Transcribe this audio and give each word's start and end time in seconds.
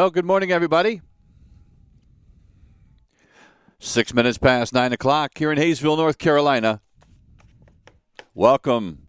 Well, 0.00 0.08
good 0.08 0.24
morning, 0.24 0.50
everybody. 0.50 1.02
Six 3.78 4.14
minutes 4.14 4.38
past 4.38 4.72
nine 4.72 4.94
o'clock 4.94 5.36
here 5.36 5.52
in 5.52 5.58
Hayesville, 5.58 5.98
North 5.98 6.16
Carolina. 6.16 6.80
Welcome 8.32 9.08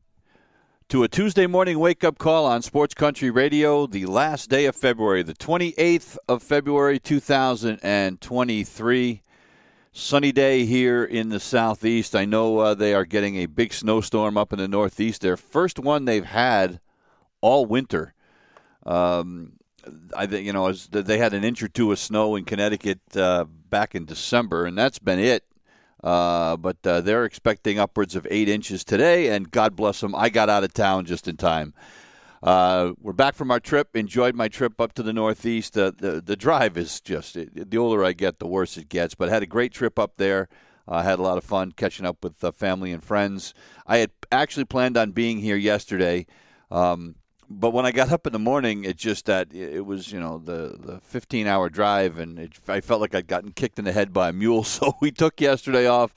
to 0.90 1.04
a 1.04 1.08
Tuesday 1.08 1.48
morning 1.48 1.80
wake 1.80 2.04
up 2.04 2.17
call 2.17 2.45
on 2.45 2.62
Sports 2.62 2.94
Country 2.94 3.31
Radio, 3.31 3.88
the 3.88 4.06
last 4.06 4.50
day 4.50 4.66
of 4.66 4.75
February, 4.75 5.23
the 5.23 5.34
28th 5.34 6.17
of 6.28 6.44
February, 6.44 7.00
2023. 7.00 9.22
Sunny 9.94 10.31
day 10.34 10.66
here 10.66 11.06
in 11.06 11.30
the 11.30 11.39
southeast. 11.39 12.17
I 12.17 12.25
know 12.25 12.59
uh, 12.59 12.73
they 12.73 12.94
are 12.94 13.06
getting 13.06 13.38
a 13.38 13.45
big 13.45 13.72
snowstorm 13.72 14.38
up 14.38 14.52
in 14.52 14.59
the 14.59 14.67
northeast. 14.67 15.22
Their 15.22 15.38
first 15.38 15.80
one 15.80 16.03
they've 16.03 16.25
had 16.25 16.81
all 17.39 17.66
winter. 17.66 18.14
Um, 18.86 19.53
I 20.16 20.28
think 20.28 20.46
you 20.46 20.54
know 20.54 20.72
they 20.72 21.18
had 21.18 21.34
an 21.34 21.44
inch 21.44 21.64
or 21.64 21.68
two 21.68 21.92
of 21.92 22.00
snow 22.00 22.36
in 22.36 22.46
Connecticut 22.46 23.00
uh, 23.16 23.46
back 23.46 23.96
in 23.96 24.06
December, 24.06 24.66
and 24.66 24.78
that's 24.78 25.00
been 25.00 25.20
it. 25.20 25.44
Uh, 26.04 26.58
but 26.58 26.78
uh, 26.86 27.02
they're 27.02 27.26
expecting 27.26 27.78
upwards 27.78 28.16
of 28.16 28.26
eight 28.32 28.50
inches 28.50 28.84
today, 28.84 29.28
and 29.28 29.52
God 29.52 29.76
bless 29.76 30.02
them, 30.02 30.16
I 30.16 30.30
got 30.30 30.50
out 30.50 30.64
of 30.64 30.74
town 30.74 31.06
just 31.06 31.28
in 31.28 31.38
time. 31.38 31.76
Uh, 32.42 32.94
we're 33.00 33.14
back 33.14 33.36
from 33.36 33.52
our 33.52 33.59
trip. 33.59 33.96
Enjoyed 33.96 34.34
my 34.34 34.48
trip 34.48 34.82
up 34.82 34.94
to 34.94 35.04
the 35.04 35.14
Northeast. 35.14 35.74
the 35.74 36.24
the 36.26 36.36
drive 36.36 36.76
is 36.76 37.00
just 37.00 37.36
the 37.36 37.78
older 37.78 38.04
I 38.04 38.14
get, 38.14 38.40
the 38.40 38.48
worse 38.48 38.78
it 38.78 38.90
gets. 38.90 39.14
But 39.14 39.30
I 39.30 39.34
had 39.34 39.44
a 39.44 39.48
great 39.48 39.72
trip 39.72 40.00
up 40.00 40.18
there. 40.18 40.50
I 40.88 41.04
had 41.04 41.20
a 41.20 41.22
lot 41.22 41.38
of 41.38 41.44
fun 41.44 41.72
catching 41.72 42.06
up 42.06 42.24
with 42.24 42.44
uh, 42.44 42.52
family 42.52 42.92
and 42.92 43.04
friends. 43.04 43.54
I 43.86 43.98
had 43.98 44.12
actually 44.32 44.66
planned 44.66 44.98
on 44.98 45.12
being 45.12 45.40
here 45.40 45.56
yesterday. 45.56 46.26
Um, 46.72 47.16
but 47.59 47.71
when 47.71 47.85
I 47.85 47.91
got 47.91 48.11
up 48.11 48.25
in 48.27 48.33
the 48.33 48.39
morning, 48.39 48.83
it 48.83 48.97
just 48.97 49.25
that 49.25 49.53
it 49.53 49.85
was 49.85 50.11
you 50.11 50.19
know 50.19 50.38
the 50.38 50.77
the 50.80 50.99
15 51.02 51.47
hour 51.47 51.69
drive, 51.69 52.17
and 52.17 52.39
it, 52.39 52.53
I 52.67 52.81
felt 52.81 53.02
like 53.02 53.16
I'd 53.16 53.27
gotten 53.27 53.52
kicked 53.52 53.80
in 53.80 53.85
the 53.85 53.91
head 53.91 54.13
by 54.13 54.30
a 54.30 54.33
mule. 54.33 54.63
So 54.71 54.94
we 55.02 55.11
took 55.11 55.41
yesterday 55.41 55.88
off, 55.88 56.13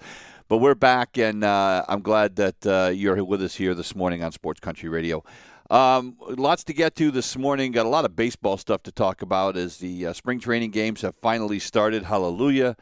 but 0.49 0.59
we're 0.59 0.75
back, 0.75 1.19
and 1.19 1.45
uh, 1.45 1.85
I'm 1.89 2.03
glad 2.03 2.37
that 2.37 2.67
uh, 2.67 2.91
you're 2.95 3.23
with 3.25 3.43
us 3.43 3.57
here 3.57 3.75
this 3.75 3.95
morning 3.95 4.23
on 4.23 4.33
Sports 4.33 4.61
Country 4.61 4.89
Radio. 4.89 5.25
Um, 5.71 6.17
lots 6.21 6.63
to 6.65 6.73
get 6.73 6.95
to 6.97 7.11
this 7.11 7.37
morning. 7.37 7.73
Got 7.73 7.87
a 7.87 7.89
lot 7.89 8.05
of 8.05 8.15
baseball 8.15 8.57
stuff 8.59 8.83
to 8.85 8.93
talk 8.93 9.23
about 9.23 9.57
as 9.57 9.79
the 9.79 10.07
uh, 10.07 10.13
spring 10.13 10.39
training 10.39 10.71
games 10.71 11.03
have 11.03 11.17
finally 11.17 11.59
started. 11.59 12.05
Hallelujah. 12.05 12.77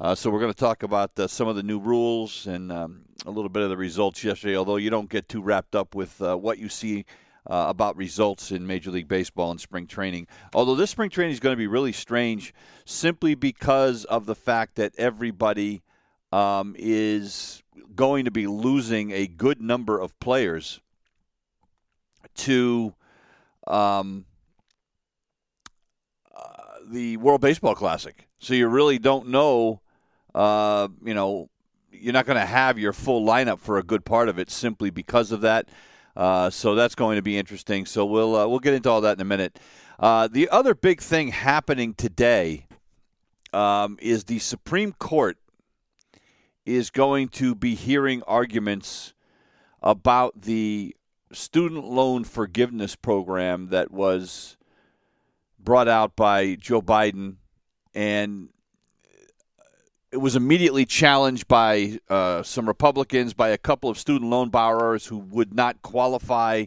Uh, 0.00 0.14
so 0.14 0.30
we're 0.30 0.40
going 0.40 0.52
to 0.52 0.58
talk 0.58 0.82
about 0.82 1.18
uh, 1.18 1.26
some 1.26 1.48
of 1.48 1.56
the 1.56 1.62
new 1.62 1.78
rules 1.78 2.46
and 2.46 2.72
um, 2.72 3.02
a 3.26 3.30
little 3.30 3.50
bit 3.50 3.62
of 3.62 3.68
the 3.68 3.76
results 3.76 4.24
yesterday. 4.24 4.56
Although 4.56 4.76
you 4.76 4.88
don't 4.88 5.10
get 5.10 5.28
too 5.28 5.42
wrapped 5.42 5.74
up 5.74 5.94
with 5.94 6.22
uh, 6.22 6.36
what 6.36 6.58
you 6.58 6.68
see 6.68 7.04
uh, 7.48 7.66
about 7.68 7.96
results 7.96 8.50
in 8.50 8.66
Major 8.66 8.90
League 8.90 9.08
Baseball 9.08 9.50
and 9.50 9.60
spring 9.60 9.86
training. 9.86 10.26
Although 10.54 10.74
this 10.74 10.90
spring 10.90 11.10
training 11.10 11.32
is 11.32 11.40
going 11.40 11.52
to 11.52 11.58
be 11.58 11.66
really 11.66 11.92
strange 11.92 12.54
simply 12.84 13.34
because 13.34 14.04
of 14.04 14.26
the 14.26 14.34
fact 14.34 14.76
that 14.76 14.92
everybody 14.98 15.82
um, 16.32 16.74
is 16.78 17.62
going 17.94 18.24
to 18.24 18.30
be 18.30 18.46
losing 18.46 19.10
a 19.10 19.26
good 19.26 19.60
number 19.60 19.98
of 19.98 20.18
players 20.20 20.80
to 22.34 22.94
um, 23.66 24.24
uh, 26.34 26.40
the 26.88 27.16
World 27.16 27.40
Baseball 27.40 27.74
Classic. 27.74 28.28
So 28.38 28.54
you 28.54 28.68
really 28.68 28.98
don't 28.98 29.28
know, 29.28 29.80
uh, 30.34 30.88
you 31.04 31.14
know, 31.14 31.50
you're 31.92 32.12
not 32.12 32.26
going 32.26 32.38
to 32.38 32.46
have 32.46 32.78
your 32.78 32.92
full 32.92 33.26
lineup 33.26 33.58
for 33.58 33.78
a 33.78 33.82
good 33.82 34.04
part 34.04 34.28
of 34.28 34.38
it 34.38 34.50
simply 34.50 34.90
because 34.90 35.32
of 35.32 35.40
that. 35.42 35.68
Uh, 36.16 36.50
so 36.50 36.74
that's 36.74 36.94
going 36.94 37.16
to 37.16 37.22
be 37.22 37.38
interesting. 37.38 37.86
So 37.86 38.04
we'll 38.04 38.36
uh, 38.36 38.46
we'll 38.46 38.58
get 38.58 38.74
into 38.74 38.90
all 38.90 39.00
that 39.02 39.16
in 39.16 39.20
a 39.20 39.24
minute. 39.24 39.58
Uh, 39.98 40.28
the 40.28 40.48
other 40.48 40.74
big 40.74 41.00
thing 41.00 41.28
happening 41.28 41.94
today 41.94 42.66
um, 43.52 43.98
is 44.00 44.24
the 44.24 44.38
Supreme 44.38 44.92
Court 44.92 45.36
is 46.64 46.90
going 46.90 47.28
to 47.28 47.54
be 47.54 47.74
hearing 47.74 48.22
arguments 48.26 49.14
about 49.82 50.42
the 50.42 50.94
student 51.32 51.84
loan 51.84 52.24
forgiveness 52.24 52.96
program 52.96 53.68
that 53.68 53.90
was 53.90 54.56
brought 55.58 55.88
out 55.88 56.16
by 56.16 56.54
Joe 56.54 56.82
Biden 56.82 57.36
and 57.94 58.48
it 60.12 60.16
was 60.16 60.34
immediately 60.34 60.84
challenged 60.84 61.46
by 61.46 62.00
uh, 62.08 62.42
some 62.42 62.66
Republicans, 62.66 63.32
by 63.32 63.50
a 63.50 63.58
couple 63.58 63.88
of 63.88 63.98
student 63.98 64.30
loan 64.30 64.48
borrowers 64.48 65.06
who 65.06 65.18
would 65.18 65.54
not 65.54 65.82
qualify 65.82 66.64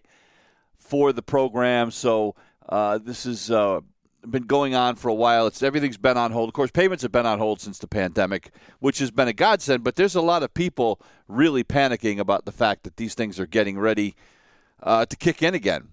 for 0.78 1.12
the 1.12 1.22
program. 1.22 1.92
So 1.92 2.36
uh, 2.70 3.00
this 3.00 3.26
has 3.26 3.52
uh, 3.52 3.82
been 4.28 4.44
going 4.44 4.76
on 4.76 4.96
for 4.96 5.10
a 5.10 5.14
while. 5.14 5.48
It's 5.48 5.62
everything's 5.62 5.98
been 5.98 6.18
on 6.18 6.32
hold. 6.32 6.48
Of 6.48 6.54
course, 6.54 6.72
payments 6.72 7.04
have 7.04 7.12
been 7.12 7.26
on 7.26 7.38
hold 7.38 7.60
since 7.60 7.80
the 7.80 7.88
pandemic, 7.88 8.52
which 8.80 9.00
has 9.00 9.12
been 9.12 9.28
a 9.28 9.34
godsend. 9.34 9.84
But 9.84 9.96
there's 9.96 10.16
a 10.16 10.22
lot 10.22 10.44
of 10.44 10.54
people 10.54 11.02
really 11.28 11.66
panicking 11.66 12.20
about 12.20 12.46
the 12.46 12.52
fact 12.54 12.84
that 12.84 12.96
these 12.96 13.14
things 13.14 13.40
are 13.40 13.48
getting 13.48 13.78
ready 13.78 14.16
uh, 14.82 15.06
to 15.06 15.16
kick 15.18 15.44
in 15.44 15.54
again, 15.54 15.90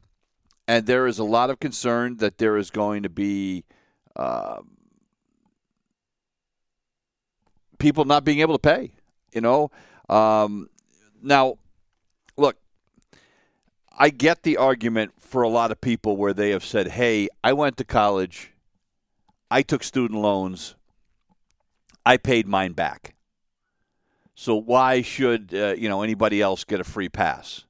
and 0.69 0.87
there 0.87 1.07
is 1.07 1.19
a 1.19 1.25
lot 1.25 1.51
of 1.51 1.59
concern 1.59 2.19
that 2.19 2.39
there 2.39 2.57
is 2.57 2.71
going 2.71 3.03
to 3.03 3.11
be. 3.11 3.65
Uh, 4.15 4.61
people 7.81 8.05
not 8.05 8.25
being 8.25 8.39
able 8.39 8.55
to 8.55 8.61
pay. 8.61 8.93
You 9.33 9.41
know, 9.41 9.71
um, 10.09 10.69
now 11.21 11.57
look, 12.37 12.57
I 13.99 14.11
get 14.11 14.45
the 14.45 14.57
argument 14.57 15.13
for 15.19 15.43
a 15.43 15.49
lot 15.49 15.73
of 15.73 15.81
people 15.81 16.17
where 16.17 16.33
they 16.33 16.51
have 16.51 16.65
said, 16.65 16.89
"Hey, 16.89 17.29
I 17.43 17.53
went 17.53 17.77
to 17.79 17.85
college, 17.85 18.53
I 19.51 19.63
took 19.63 19.83
student 19.83 20.21
loans, 20.21 20.77
I 22.07 22.17
paid 22.17 22.47
mine 22.47 22.73
back." 22.73 23.15
So 24.35 24.55
why 24.55 25.03
should 25.03 25.55
uh, 25.55 25.75
you 25.77 25.89
know 25.89 26.03
anybody 26.03 26.41
else 26.41 26.65
get 26.65 26.81
a 26.81 26.85
free 26.85 27.09
pass? 27.09 27.65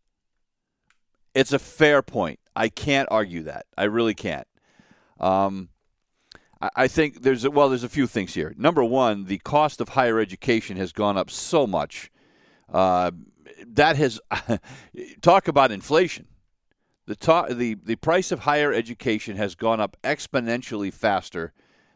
It's 1.34 1.52
a 1.52 1.58
fair 1.58 2.02
point. 2.02 2.40
I 2.56 2.68
can't 2.68 3.08
argue 3.10 3.44
that. 3.44 3.66
I 3.78 3.84
really 3.84 4.14
can't. 4.14 4.46
Um, 5.20 5.68
I 6.60 6.88
think 6.88 7.22
there's 7.22 7.44
a, 7.44 7.50
well, 7.50 7.70
there's 7.70 7.84
a 7.84 7.88
few 7.88 8.06
things 8.06 8.34
here. 8.34 8.54
Number 8.58 8.84
one, 8.84 9.24
the 9.24 9.38
cost 9.38 9.80
of 9.80 9.90
higher 9.90 10.20
education 10.20 10.76
has 10.76 10.92
gone 10.92 11.16
up 11.16 11.30
so 11.30 11.66
much. 11.66 12.10
Uh, 12.70 13.12
that 13.66 13.96
has 13.96 14.20
talk 15.22 15.48
about 15.48 15.72
inflation. 15.72 16.26
The, 17.06 17.16
ta- 17.16 17.46
the 17.46 17.74
the 17.74 17.96
price 17.96 18.30
of 18.30 18.40
higher 18.40 18.72
education 18.72 19.36
has 19.36 19.54
gone 19.54 19.80
up 19.80 19.96
exponentially 20.04 20.92
faster 20.92 21.52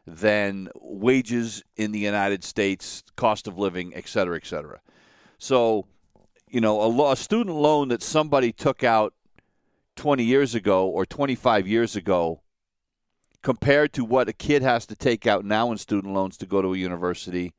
than 0.06 0.68
wages 0.80 1.62
in 1.76 1.92
the 1.92 1.98
United 1.98 2.42
States, 2.42 3.04
cost 3.16 3.46
of 3.46 3.58
living, 3.58 3.94
et 3.94 4.08
cetera, 4.08 4.36
et 4.36 4.46
cetera. 4.46 4.80
So, 5.38 5.86
you 6.48 6.60
know, 6.60 6.80
a, 6.80 7.12
a 7.12 7.16
student 7.16 7.56
loan 7.56 7.88
that 7.88 8.02
somebody 8.02 8.50
took 8.50 8.82
out 8.82 9.14
20 9.96 10.24
years 10.24 10.54
ago 10.54 10.88
or 10.88 11.06
25 11.06 11.68
years 11.68 11.96
ago 11.96 12.40
compared 13.44 13.92
to 13.92 14.04
what 14.04 14.28
a 14.28 14.32
kid 14.32 14.62
has 14.62 14.86
to 14.86 14.96
take 14.96 15.26
out 15.26 15.44
now 15.44 15.70
in 15.70 15.76
student 15.76 16.12
loans 16.12 16.36
to 16.38 16.46
go 16.46 16.62
to 16.62 16.72
a 16.72 16.76
university 16.76 17.52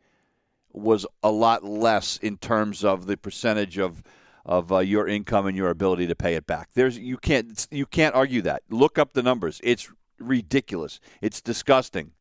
was 0.73 1.05
a 1.23 1.31
lot 1.31 1.63
less 1.63 2.17
in 2.17 2.35
terms 2.37 2.83
of 2.83 3.05
the 3.05 3.15
percentage 3.15 3.77
of 3.77 4.03
of 4.45 4.71
uh, 4.71 4.79
your 4.79 5.07
income 5.07 5.47
and 5.47 5.57
your 5.57 5.69
ability 5.69 6.05
to 6.05 6.15
pay 6.15 6.35
it 6.35 6.45
back. 6.45 6.69
There's 6.73 6.97
you 6.97 7.17
can't 7.17 7.67
you 7.71 7.85
can't 7.85 8.15
argue 8.15 8.41
that. 8.41 8.63
Look 8.69 8.99
up 8.99 9.13
the 9.13 9.23
numbers. 9.23 9.61
It's 9.63 9.89
ridiculous. 10.19 10.99
It's 11.21 11.39
disgusting. 11.39 12.11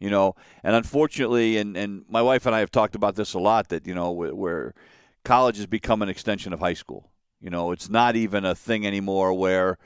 You 0.00 0.10
know, 0.10 0.36
and 0.62 0.76
unfortunately, 0.76 1.58
and 1.58 1.76
and 1.76 2.04
my 2.08 2.22
wife 2.22 2.46
and 2.46 2.54
I 2.54 2.60
have 2.60 2.70
talked 2.70 2.94
about 2.94 3.16
this 3.16 3.34
a 3.34 3.40
lot. 3.40 3.68
That 3.68 3.86
you 3.86 3.94
know, 3.94 4.12
where, 4.12 4.34
where 4.34 4.74
college 5.24 5.56
has 5.56 5.66
become 5.66 6.02
an 6.02 6.08
extension 6.08 6.52
of 6.52 6.60
high 6.60 6.74
school. 6.74 7.10
You 7.40 7.50
know, 7.50 7.72
it's 7.72 7.90
not 7.90 8.14
even 8.14 8.44
a 8.44 8.54
thing 8.54 8.86
anymore 8.86 9.34
where 9.34 9.76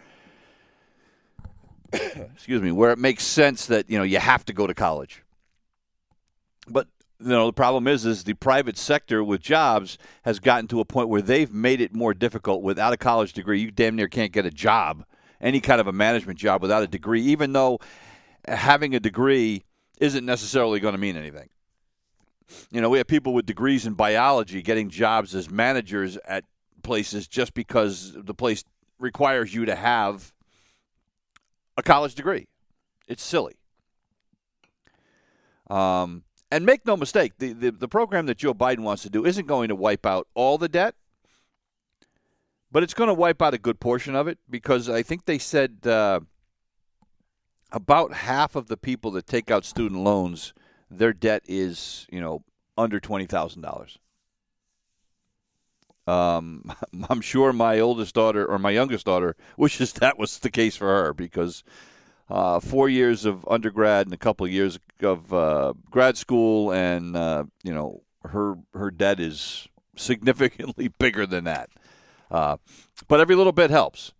excuse 2.34 2.62
me, 2.62 2.72
where 2.72 2.90
it 2.92 2.98
makes 2.98 3.24
sense 3.24 3.66
that 3.66 3.88
you 3.90 3.98
know 3.98 4.04
you 4.04 4.18
have 4.18 4.44
to 4.46 4.52
go 4.52 4.66
to 4.66 4.74
college. 4.74 5.22
but 6.68 6.88
you 7.20 7.28
know 7.28 7.46
the 7.46 7.52
problem 7.52 7.86
is 7.86 8.04
is 8.04 8.24
the 8.24 8.34
private 8.34 8.76
sector 8.76 9.22
with 9.22 9.40
jobs 9.40 9.98
has 10.22 10.40
gotten 10.40 10.66
to 10.68 10.80
a 10.80 10.84
point 10.84 11.08
where 11.08 11.22
they've 11.22 11.52
made 11.52 11.80
it 11.80 11.94
more 11.94 12.14
difficult 12.14 12.62
without 12.62 12.92
a 12.92 12.96
college 12.96 13.32
degree 13.32 13.60
you 13.60 13.70
damn 13.70 13.94
near 13.94 14.08
can't 14.08 14.32
get 14.32 14.44
a 14.44 14.50
job 14.50 15.04
any 15.40 15.60
kind 15.60 15.80
of 15.80 15.86
a 15.86 15.92
management 15.92 16.38
job 16.38 16.60
without 16.62 16.82
a 16.82 16.86
degree 16.86 17.22
even 17.22 17.52
though 17.52 17.78
having 18.48 18.94
a 18.94 19.00
degree 19.00 19.62
isn't 20.00 20.26
necessarily 20.26 20.80
going 20.80 20.94
to 20.94 20.98
mean 21.00 21.16
anything 21.16 21.48
you 22.70 22.80
know 22.80 22.90
we 22.90 22.98
have 22.98 23.06
people 23.06 23.32
with 23.32 23.46
degrees 23.46 23.86
in 23.86 23.94
biology 23.94 24.60
getting 24.60 24.90
jobs 24.90 25.34
as 25.34 25.48
managers 25.48 26.16
at 26.26 26.44
places 26.82 27.28
just 27.28 27.54
because 27.54 28.14
the 28.16 28.34
place 28.34 28.64
requires 28.98 29.54
you 29.54 29.64
to 29.64 29.76
have 29.76 30.32
a 31.76 31.82
college 31.82 32.14
degree 32.14 32.46
it's 33.08 33.22
silly 33.22 33.56
um, 35.72 36.24
and 36.52 36.66
make 36.66 36.84
no 36.84 36.98
mistake, 36.98 37.32
the, 37.38 37.54
the, 37.54 37.70
the 37.70 37.88
program 37.88 38.26
that 38.26 38.36
Joe 38.36 38.52
Biden 38.52 38.80
wants 38.80 39.02
to 39.04 39.10
do 39.10 39.24
isn't 39.24 39.46
going 39.46 39.68
to 39.68 39.74
wipe 39.74 40.04
out 40.04 40.28
all 40.34 40.58
the 40.58 40.68
debt, 40.68 40.94
but 42.70 42.82
it's 42.82 42.92
going 42.92 43.08
to 43.08 43.14
wipe 43.14 43.40
out 43.40 43.54
a 43.54 43.58
good 43.58 43.80
portion 43.80 44.14
of 44.14 44.28
it 44.28 44.38
because 44.50 44.90
I 44.90 45.02
think 45.02 45.24
they 45.24 45.38
said 45.38 45.86
uh, 45.86 46.20
about 47.70 48.12
half 48.12 48.54
of 48.54 48.68
the 48.68 48.76
people 48.76 49.10
that 49.12 49.26
take 49.26 49.50
out 49.50 49.64
student 49.64 50.02
loans, 50.02 50.52
their 50.90 51.14
debt 51.14 51.42
is, 51.48 52.06
you 52.12 52.20
know, 52.20 52.44
under 52.76 53.00
$20,000. 53.00 53.96
Um, 56.06 56.72
I'm 57.10 57.20
sure 57.20 57.52
my 57.52 57.80
oldest 57.80 58.14
daughter 58.14 58.46
or 58.46 58.58
my 58.58 58.70
youngest 58.70 59.06
daughter 59.06 59.36
wishes 59.56 59.92
that 59.94 60.18
was 60.18 60.38
the 60.38 60.50
case 60.50 60.76
for 60.76 60.86
her 60.86 61.12
because 61.12 61.62
uh, 62.28 62.60
four 62.60 62.88
years 62.88 63.24
of 63.24 63.46
undergrad 63.48 64.06
and 64.06 64.14
a 64.14 64.18
couple 64.18 64.46
of 64.46 64.52
years 64.52 64.78
of 65.02 65.32
uh, 65.34 65.74
grad 65.90 66.16
school, 66.16 66.72
and 66.72 67.16
uh, 67.16 67.44
you 67.62 67.74
know 67.74 68.02
her 68.24 68.56
her 68.74 68.90
debt 68.90 69.20
is 69.20 69.68
significantly 69.96 70.88
bigger 70.88 71.26
than 71.26 71.44
that. 71.44 71.68
Uh, 72.30 72.56
but 73.08 73.20
every 73.20 73.36
little 73.36 73.52
bit 73.52 73.70
helps. 73.70 74.12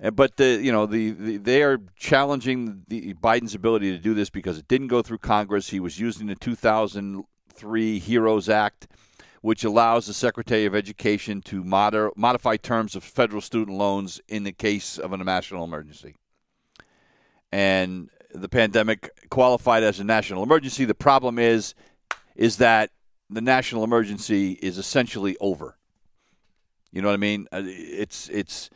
And, 0.00 0.16
but 0.16 0.36
the 0.36 0.60
you 0.60 0.72
know 0.72 0.86
the, 0.86 1.10
the, 1.10 1.36
they 1.36 1.62
are 1.62 1.78
challenging 1.96 2.82
the 2.88 3.14
Biden's 3.14 3.54
ability 3.54 3.92
to 3.92 3.98
do 3.98 4.14
this 4.14 4.30
because 4.30 4.58
it 4.58 4.66
didn't 4.66 4.88
go 4.88 5.00
through 5.02 5.18
Congress. 5.18 5.70
He 5.70 5.80
was 5.80 6.00
using 6.00 6.26
the 6.26 6.34
2003 6.34 7.98
HEROES 8.00 8.48
Act, 8.48 8.88
which 9.44 9.62
allows 9.62 10.06
the 10.06 10.14
Secretary 10.14 10.64
of 10.64 10.74
Education 10.74 11.42
to 11.42 11.62
moder- 11.62 12.10
modify 12.16 12.56
terms 12.56 12.96
of 12.96 13.04
federal 13.04 13.42
student 13.42 13.76
loans 13.76 14.18
in 14.26 14.42
the 14.44 14.52
case 14.52 14.96
of 14.96 15.12
a 15.12 15.18
national 15.18 15.64
emergency 15.64 16.14
and 17.52 18.08
the 18.32 18.48
pandemic 18.48 19.10
qualified 19.28 19.82
as 19.82 20.00
a 20.00 20.04
national 20.04 20.42
emergency. 20.42 20.86
The 20.86 20.94
problem 20.94 21.38
is, 21.38 21.74
is 22.34 22.56
that 22.56 22.88
the 23.28 23.42
national 23.42 23.84
emergency 23.84 24.52
is 24.62 24.78
essentially 24.78 25.36
over. 25.42 25.76
You 26.90 27.02
know 27.02 27.08
what 27.08 27.14
I 27.14 27.18
mean? 27.18 27.46
Uh, 27.52 27.64
it's 27.66 28.30
it's 28.30 28.70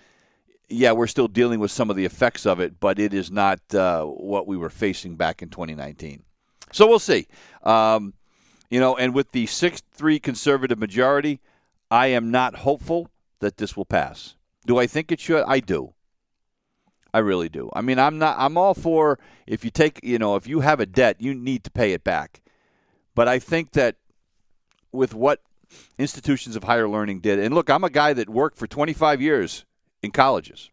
yeah, 0.68 0.92
we're 0.92 1.06
still 1.06 1.28
dealing 1.28 1.60
with 1.60 1.70
some 1.70 1.88
of 1.88 1.96
the 1.96 2.04
effects 2.04 2.44
of 2.44 2.60
it, 2.60 2.78
but 2.78 2.98
it 2.98 3.14
is 3.14 3.30
not 3.30 3.58
uh, 3.74 4.04
what 4.04 4.46
we 4.46 4.58
were 4.58 4.68
facing 4.68 5.16
back 5.16 5.40
in 5.40 5.48
2019. 5.48 6.24
So 6.72 6.86
we'll 6.86 6.98
see. 6.98 7.26
Um, 7.62 8.12
you 8.70 8.80
know, 8.80 8.96
and 8.96 9.14
with 9.14 9.32
the 9.32 9.46
six-three 9.46 10.18
conservative 10.18 10.78
majority, 10.78 11.40
I 11.90 12.08
am 12.08 12.30
not 12.30 12.56
hopeful 12.56 13.10
that 13.40 13.56
this 13.56 13.76
will 13.76 13.84
pass. 13.84 14.34
Do 14.66 14.78
I 14.78 14.86
think 14.86 15.10
it 15.10 15.20
should? 15.20 15.44
I 15.46 15.60
do. 15.60 15.94
I 17.12 17.18
really 17.20 17.48
do. 17.48 17.70
I 17.72 17.80
mean, 17.80 17.98
I'm 17.98 18.18
not. 18.18 18.36
I'm 18.38 18.58
all 18.58 18.74
for 18.74 19.18
if 19.46 19.64
you 19.64 19.70
take, 19.70 20.00
you 20.02 20.18
know, 20.18 20.36
if 20.36 20.46
you 20.46 20.60
have 20.60 20.80
a 20.80 20.86
debt, 20.86 21.16
you 21.20 21.34
need 21.34 21.64
to 21.64 21.70
pay 21.70 21.92
it 21.92 22.04
back. 22.04 22.42
But 23.14 23.28
I 23.28 23.38
think 23.38 23.72
that 23.72 23.96
with 24.92 25.14
what 25.14 25.40
institutions 25.98 26.54
of 26.54 26.64
higher 26.64 26.88
learning 26.88 27.20
did, 27.20 27.38
and 27.38 27.54
look, 27.54 27.70
I'm 27.70 27.84
a 27.84 27.90
guy 27.90 28.12
that 28.12 28.28
worked 28.28 28.58
for 28.58 28.66
25 28.66 29.22
years 29.22 29.64
in 30.02 30.10
colleges. 30.10 30.70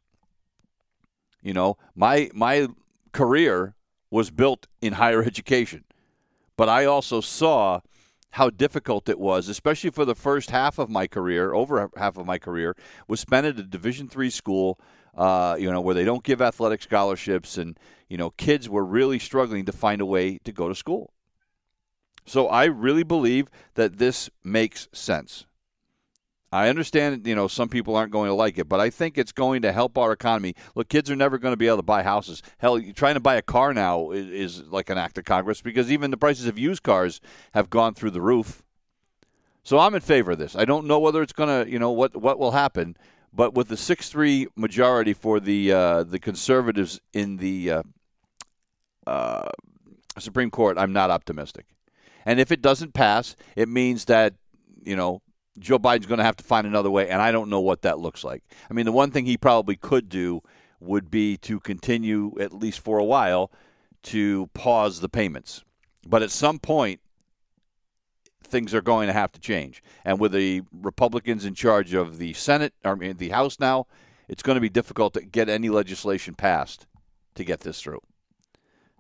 You 1.41 1.53
know, 1.53 1.77
my 1.95 2.29
my 2.33 2.67
career 3.13 3.75
was 4.09 4.29
built 4.29 4.67
in 4.81 4.93
higher 4.93 5.23
education, 5.31 5.85
but 6.57 6.69
I 6.69 6.85
also 6.85 7.21
saw 7.21 7.81
how 8.31 8.49
difficult 8.49 9.07
it 9.07 9.19
was, 9.19 9.47
especially 9.47 9.89
for 9.91 10.03
the 10.03 10.15
first 10.15 10.49
half 10.49 10.77
of 10.77 10.89
my 10.89 11.07
career, 11.07 11.53
over 11.53 11.89
half 11.95 12.17
of 12.17 12.25
my 12.25 12.37
career, 12.37 12.75
was 13.07 13.19
spent 13.19 13.47
at 13.47 13.57
a 13.59 13.63
Division 13.63 14.07
three 14.07 14.29
school 14.29 14.79
uh, 15.15 15.55
you 15.57 15.71
know, 15.71 15.81
where 15.81 15.95
they 15.95 16.03
don't 16.03 16.23
give 16.23 16.41
athletic 16.41 16.81
scholarships, 16.81 17.57
and 17.57 17.79
you 18.09 18.17
know, 18.17 18.31
kids 18.31 18.69
were 18.69 18.83
really 18.83 19.19
struggling 19.19 19.65
to 19.65 19.71
find 19.71 20.01
a 20.01 20.05
way 20.05 20.37
to 20.43 20.51
go 20.51 20.67
to 20.67 20.75
school. 20.75 21.13
So 22.25 22.47
I 22.47 22.65
really 22.65 23.03
believe 23.03 23.49
that 23.75 23.97
this 23.97 24.29
makes 24.43 24.87
sense. 24.91 25.45
I 26.51 26.69
understand, 26.69 27.27
you 27.27 27.35
know, 27.35 27.47
some 27.47 27.69
people 27.69 27.95
aren't 27.95 28.11
going 28.11 28.29
to 28.29 28.33
like 28.33 28.57
it, 28.57 28.69
but 28.69 28.79
I 28.79 28.89
think 28.89 29.17
it's 29.17 29.31
going 29.31 29.63
to 29.63 29.71
help 29.71 29.97
our 29.97 30.11
economy. 30.11 30.55
Look, 30.73 30.89
kids 30.89 31.11
are 31.11 31.15
never 31.15 31.37
going 31.37 31.51
to 31.51 31.57
be 31.57 31.67
able 31.67 31.77
to 31.77 31.83
buy 31.83 32.03
houses. 32.03 32.41
Hell, 32.59 32.79
trying 32.93 33.15
to 33.15 33.19
buy 33.19 33.35
a 33.35 33.41
car 33.41 33.73
now 33.73 34.11
is, 34.11 34.61
is 34.61 34.67
like 34.67 34.89
an 34.89 34.97
act 34.97 35.17
of 35.17 35.25
Congress 35.25 35.61
because 35.61 35.91
even 35.91 36.11
the 36.11 36.17
prices 36.17 36.45
of 36.45 36.57
used 36.57 36.83
cars 36.83 37.19
have 37.53 37.69
gone 37.69 37.93
through 37.93 38.11
the 38.11 38.21
roof. 38.21 38.63
So 39.63 39.79
I'm 39.79 39.95
in 39.95 40.01
favor 40.01 40.31
of 40.31 40.37
this. 40.37 40.55
I 40.55 40.63
don't 40.63 40.85
know 40.85 40.99
whether 40.99 41.21
it's 41.23 41.33
going 41.33 41.65
to, 41.65 41.69
you 41.69 41.79
know, 41.79 41.91
what 41.91 42.15
what 42.15 42.37
will 42.37 42.51
happen, 42.51 42.95
but 43.33 43.55
with 43.55 43.67
the 43.67 43.77
six-three 43.77 44.47
majority 44.55 45.13
for 45.13 45.39
the 45.39 45.71
uh, 45.71 46.03
the 46.03 46.19
conservatives 46.19 47.01
in 47.13 47.37
the 47.37 47.71
uh, 47.71 47.83
uh, 49.07 49.49
Supreme 50.19 50.51
Court, 50.51 50.77
I'm 50.77 50.93
not 50.93 51.09
optimistic. 51.09 51.65
And 52.27 52.39
if 52.39 52.51
it 52.51 52.61
doesn't 52.61 52.93
pass, 52.93 53.35
it 53.55 53.67
means 53.67 54.05
that 54.05 54.35
you 54.83 54.95
know 54.95 55.21
Joe 55.57 55.79
Biden's 55.79 56.05
going 56.05 56.17
to 56.17 56.23
have 56.23 56.37
to 56.37 56.43
find 56.43 56.67
another 56.67 56.91
way, 56.91 57.09
and 57.09 57.21
I 57.21 57.31
don't 57.31 57.49
know 57.49 57.61
what 57.61 57.83
that 57.83 57.99
looks 57.99 58.23
like. 58.23 58.43
I 58.69 58.73
mean, 58.73 58.85
the 58.85 58.91
one 58.91 59.11
thing 59.11 59.25
he 59.25 59.37
probably 59.37 59.75
could 59.75 60.09
do 60.09 60.41
would 60.79 61.09
be 61.09 61.37
to 61.37 61.59
continue, 61.59 62.33
at 62.39 62.53
least 62.53 62.79
for 62.79 62.97
a 62.97 63.03
while, 63.03 63.51
to 64.03 64.47
pause 64.53 64.99
the 64.99 65.09
payments. 65.09 65.63
But 66.07 66.21
at 66.21 66.31
some 66.31 66.59
point, 66.59 66.99
things 68.43 68.73
are 68.73 68.81
going 68.81 69.07
to 69.07 69.13
have 69.13 69.31
to 69.33 69.39
change. 69.39 69.81
And 70.03 70.19
with 70.19 70.33
the 70.33 70.61
Republicans 70.71 71.45
in 71.45 71.55
charge 71.55 71.93
of 71.93 72.17
the 72.17 72.33
Senate, 72.33 72.73
mean 72.97 73.17
the 73.17 73.29
House 73.29 73.59
now, 73.59 73.87
it's 74.27 74.43
going 74.43 74.55
to 74.55 74.61
be 74.61 74.69
difficult 74.69 75.13
to 75.13 75.21
get 75.21 75.49
any 75.49 75.69
legislation 75.69 76.35
passed 76.35 76.85
to 77.35 77.43
get 77.43 77.61
this 77.61 77.81
through. 77.81 78.01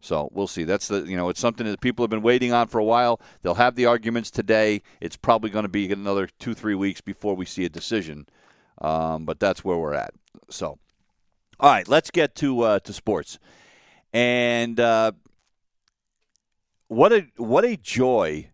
So 0.05 0.29
we'll 0.31 0.47
see. 0.47 0.63
That's 0.65 0.87
the 0.87 1.01
you 1.03 1.17
know 1.17 1.29
it's 1.29 1.39
something 1.39 1.65
that 1.65 1.81
people 1.81 2.03
have 2.03 2.11
been 2.11 2.21
waiting 2.21 2.53
on 2.53 2.67
for 2.67 2.77
a 2.77 2.83
while. 2.83 3.19
They'll 3.41 3.55
have 3.55 3.75
the 3.75 3.87
arguments 3.87 4.29
today. 4.29 4.83
It's 5.01 5.17
probably 5.17 5.49
going 5.49 5.63
to 5.63 5.69
be 5.69 5.91
another 5.91 6.29
two 6.39 6.53
three 6.53 6.75
weeks 6.75 7.01
before 7.01 7.35
we 7.35 7.45
see 7.45 7.65
a 7.65 7.69
decision. 7.69 8.27
Um, 8.79 9.25
but 9.25 9.39
that's 9.39 9.63
where 9.63 9.77
we're 9.77 9.95
at. 9.95 10.13
So, 10.49 10.77
all 11.59 11.71
right, 11.71 11.87
let's 11.87 12.11
get 12.11 12.35
to 12.35 12.61
uh, 12.61 12.79
to 12.79 12.93
sports. 12.93 13.39
And 14.13 14.79
uh, 14.79 15.13
what 16.87 17.11
a 17.11 17.27
what 17.37 17.65
a 17.65 17.75
joy 17.75 18.51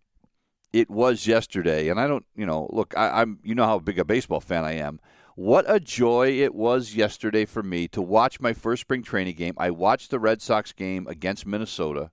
it 0.72 0.89
was 0.89 1.27
yesterday, 1.27 1.89
and 1.89 2.00
I 2.00 2.08
don't, 2.08 2.25
you 2.34 2.46
know, 2.46 2.70
look, 2.72 2.93
I, 2.96 3.22
am 3.22 3.39
you 3.43 3.55
know 3.55 3.65
how 3.65 3.79
big 3.79 4.00
a 4.00 4.05
baseball 4.05 4.39
fan 4.39 4.63
I 4.63 4.75
am. 4.75 5.01
What 5.41 5.65
a 5.67 5.79
joy 5.79 6.33
it 6.33 6.53
was 6.53 6.93
yesterday 6.93 7.45
for 7.45 7.63
me 7.63 7.88
to 7.88 8.00
watch 8.00 8.39
my 8.39 8.53
first 8.53 8.81
spring 8.81 9.01
training 9.01 9.33
game. 9.33 9.55
I 9.57 9.71
watched 9.71 10.12
the 10.12 10.19
Red 10.19 10.39
Sox 10.39 10.71
game 10.71 11.07
against 11.07 11.48
Minnesota. 11.48 12.12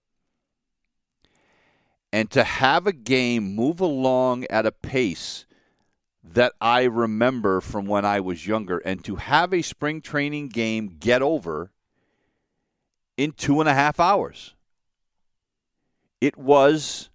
And 2.10 2.30
to 2.30 2.42
have 2.42 2.86
a 2.86 2.92
game 2.94 3.54
move 3.54 3.82
along 3.82 4.46
at 4.48 4.64
a 4.64 4.72
pace 4.72 5.44
that 6.24 6.54
I 6.58 6.84
remember 6.84 7.60
from 7.60 7.84
when 7.84 8.06
I 8.06 8.18
was 8.18 8.46
younger, 8.46 8.78
and 8.78 9.04
to 9.04 9.16
have 9.16 9.52
a 9.52 9.60
spring 9.60 10.00
training 10.00 10.48
game 10.48 10.96
get 10.98 11.20
over 11.20 11.70
in 13.18 13.32
two 13.32 13.60
and 13.60 13.68
a 13.68 13.74
half 13.74 14.00
hours. 14.00 14.54
It 16.22 16.38
was 16.38 17.10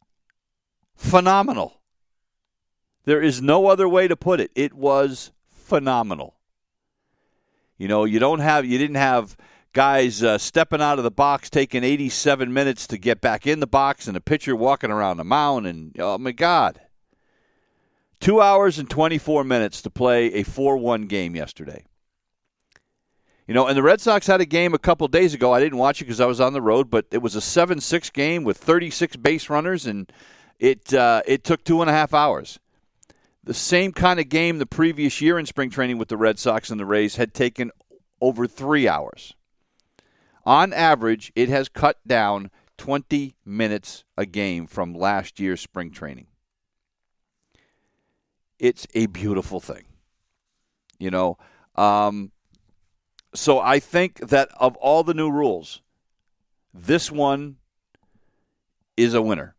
phenomenal. 0.96 1.82
There 3.06 3.20
is 3.24 3.42
no 3.42 3.66
other 3.66 3.90
way 3.90 4.08
to 4.08 4.16
put 4.16 4.40
it. 4.40 4.52
It 4.54 4.74
was 4.74 5.32
phenomenal. 5.74 6.36
You 7.80 7.88
know, 7.88 8.06
you 8.06 8.20
don't 8.20 8.42
have 8.42 8.64
you 8.64 8.78
didn't 8.78 8.98
have 8.98 9.36
guys 9.74 10.22
uh, 10.22 10.38
stepping 10.38 10.84
out 10.84 11.00
of 11.00 11.04
the 11.04 11.10
box 11.10 11.50
taking 11.50 11.84
87 11.84 12.54
minutes 12.54 12.86
to 12.86 12.98
get 13.00 13.22
back 13.22 13.48
in 13.48 13.60
the 13.60 13.66
box 13.66 14.08
and 14.08 14.16
a 14.16 14.22
pitcher 14.22 14.56
walking 14.56 14.92
around 14.92 15.18
the 15.18 15.24
mound 15.24 15.66
and 15.66 15.96
oh 15.98 16.20
my 16.20 16.32
god. 16.32 16.80
2 18.20 18.40
hours 18.40 18.78
and 18.78 18.88
24 18.88 19.44
minutes 19.44 19.82
to 19.82 19.90
play 19.90 20.28
a 20.28 20.44
4-1 20.44 21.08
game 21.08 21.36
yesterday. 21.36 21.84
You 23.48 23.56
know, 23.56 23.66
and 23.66 23.76
the 23.76 23.82
Red 23.82 24.00
Sox 24.00 24.28
had 24.28 24.42
a 24.42 24.46
game 24.46 24.76
a 24.76 24.80
couple 24.80 25.08
days 25.08 25.34
ago. 25.34 25.54
I 25.54 25.60
didn't 25.60 25.80
watch 25.80 26.02
it 26.02 26.06
because 26.06 26.22
I 26.22 26.28
was 26.28 26.40
on 26.40 26.54
the 26.54 26.62
road, 26.62 26.92
but 26.92 27.08
it 27.10 27.24
was 27.24 27.36
a 27.36 27.42
7 27.42 27.82
6 27.82 28.12
game 28.12 28.44
with 28.44 28.58
36 28.58 29.16
base 29.16 29.50
runners 29.50 29.88
and 29.88 30.14
it 30.60 30.94
uh, 30.94 31.24
it 31.26 31.44
took 31.44 31.64
two 31.64 31.82
and 31.82 31.90
a 31.90 31.94
half 31.94 32.14
hours. 32.14 32.60
The 33.44 33.54
same 33.54 33.92
kind 33.92 34.20
of 34.20 34.30
game 34.30 34.58
the 34.58 34.66
previous 34.66 35.20
year 35.20 35.38
in 35.38 35.46
spring 35.46 35.70
training 35.70 35.98
with 35.98 36.08
the 36.08 36.18
Red 36.18 36.40
Sox 36.40 36.70
and 36.70 36.80
the 36.80 36.86
Rays 36.86 37.18
had 37.18 37.34
taken 37.34 37.72
over 38.22 38.48
three 38.48 38.88
hours. 38.88 39.34
On 40.46 40.72
average, 40.72 41.32
it 41.36 41.50
has 41.50 41.68
cut 41.68 41.98
down 42.08 42.52
20 42.78 43.36
minutes 43.46 44.06
a 44.18 44.26
game 44.26 44.66
from 44.66 44.94
last 44.94 45.40
year's 45.40 45.62
spring 45.62 45.92
training. 45.92 46.28
It's 48.60 48.88
a 48.94 49.08
beautiful 49.08 49.60
thing. 49.60 49.84
You 51.00 51.12
know, 51.12 51.38
um, 51.76 52.32
so 53.36 53.60
I 53.60 53.80
think 53.80 54.30
that 54.30 54.50
of 54.58 54.78
all 54.78 55.04
the 55.04 55.14
new 55.14 55.30
rules, 55.30 55.82
this 56.74 57.12
one 57.12 57.58
is 58.96 59.14
a 59.14 59.22
winner. 59.22 59.56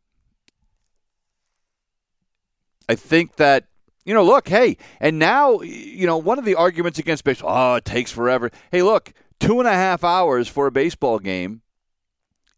I 2.88 2.94
think 2.94 3.36
that 3.36 3.66
you 4.04 4.12
know, 4.14 4.24
look, 4.24 4.48
hey, 4.48 4.76
and 5.00 5.18
now 5.18 5.60
you 5.60 6.06
know 6.06 6.18
one 6.18 6.38
of 6.38 6.44
the 6.44 6.54
arguments 6.54 6.98
against 6.98 7.24
baseball. 7.24 7.72
Oh, 7.72 7.74
it 7.76 7.84
takes 7.84 8.10
forever. 8.10 8.50
Hey, 8.70 8.82
look, 8.82 9.12
two 9.40 9.58
and 9.58 9.68
a 9.68 9.72
half 9.72 10.04
hours 10.04 10.48
for 10.48 10.66
a 10.66 10.72
baseball 10.72 11.18
game 11.18 11.62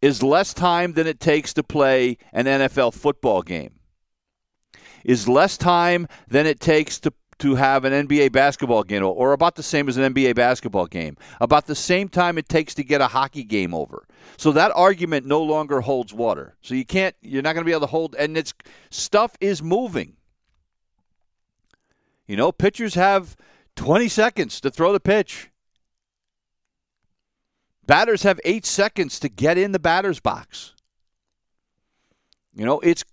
is 0.02 0.22
less 0.22 0.52
time 0.52 0.92
than 0.92 1.06
it 1.06 1.20
takes 1.20 1.54
to 1.54 1.62
play 1.62 2.18
an 2.32 2.46
NFL 2.46 2.94
football 2.94 3.42
game. 3.42 3.72
Is 5.04 5.28
less 5.28 5.56
time 5.56 6.08
than 6.28 6.46
it 6.46 6.58
takes 6.58 6.98
to 7.00 7.12
to 7.38 7.54
have 7.56 7.84
an 7.84 8.08
NBA 8.08 8.32
basketball 8.32 8.82
game, 8.82 9.04
or 9.04 9.32
about 9.32 9.56
the 9.56 9.62
same 9.62 9.88
as 9.88 9.96
an 9.96 10.14
NBA 10.14 10.34
basketball 10.34 10.86
game, 10.86 11.16
about 11.40 11.66
the 11.66 11.74
same 11.74 12.08
time 12.08 12.38
it 12.38 12.48
takes 12.48 12.74
to 12.74 12.82
get 12.82 13.00
a 13.00 13.08
hockey 13.08 13.44
game 13.44 13.74
over. 13.74 14.06
So 14.38 14.52
that 14.52 14.72
argument 14.74 15.26
no 15.26 15.42
longer 15.42 15.82
holds 15.82 16.14
water. 16.14 16.56
So 16.62 16.74
you 16.74 16.86
can't, 16.86 17.14
you're 17.20 17.42
not 17.42 17.52
going 17.52 17.62
to 17.62 17.68
be 17.68 17.72
able 17.72 17.82
to 17.82 17.86
hold, 17.88 18.14
and 18.14 18.36
it's 18.36 18.54
stuff 18.90 19.36
is 19.40 19.62
moving. 19.62 20.15
You 22.26 22.36
know, 22.36 22.52
pitchers 22.52 22.94
have 22.94 23.36
20 23.76 24.08
seconds 24.08 24.60
to 24.60 24.70
throw 24.70 24.92
the 24.92 25.00
pitch. 25.00 25.50
Batters 27.86 28.24
have 28.24 28.40
eight 28.44 28.66
seconds 28.66 29.20
to 29.20 29.28
get 29.28 29.56
in 29.56 29.72
the 29.72 29.78
batter's 29.78 30.18
box. 30.18 30.74
You 32.54 32.64
know, 32.64 32.80
it's 32.80 33.04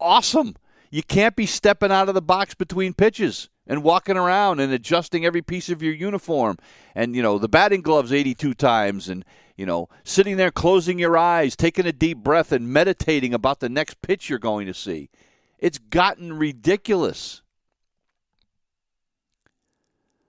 awesome. 0.00 0.56
You 0.90 1.02
can't 1.02 1.36
be 1.36 1.46
stepping 1.46 1.92
out 1.92 2.08
of 2.08 2.14
the 2.14 2.22
box 2.22 2.54
between 2.54 2.94
pitches 2.94 3.48
and 3.66 3.82
walking 3.82 4.16
around 4.16 4.60
and 4.60 4.72
adjusting 4.72 5.24
every 5.24 5.42
piece 5.42 5.68
of 5.68 5.82
your 5.82 5.92
uniform 5.92 6.56
and 6.94 7.16
you 7.16 7.22
know 7.22 7.38
the 7.38 7.48
batting 7.48 7.82
gloves 7.82 8.12
82 8.12 8.54
times 8.54 9.08
and 9.08 9.24
you 9.56 9.66
know 9.66 9.88
sitting 10.04 10.36
there 10.36 10.50
closing 10.50 10.98
your 10.98 11.16
eyes 11.18 11.56
taking 11.56 11.86
a 11.86 11.92
deep 11.92 12.18
breath 12.18 12.52
and 12.52 12.68
meditating 12.68 13.34
about 13.34 13.60
the 13.60 13.68
next 13.68 14.00
pitch 14.02 14.30
you're 14.30 14.38
going 14.38 14.66
to 14.66 14.74
see 14.74 15.10
it's 15.58 15.78
gotten 15.78 16.38
ridiculous 16.38 17.42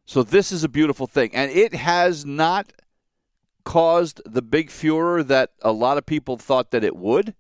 so 0.08 0.24
this 0.24 0.52
is 0.52 0.64
a 0.64 0.70
beautiful 0.70 1.06
thing 1.06 1.30
and 1.36 1.52
it 1.52 1.76
has 1.76 2.26
not 2.26 2.74
caused 3.64 4.20
the 4.26 4.42
big 4.42 4.72
furor 4.72 5.22
that 5.22 5.52
a 5.62 5.72
lot 5.72 6.00
of 6.00 6.06
people 6.08 6.38
thought 6.38 6.72
that 6.72 6.84
it 6.84 6.96
would 6.96 7.36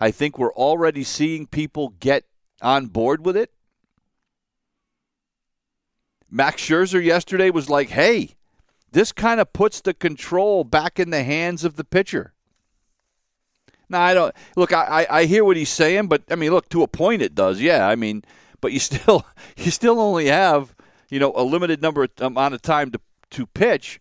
i 0.00 0.12
think 0.12 0.38
we're 0.38 0.54
already 0.54 1.02
seeing 1.02 1.44
people 1.44 1.94
get 1.98 2.24
on 2.60 2.86
board 2.86 3.26
with 3.26 3.36
it 3.36 3.50
Max 6.34 6.62
Scherzer 6.62 7.04
yesterday 7.04 7.50
was 7.50 7.68
like, 7.68 7.90
hey, 7.90 8.36
this 8.90 9.12
kind 9.12 9.38
of 9.38 9.52
puts 9.52 9.82
the 9.82 9.92
control 9.92 10.64
back 10.64 10.98
in 10.98 11.10
the 11.10 11.22
hands 11.22 11.62
of 11.62 11.76
the 11.76 11.84
pitcher. 11.84 12.32
Now 13.90 14.00
I 14.00 14.14
don't 14.14 14.34
look. 14.56 14.72
I, 14.72 15.06
I 15.10 15.24
hear 15.26 15.44
what 15.44 15.58
he's 15.58 15.68
saying, 15.68 16.06
but 16.06 16.22
I 16.30 16.36
mean, 16.36 16.50
look 16.50 16.70
to 16.70 16.82
a 16.82 16.88
point 16.88 17.20
it 17.20 17.34
does. 17.34 17.60
Yeah, 17.60 17.86
I 17.86 17.96
mean, 17.96 18.24
but 18.62 18.72
you 18.72 18.78
still 18.80 19.26
you 19.58 19.70
still 19.70 20.00
only 20.00 20.26
have 20.26 20.74
you 21.12 21.18
know 21.18 21.32
a 21.36 21.44
limited 21.44 21.82
number 21.82 22.04
of, 22.04 22.10
um, 22.20 22.32
amount 22.32 22.54
of 22.54 22.62
time 22.62 22.90
to 22.90 23.00
to 23.30 23.46
pitch. 23.46 24.00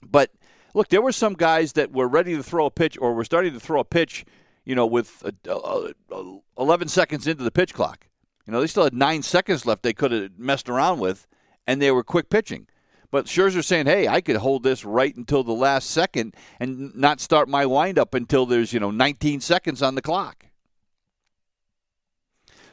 But 0.00 0.30
look, 0.72 0.88
there 0.88 1.02
were 1.02 1.12
some 1.12 1.34
guys 1.34 1.72
that 1.72 1.90
were 1.90 2.06
ready 2.06 2.36
to 2.36 2.44
throw 2.44 2.66
a 2.66 2.70
pitch 2.70 2.96
or 3.00 3.12
were 3.12 3.24
starting 3.24 3.52
to 3.54 3.60
throw 3.60 3.80
a 3.80 3.84
pitch, 3.84 4.24
you 4.64 4.76
know, 4.76 4.86
with 4.86 5.22
a, 5.24 5.50
a, 5.50 5.92
a 6.14 6.38
11 6.58 6.88
seconds 6.88 7.26
into 7.26 7.42
the 7.42 7.50
pitch 7.50 7.74
clock. 7.74 8.06
You 8.46 8.52
know, 8.52 8.60
they 8.60 8.68
still 8.68 8.84
had 8.84 8.94
nine 8.94 9.22
seconds 9.22 9.66
left 9.66 9.82
they 9.82 9.92
could 9.92 10.12
have 10.12 10.38
messed 10.38 10.68
around 10.68 11.00
with, 11.00 11.26
and 11.66 11.82
they 11.82 11.90
were 11.90 12.04
quick 12.04 12.30
pitching. 12.30 12.68
But 13.10 13.26
Scherzer 13.26 13.64
saying, 13.64 13.86
hey, 13.86 14.06
I 14.06 14.20
could 14.20 14.36
hold 14.36 14.62
this 14.62 14.84
right 14.84 15.14
until 15.14 15.42
the 15.42 15.52
last 15.52 15.90
second 15.90 16.36
and 16.60 16.94
not 16.94 17.20
start 17.20 17.48
my 17.48 17.66
windup 17.66 18.14
until 18.14 18.46
there's, 18.46 18.72
you 18.72 18.78
know, 18.78 18.92
19 18.92 19.40
seconds 19.40 19.82
on 19.82 19.96
the 19.96 20.02
clock. 20.02 20.46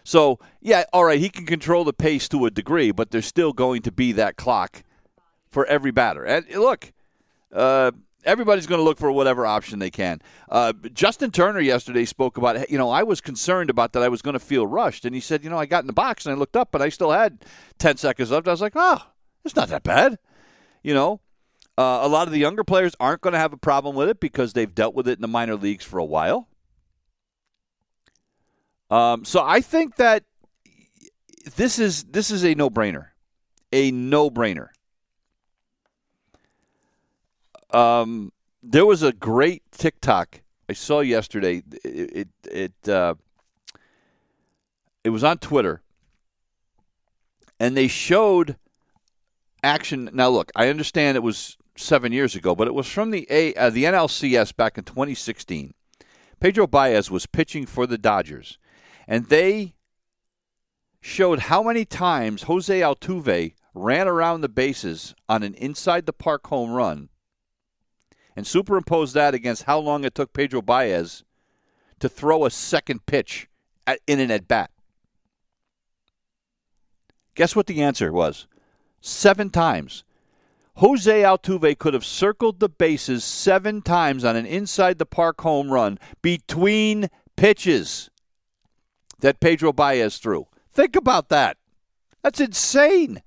So, 0.08 0.40
yeah, 0.62 0.86
all 0.94 1.04
right, 1.04 1.20
he 1.20 1.28
can 1.28 1.46
control 1.46 1.84
the 1.84 1.92
pace 1.92 2.30
to 2.30 2.46
a 2.46 2.50
degree, 2.50 2.92
but 2.92 3.12
there's 3.12 3.26
still 3.26 3.52
going 3.52 3.82
to 3.82 3.92
be 3.92 4.14
that 4.14 4.38
clock 4.38 4.84
for 5.50 5.66
every 5.66 5.92
batter. 5.92 6.24
And 6.24 6.48
look, 6.50 6.94
uh, 7.52 7.92
everybody's 8.24 8.68
going 8.68 8.80
to 8.80 8.86
look 8.86 9.00
for 9.00 9.12
whatever 9.12 9.46
option 9.46 9.80
they 9.80 9.90
can. 9.90 10.22
Uh, 10.48 10.72
Justin 10.94 11.30
Turner 11.30 11.60
yesterday 11.60 12.06
spoke 12.06 12.38
about, 12.38 12.70
you 12.72 12.78
know, 12.78 12.90
I 12.90 13.04
was 13.04 13.20
concerned 13.20 13.70
about 13.70 13.92
that 13.92 14.02
I 14.02 14.08
was 14.08 14.22
going 14.22 14.36
to 14.36 14.40
feel 14.40 14.66
rushed. 14.66 15.04
And 15.04 15.14
he 15.14 15.20
said, 15.20 15.44
you 15.44 15.50
know, 15.50 15.60
I 15.60 15.66
got 15.66 15.84
in 15.84 15.88
the 15.88 15.94
box 15.94 16.26
and 16.26 16.34
I 16.34 16.38
looked 16.38 16.56
up, 16.56 16.72
but 16.72 16.82
I 16.82 16.88
still 16.88 17.12
had 17.12 17.44
10 17.80 17.98
seconds 17.98 18.32
left. 18.32 18.48
I 18.48 18.52
was 18.52 18.62
like, 18.62 18.78
oh, 18.78 19.08
it's 19.44 19.58
not 19.58 19.68
that 19.68 19.84
bad. 19.84 20.18
You 20.84 20.94
know, 20.94 21.20
uh, 21.78 22.00
a 22.02 22.08
lot 22.08 22.28
of 22.28 22.32
the 22.32 22.40
younger 22.40 22.64
players 22.64 22.96
aren't 22.98 23.20
going 23.20 23.34
to 23.34 23.40
have 23.40 23.52
a 23.52 23.58
problem 23.58 23.94
with 23.94 24.08
it 24.08 24.22
because 24.22 24.54
they've 24.54 24.74
dealt 24.74 24.96
with 24.96 25.10
it 25.10 25.18
in 25.18 25.22
the 25.22 25.28
minor 25.28 25.58
leagues 25.58 25.84
for 25.84 25.98
a 25.98 26.06
while. 26.06 26.48
Um, 28.90 29.26
so 29.26 29.44
I 29.44 29.62
think 29.62 29.98
that 29.98 30.24
this 31.56 31.80
is 31.80 32.04
this 32.06 32.32
is 32.32 32.44
a 32.44 32.56
no 32.56 32.70
brainer, 32.70 33.08
a 33.72 33.92
no 33.92 34.30
brainer. 34.30 34.70
Um, 37.72 38.32
there 38.64 38.86
was 38.86 39.04
a 39.04 39.12
great 39.12 39.64
TikTok 39.72 40.42
I 40.70 40.74
saw 40.74 41.00
yesterday. 41.00 41.64
It 41.84 42.28
it 42.44 42.74
it, 42.84 42.90
uh, 42.90 43.16
it 45.04 45.10
was 45.10 45.24
on 45.24 45.38
Twitter, 45.38 45.82
and 47.60 47.76
they 47.76 47.88
showed 47.88 48.58
action. 49.64 50.10
Now, 50.14 50.30
look, 50.30 50.52
I 50.56 50.68
understand 50.68 51.16
it 51.16 51.24
was 51.24 51.58
seven 51.76 52.12
years 52.12 52.36
ago, 52.36 52.56
but 52.56 52.68
it 52.68 52.74
was 52.74 52.88
from 52.88 53.12
the 53.12 53.26
A 53.30 53.54
uh, 53.56 53.70
the 53.70 53.86
NLCS 53.86 54.56
back 54.56 54.78
in 54.78 54.84
2016. 54.84 55.74
Pedro 56.40 56.68
Baez 56.68 57.10
was 57.10 57.26
pitching 57.26 57.66
for 57.66 57.88
the 57.88 57.98
Dodgers, 57.98 58.60
and 59.08 59.28
they 59.28 59.74
showed 61.00 61.40
how 61.40 61.64
many 61.64 61.86
times 61.86 62.44
Jose 62.44 62.82
Altuve 62.82 63.54
ran 63.74 64.08
around 64.08 64.42
the 64.42 64.50
bases 64.50 65.16
on 65.30 65.44
an 65.44 65.54
inside 65.56 66.06
the 66.06 66.14
park 66.14 66.48
home 66.48 66.72
run 66.72 67.10
and 68.36 68.46
superimposed 68.46 69.14
that 69.14 69.34
against 69.34 69.64
how 69.64 69.80
long 69.80 70.04
it 70.04 70.14
took 70.14 70.34
Pedro 70.34 70.62
Baez 70.62 71.24
to 72.00 72.10
throw 72.10 72.46
a 72.46 72.52
second 72.52 73.06
pitch 73.06 73.48
at, 73.86 74.00
in 74.06 74.20
an 74.20 74.30
at 74.30 74.48
bat. 74.48 74.72
Guess 77.36 77.56
what 77.56 77.68
the 77.68 77.82
answer 77.82 78.12
was? 78.12 78.48
Seven 79.00 79.50
times. 79.50 80.04
Jose 80.76 81.22
Altuve 81.22 81.78
could 81.80 81.94
have 81.94 82.06
circled 82.06 82.60
the 82.60 82.70
bases 82.70 83.24
seven 83.24 83.82
times 83.82 84.24
on 84.24 84.36
an 84.36 84.46
inside 84.46 85.00
the 85.00 85.06
park 85.06 85.42
home 85.42 85.72
run 85.72 85.98
between 86.22 87.10
pitches 87.36 88.12
that 89.20 89.40
Pedro 89.40 89.74
Baez 89.74 90.18
threw. 90.18 90.48
Think 90.72 90.96
about 90.96 91.30
that. 91.30 91.58
That's 92.24 92.40
insane. 92.40 93.22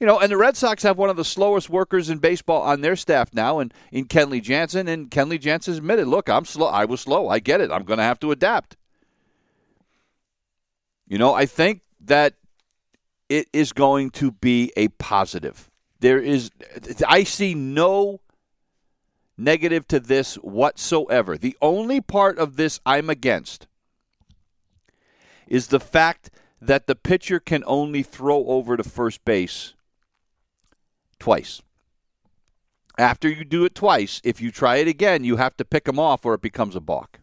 You 0.00 0.06
know, 0.06 0.20
and 0.20 0.30
the 0.30 0.36
Red 0.36 0.56
Sox 0.56 0.84
have 0.84 0.96
one 0.96 1.10
of 1.10 1.16
the 1.16 1.24
slowest 1.24 1.68
workers 1.68 2.08
in 2.08 2.18
baseball 2.18 2.62
on 2.62 2.82
their 2.82 2.94
staff 2.94 3.34
now, 3.34 3.58
and 3.58 3.74
in 3.90 4.06
Kenley 4.06 4.40
Jansen. 4.40 4.86
And 4.86 5.10
Kenley 5.10 5.40
Jansen 5.40 5.74
admitted, 5.74 6.06
"Look, 6.06 6.28
I'm 6.28 6.44
slow. 6.44 6.68
I 6.68 6.84
was 6.84 7.00
slow. 7.00 7.28
I 7.28 7.40
get 7.40 7.60
it. 7.60 7.72
I'm 7.72 7.82
going 7.82 7.98
to 7.98 8.04
have 8.04 8.20
to 8.20 8.30
adapt." 8.30 8.76
You 11.08 11.18
know, 11.18 11.34
I 11.34 11.46
think 11.46 11.80
that 12.00 12.34
it 13.28 13.48
is 13.52 13.72
going 13.72 14.10
to 14.10 14.30
be 14.30 14.72
a 14.76 14.88
positive. 14.88 15.70
There 16.00 16.20
is, 16.20 16.50
I 17.06 17.24
see 17.24 17.54
no 17.54 18.20
negative 19.38 19.86
to 19.88 20.00
this 20.00 20.34
whatsoever. 20.36 21.38
The 21.38 21.56
only 21.62 22.00
part 22.00 22.38
of 22.38 22.56
this 22.56 22.80
I'm 22.84 23.08
against 23.08 23.66
is 25.46 25.68
the 25.68 25.80
fact 25.80 26.30
that 26.60 26.86
the 26.86 26.96
pitcher 26.96 27.38
can 27.38 27.62
only 27.66 28.02
throw 28.02 28.44
over 28.46 28.76
to 28.76 28.82
first 28.82 29.24
base 29.24 29.74
twice. 31.18 31.62
After 32.98 33.28
you 33.28 33.44
do 33.44 33.64
it 33.64 33.76
twice, 33.76 34.20
if 34.24 34.40
you 34.40 34.50
try 34.50 34.76
it 34.76 34.88
again, 34.88 35.22
you 35.22 35.36
have 35.36 35.56
to 35.58 35.64
pick 35.64 35.84
them 35.84 36.00
off 36.00 36.26
or 36.26 36.34
it 36.34 36.42
becomes 36.42 36.74
a 36.74 36.80
balk. 36.80 37.20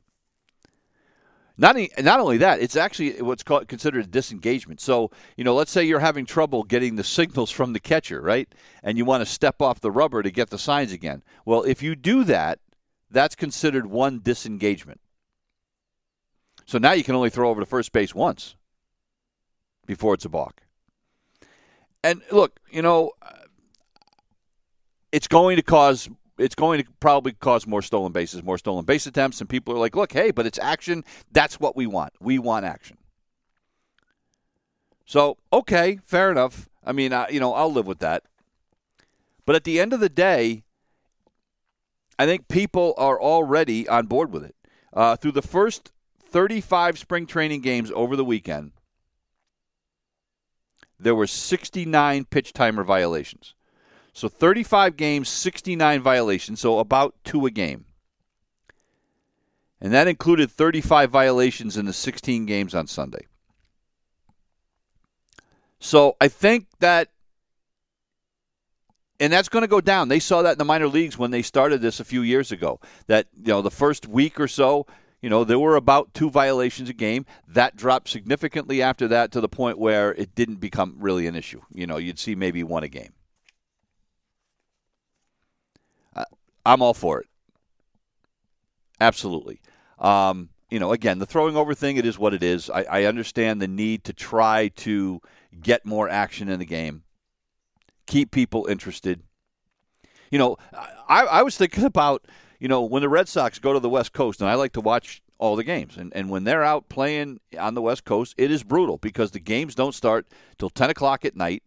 Not, 1.58 1.78
not 2.00 2.20
only 2.20 2.38
that, 2.38 2.60
it's 2.60 2.76
actually 2.76 3.22
what's 3.22 3.44
called 3.44 3.68
considered 3.68 4.12
disengagement. 4.12 4.82
So, 4.82 5.12
you 5.38 5.44
know, 5.44 5.56
let's 5.56 5.72
say 5.72 5.84
you're 5.84 6.00
having 6.00 6.26
trouble 6.26 6.64
getting 6.64 6.96
the 6.96 7.04
signals 7.04 7.50
from 7.50 7.72
the 7.72 7.80
catcher, 7.80 8.22
right? 8.22 8.54
And 8.84 8.98
you 8.98 9.06
want 9.06 9.22
to 9.22 9.26
step 9.26 9.62
off 9.62 9.80
the 9.80 9.92
rubber 9.92 10.22
to 10.22 10.32
get 10.32 10.50
the 10.50 10.60
signs 10.60 10.92
again. 10.92 11.24
Well, 11.46 11.64
if 11.64 11.82
you 11.82 11.96
do 11.96 12.26
that, 12.26 12.60
that's 13.10 13.36
considered 13.36 13.86
one 13.86 14.20
disengagement. 14.22 15.00
So 16.66 16.78
now 16.78 16.92
you 16.92 17.04
can 17.04 17.16
only 17.16 17.30
throw 17.30 17.50
over 17.50 17.62
to 17.62 17.66
first 17.66 17.92
base 17.94 18.14
once 18.14 18.56
before 19.86 20.16
it's 20.16 20.26
a 20.26 20.30
balk. 20.30 20.62
And 22.04 22.22
look, 22.32 22.60
you 22.70 22.82
know, 22.82 23.12
uh, 23.22 23.32
it's 25.12 25.28
going 25.28 25.56
to 25.56 25.62
cause 25.62 26.10
it's 26.38 26.56
going 26.56 26.84
to 26.84 26.90
probably 27.00 27.32
cause 27.34 27.66
more 27.66 27.82
stolen 27.82 28.12
bases, 28.12 28.44
more 28.44 28.58
stolen 28.58 28.86
base 28.86 29.06
attempts, 29.06 29.40
and 29.40 29.50
people 29.50 29.74
are 29.74 29.80
like, 29.80 29.96
look, 29.96 30.12
hey, 30.12 30.32
but 30.32 30.46
it's 30.46 30.60
action. 30.60 31.04
That's 31.32 31.60
what 31.60 31.76
we 31.76 31.88
want. 31.88 32.14
We 32.20 32.40
want 32.40 32.66
action. 32.66 32.98
So, 35.06 35.38
okay, 35.54 36.00
fair 36.04 36.32
enough. 36.32 36.68
I 36.84 36.92
mean, 36.92 37.14
I, 37.14 37.30
you 37.30 37.40
know, 37.40 37.54
I'll 37.54 37.72
live 37.72 37.88
with 37.88 38.00
that. 38.00 38.24
But 39.46 39.56
at 39.56 39.64
the 39.64 39.80
end 39.80 39.94
of 39.94 40.00
the 40.00 40.10
day, 40.10 40.64
I 42.18 42.26
think 42.26 42.48
people 42.48 42.94
are 42.98 43.22
already 43.22 43.88
on 43.88 44.08
board 44.08 44.32
with 44.32 44.44
it. 44.44 44.56
Uh, 44.92 45.16
through 45.16 45.34
the 45.34 45.42
first 45.42 45.92
35 46.20 46.98
spring 46.98 47.28
training 47.28 47.62
games 47.62 47.92
over 47.94 48.16
the 48.16 48.26
weekend, 48.26 48.72
there 51.00 51.16
were 51.16 51.28
69 51.28 52.26
pitch 52.26 52.54
timer 52.54 52.84
violations. 52.84 53.54
So 54.16 54.30
35 54.30 54.96
games, 54.96 55.28
69 55.28 56.02
violations, 56.02 56.62
so 56.62 56.80
about 56.80 57.16
two 57.26 57.46
a 57.46 57.52
game. 57.52 57.84
And 59.82 59.92
that 59.92 60.08
included 60.08 60.50
35 60.50 61.12
violations 61.12 61.76
in 61.76 61.86
the 61.86 61.92
16 61.92 62.46
games 62.46 62.74
on 62.74 62.88
Sunday. 62.88 63.28
So 65.80 66.16
I 66.22 66.30
think 66.30 66.68
that, 66.80 67.10
and 69.20 69.34
that's 69.34 69.50
going 69.50 69.64
to 69.64 69.68
go 69.68 69.82
down. 69.82 70.08
They 70.08 70.20
saw 70.20 70.42
that 70.44 70.54
in 70.54 70.60
the 70.60 70.64
minor 70.64 70.88
leagues 70.88 71.18
when 71.18 71.32
they 71.32 71.42
started 71.42 71.82
this 71.82 72.00
a 72.00 72.06
few 72.06 72.22
years 72.22 72.54
ago. 72.54 72.80
That, 73.08 73.28
you 73.36 73.50
know, 73.50 73.62
the 73.62 73.70
first 73.70 74.08
week 74.08 74.40
or 74.40 74.48
so, 74.48 74.88
you 75.22 75.30
know, 75.30 75.44
there 75.44 75.60
were 75.60 75.76
about 75.76 76.14
two 76.14 76.30
violations 76.30 76.88
a 76.88 76.94
game. 76.94 77.26
That 77.50 77.76
dropped 77.76 78.08
significantly 78.08 78.82
after 78.82 79.10
that 79.10 79.34
to 79.34 79.42
the 79.42 79.50
point 79.50 79.78
where 79.78 80.14
it 80.14 80.36
didn't 80.36 80.62
become 80.62 80.96
really 81.00 81.28
an 81.28 81.36
issue. 81.36 81.60
You 81.74 81.86
know, 81.86 81.98
you'd 81.98 82.18
see 82.18 82.34
maybe 82.34 82.64
one 82.64 82.84
a 82.84 82.88
game. 82.88 83.12
I'm 86.66 86.82
all 86.82 86.94
for 86.94 87.20
it. 87.22 87.28
Absolutely. 89.00 89.62
Um, 90.00 90.50
you 90.70 90.80
know, 90.80 90.92
again, 90.92 91.20
the 91.20 91.26
throwing 91.26 91.56
over 91.56 91.74
thing, 91.74 91.98
it 91.98 92.06
is 92.06 92.18
what 92.18 92.34
it 92.34 92.44
is. 92.44 92.70
I, 92.70 92.84
I 92.84 93.04
understand 93.04 93.62
the 93.62 93.68
need 93.68 94.04
to 94.06 94.14
try 94.14 94.70
to 94.78 95.22
get 95.62 95.86
more 95.86 96.10
action 96.10 96.50
in 96.50 96.60
the 96.60 96.66
game, 96.66 97.04
keep 98.08 98.32
people 98.32 98.66
interested. 98.66 99.22
You 100.32 100.40
know, 100.40 100.58
I, 101.08 101.26
I 101.26 101.44
was 101.44 101.56
thinking 101.56 101.84
about, 101.86 102.26
you 102.60 102.68
know, 102.68 102.84
when 102.84 103.02
the 103.02 103.10
Red 103.10 103.28
Sox 103.28 103.60
go 103.60 103.74
to 103.74 103.80
the 103.80 103.90
West 103.90 104.12
Coast, 104.14 104.42
and 104.42 104.50
I 104.50 104.56
like 104.56 104.74
to 104.74 104.82
watch 104.82 105.22
all 105.38 105.56
the 105.56 105.64
games. 105.64 105.98
And, 105.98 106.14
and 106.16 106.30
when 106.30 106.46
they're 106.46 106.64
out 106.64 106.90
playing 106.90 107.40
on 107.60 107.74
the 107.74 107.82
West 107.82 108.06
Coast, 108.06 108.34
it 108.38 108.52
is 108.52 108.64
brutal 108.64 108.98
because 108.98 109.32
the 109.32 109.40
games 109.40 109.76
don't 109.76 109.94
start 109.94 110.28
till 110.58 110.70
10 110.70 110.90
o'clock 110.90 111.26
at 111.26 111.36
night 111.36 111.64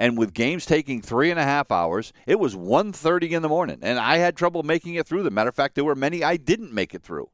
and 0.00 0.16
with 0.16 0.32
games 0.32 0.64
taking 0.64 1.02
three 1.02 1.30
and 1.30 1.38
a 1.38 1.44
half 1.44 1.70
hours, 1.70 2.14
it 2.26 2.40
was 2.40 2.56
1.30 2.56 3.32
in 3.32 3.42
the 3.42 3.50
morning, 3.50 3.80
and 3.82 3.98
I 3.98 4.16
had 4.16 4.34
trouble 4.34 4.62
making 4.62 4.94
it 4.94 5.06
through 5.06 5.24
them. 5.24 5.34
Matter 5.34 5.50
of 5.50 5.54
fact, 5.54 5.74
there 5.74 5.84
were 5.84 5.94
many 5.94 6.24
I 6.24 6.38
didn't 6.38 6.72
make 6.72 6.94
it 6.94 7.02
through. 7.02 7.28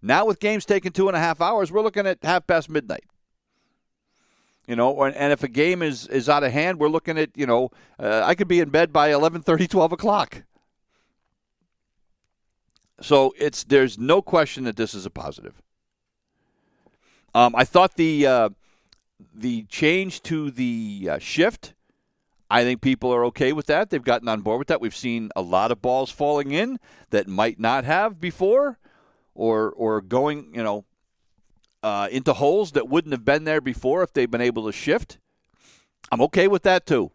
Now 0.00 0.24
with 0.24 0.38
games 0.38 0.64
taking 0.64 0.92
two 0.92 1.08
and 1.08 1.16
a 1.16 1.20
half 1.20 1.40
hours, 1.40 1.72
we're 1.72 1.82
looking 1.82 2.06
at 2.06 2.18
half 2.22 2.46
past 2.46 2.70
midnight. 2.70 3.04
You 4.68 4.76
know, 4.76 5.02
and 5.02 5.32
if 5.32 5.42
a 5.42 5.48
game 5.48 5.82
is, 5.82 6.06
is 6.06 6.28
out 6.28 6.44
of 6.44 6.52
hand, 6.52 6.78
we're 6.78 6.88
looking 6.88 7.18
at, 7.18 7.30
you 7.36 7.46
know, 7.46 7.72
uh, 7.98 8.22
I 8.24 8.36
could 8.36 8.46
be 8.46 8.60
in 8.60 8.70
bed 8.70 8.92
by 8.92 9.10
11.30, 9.10 9.68
12 9.68 9.90
o'clock. 9.90 10.44
So 13.00 13.34
it's 13.36 13.64
there's 13.64 13.98
no 13.98 14.22
question 14.22 14.62
that 14.64 14.76
this 14.76 14.94
is 14.94 15.04
a 15.04 15.10
positive. 15.10 15.60
Um, 17.34 17.56
I 17.56 17.64
thought 17.64 17.96
the 17.96 18.26
uh, 18.26 18.48
the 19.34 19.64
change 19.64 20.22
to 20.24 20.50
the 20.50 21.08
uh, 21.12 21.18
shift, 21.18 21.74
I 22.50 22.64
think 22.64 22.80
people 22.80 23.12
are 23.14 23.24
okay 23.26 23.52
with 23.52 23.66
that. 23.66 23.90
They've 23.90 24.02
gotten 24.02 24.28
on 24.28 24.40
board 24.40 24.58
with 24.58 24.68
that. 24.68 24.80
We've 24.80 24.96
seen 24.96 25.30
a 25.36 25.42
lot 25.42 25.70
of 25.70 25.80
balls 25.80 26.10
falling 26.10 26.50
in 26.50 26.78
that 27.10 27.28
might 27.28 27.60
not 27.60 27.84
have 27.84 28.20
before, 28.20 28.78
or 29.34 29.70
or 29.70 30.00
going, 30.00 30.52
you 30.54 30.62
know, 30.62 30.84
uh, 31.82 32.08
into 32.10 32.32
holes 32.32 32.72
that 32.72 32.88
wouldn't 32.88 33.12
have 33.12 33.24
been 33.24 33.44
there 33.44 33.60
before 33.60 34.02
if 34.02 34.12
they've 34.12 34.30
been 34.30 34.40
able 34.40 34.66
to 34.66 34.72
shift. 34.72 35.18
I'm 36.10 36.20
okay 36.22 36.48
with 36.48 36.62
that 36.62 36.86
too. 36.86 37.12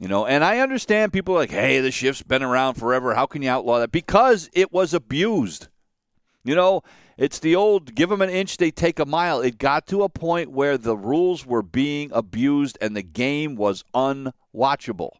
You 0.00 0.08
know, 0.08 0.26
and 0.26 0.44
I 0.44 0.58
understand 0.58 1.12
people 1.12 1.34
like, 1.34 1.50
hey, 1.50 1.80
the 1.80 1.90
shift's 1.90 2.22
been 2.22 2.42
around 2.42 2.74
forever. 2.74 3.14
How 3.14 3.26
can 3.26 3.42
you 3.42 3.48
outlaw 3.48 3.78
that? 3.78 3.92
Because 3.92 4.50
it 4.52 4.70
was 4.72 4.92
abused. 4.92 5.68
You 6.44 6.54
know, 6.54 6.82
it's 7.16 7.38
the 7.38 7.56
old 7.56 7.94
give 7.94 8.10
them 8.10 8.22
an 8.22 8.30
inch, 8.30 8.56
they 8.56 8.70
take 8.70 8.98
a 8.98 9.06
mile. 9.06 9.40
It 9.40 9.58
got 9.58 9.86
to 9.88 10.02
a 10.02 10.08
point 10.08 10.50
where 10.50 10.76
the 10.76 10.96
rules 10.96 11.46
were 11.46 11.62
being 11.62 12.10
abused 12.12 12.76
and 12.80 12.94
the 12.94 13.02
game 13.02 13.56
was 13.56 13.84
unwatchable. 13.94 15.12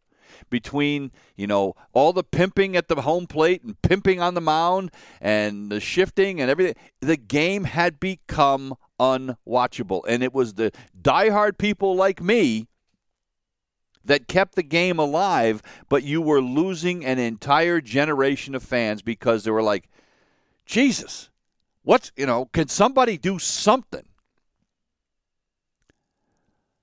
Between, 0.51 1.13
you 1.35 1.47
know, 1.47 1.75
all 1.95 2.13
the 2.13 2.23
pimping 2.23 2.77
at 2.77 2.89
the 2.89 3.01
home 3.01 3.27
plate 3.27 3.63
and 3.63 3.81
pimping 3.81 4.21
on 4.21 4.35
the 4.35 4.41
mound 4.41 4.91
and 5.21 5.73
the 5.73 5.81
shifting 5.81 6.41
and 6.41 6.51
everything, 6.51 6.75
the 7.01 7.17
game 7.17 7.65
had 7.65 7.99
become 7.99 8.75
unwatchable. 9.01 10.03
And 10.07 10.23
it 10.23 10.35
was 10.35 10.55
the 10.55 10.73
diehard 11.01 11.57
people 11.57 11.97
like 11.97 12.23
me 12.23 12.69
that 14.05 14.29
kept 14.29 14.55
the 14.55 14.63
game 14.63 14.99
alive, 14.99 15.63
but 15.89 16.03
you 16.03 16.21
were 16.21 16.41
losing 16.41 17.05
an 17.05 17.19
entire 17.19 17.81
generation 17.81 18.55
of 18.55 18.63
fans 18.63 19.03
because 19.03 19.45
they 19.45 19.51
were 19.51 19.63
like, 19.63 19.89
Jesus, 20.65 21.31
What's, 21.87 22.11
you 22.17 22.27
know, 22.27 22.47
can 22.47 22.67
somebody 22.67 23.17
do 23.17 23.39
something? 23.39 24.03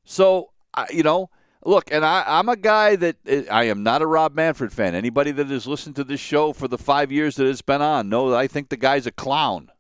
So, 0.06 0.52
you 0.92 1.04
know, 1.04 1.30
look, 1.66 1.92
and 1.92 2.06
I, 2.06 2.24
I'm 2.26 2.48
a 2.48 2.56
guy 2.56 2.96
that 2.96 3.18
eh, 3.28 3.44
I 3.52 3.66
am 3.66 3.84
not 3.84 4.02
a 4.02 4.08
Rob 4.08 4.34
Manfred 4.34 4.72
fan. 4.72 4.96
Anybody 4.96 5.32
that 5.34 5.48
has 5.48 5.68
listened 5.68 5.98
to 5.98 6.06
this 6.06 6.22
show 6.22 6.54
for 6.54 6.70
the 6.70 6.78
five 6.78 7.12
years 7.12 7.36
that 7.36 7.48
it's 7.48 7.62
been 7.62 7.82
on 7.82 8.08
know 8.08 8.30
that 8.30 8.38
I 8.38 8.48
think 8.48 8.70
the 8.70 8.78
guy's 8.78 9.06
a 9.06 9.12
clown. 9.12 9.74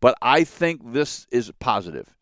But 0.00 0.14
I 0.22 0.42
think 0.42 0.94
this 0.94 1.26
is 1.30 1.52
positive. 1.60 2.16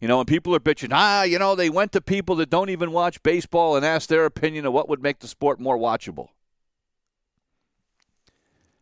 You 0.00 0.08
know, 0.08 0.18
and 0.18 0.26
people 0.26 0.52
are 0.56 0.58
bitching, 0.58 0.90
ah, 0.90 1.22
you 1.22 1.38
know, 1.38 1.54
they 1.54 1.70
went 1.70 1.92
to 1.92 2.00
people 2.00 2.34
that 2.36 2.50
don't 2.50 2.70
even 2.70 2.90
watch 2.90 3.22
baseball 3.22 3.76
and 3.76 3.86
asked 3.86 4.08
their 4.08 4.24
opinion 4.24 4.66
of 4.66 4.72
what 4.72 4.88
would 4.88 5.00
make 5.00 5.20
the 5.20 5.28
sport 5.28 5.60
more 5.60 5.78
watchable. 5.78 6.30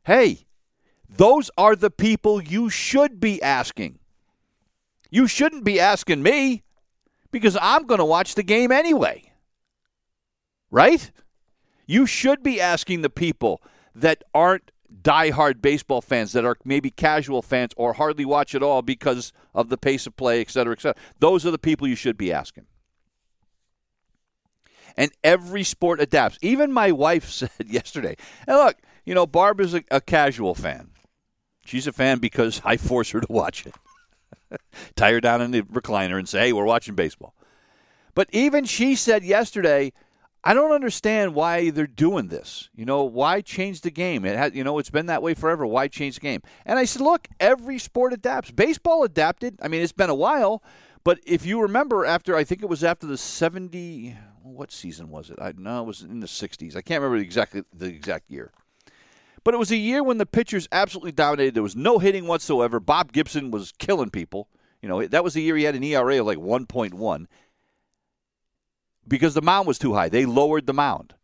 Hey, 0.04 0.46
those 1.16 1.50
are 1.58 1.76
the 1.76 1.90
people 1.90 2.42
you 2.42 2.70
should 2.70 3.20
be 3.20 3.42
asking. 3.42 3.98
You 5.10 5.26
shouldn't 5.26 5.64
be 5.64 5.80
asking 5.80 6.22
me 6.22 6.62
because 7.30 7.56
I'm 7.60 7.86
going 7.86 7.98
to 7.98 8.04
watch 8.04 8.34
the 8.34 8.42
game 8.42 8.70
anyway. 8.70 9.32
Right? 10.70 11.10
You 11.86 12.06
should 12.06 12.42
be 12.42 12.60
asking 12.60 13.02
the 13.02 13.10
people 13.10 13.60
that 13.94 14.22
aren't 14.32 14.70
diehard 15.02 15.60
baseball 15.60 16.00
fans, 16.00 16.32
that 16.32 16.44
are 16.44 16.56
maybe 16.64 16.90
casual 16.90 17.42
fans 17.42 17.72
or 17.76 17.94
hardly 17.94 18.24
watch 18.24 18.54
at 18.54 18.62
all 18.62 18.82
because 18.82 19.32
of 19.54 19.68
the 19.68 19.78
pace 19.78 20.06
of 20.06 20.16
play, 20.16 20.40
et 20.40 20.50
cetera, 20.50 20.72
et 20.72 20.80
cetera. 20.80 21.00
Those 21.18 21.44
are 21.44 21.50
the 21.50 21.58
people 21.58 21.88
you 21.88 21.96
should 21.96 22.16
be 22.16 22.32
asking. 22.32 22.66
And 24.96 25.12
every 25.22 25.64
sport 25.64 26.00
adapts. 26.00 26.38
Even 26.42 26.72
my 26.72 26.92
wife 26.92 27.30
said 27.30 27.50
yesterday, 27.66 28.16
look, 28.46 28.76
you 29.04 29.14
know, 29.14 29.26
Barb 29.26 29.60
is 29.60 29.74
a, 29.74 29.82
a 29.90 30.00
casual 30.00 30.54
fan. 30.54 30.89
She's 31.64 31.86
a 31.86 31.92
fan 31.92 32.18
because 32.18 32.60
I 32.64 32.76
force 32.76 33.10
her 33.10 33.20
to 33.20 33.26
watch 33.30 33.66
it. 33.66 33.74
Tie 34.96 35.12
her 35.12 35.20
down 35.20 35.40
in 35.40 35.50
the 35.50 35.62
recliner 35.62 36.18
and 36.18 36.28
say, 36.28 36.46
hey, 36.46 36.52
we're 36.52 36.64
watching 36.64 36.94
baseball. 36.94 37.34
But 38.14 38.28
even 38.32 38.64
she 38.64 38.96
said 38.96 39.22
yesterday, 39.22 39.92
I 40.42 40.54
don't 40.54 40.72
understand 40.72 41.34
why 41.34 41.70
they're 41.70 41.86
doing 41.86 42.28
this. 42.28 42.70
You 42.74 42.86
know, 42.86 43.04
why 43.04 43.40
change 43.42 43.82
the 43.82 43.90
game? 43.90 44.24
It 44.24 44.36
had, 44.36 44.54
you 44.54 44.64
know, 44.64 44.78
it's 44.78 44.90
been 44.90 45.06
that 45.06 45.22
way 45.22 45.34
forever. 45.34 45.66
Why 45.66 45.86
change 45.86 46.14
the 46.14 46.22
game? 46.22 46.40
And 46.64 46.78
I 46.78 46.86
said, 46.86 47.02
look, 47.02 47.28
every 47.38 47.78
sport 47.78 48.12
adapts. 48.12 48.50
Baseball 48.50 49.04
adapted. 49.04 49.58
I 49.62 49.68
mean, 49.68 49.82
it's 49.82 49.92
been 49.92 50.10
a 50.10 50.14
while, 50.14 50.62
but 51.04 51.18
if 51.24 51.46
you 51.46 51.60
remember, 51.60 52.04
after 52.04 52.36
I 52.36 52.44
think 52.44 52.62
it 52.62 52.68
was 52.68 52.84
after 52.84 53.06
the 53.06 53.16
seventy, 53.16 54.16
what 54.42 54.70
season 54.70 55.10
was 55.10 55.30
it? 55.30 55.38
I 55.40 55.52
know 55.56 55.82
it 55.82 55.86
was 55.86 56.02
in 56.02 56.20
the 56.20 56.26
'60s. 56.26 56.76
I 56.76 56.82
can't 56.82 57.02
remember 57.02 57.16
exactly 57.16 57.62
the 57.72 57.86
exact 57.86 58.30
year. 58.30 58.52
But 59.42 59.54
it 59.54 59.58
was 59.58 59.70
a 59.70 59.76
year 59.76 60.02
when 60.02 60.18
the 60.18 60.26
pitchers 60.26 60.68
absolutely 60.70 61.12
dominated. 61.12 61.54
There 61.54 61.62
was 61.62 61.76
no 61.76 61.98
hitting 61.98 62.26
whatsoever. 62.26 62.78
Bob 62.78 63.12
Gibson 63.12 63.50
was 63.50 63.72
killing 63.78 64.10
people. 64.10 64.48
You 64.82 64.88
know, 64.88 65.06
that 65.06 65.24
was 65.24 65.34
the 65.34 65.42
year 65.42 65.56
he 65.56 65.64
had 65.64 65.74
an 65.74 65.84
ERA 65.84 66.20
of 66.20 66.26
like 66.26 66.38
1.1 66.38 67.26
because 69.06 69.34
the 69.34 69.42
mound 69.42 69.66
was 69.66 69.78
too 69.78 69.94
high. 69.94 70.08
They 70.08 70.24
lowered 70.24 70.66
the 70.66 70.72
mound. 70.72 71.14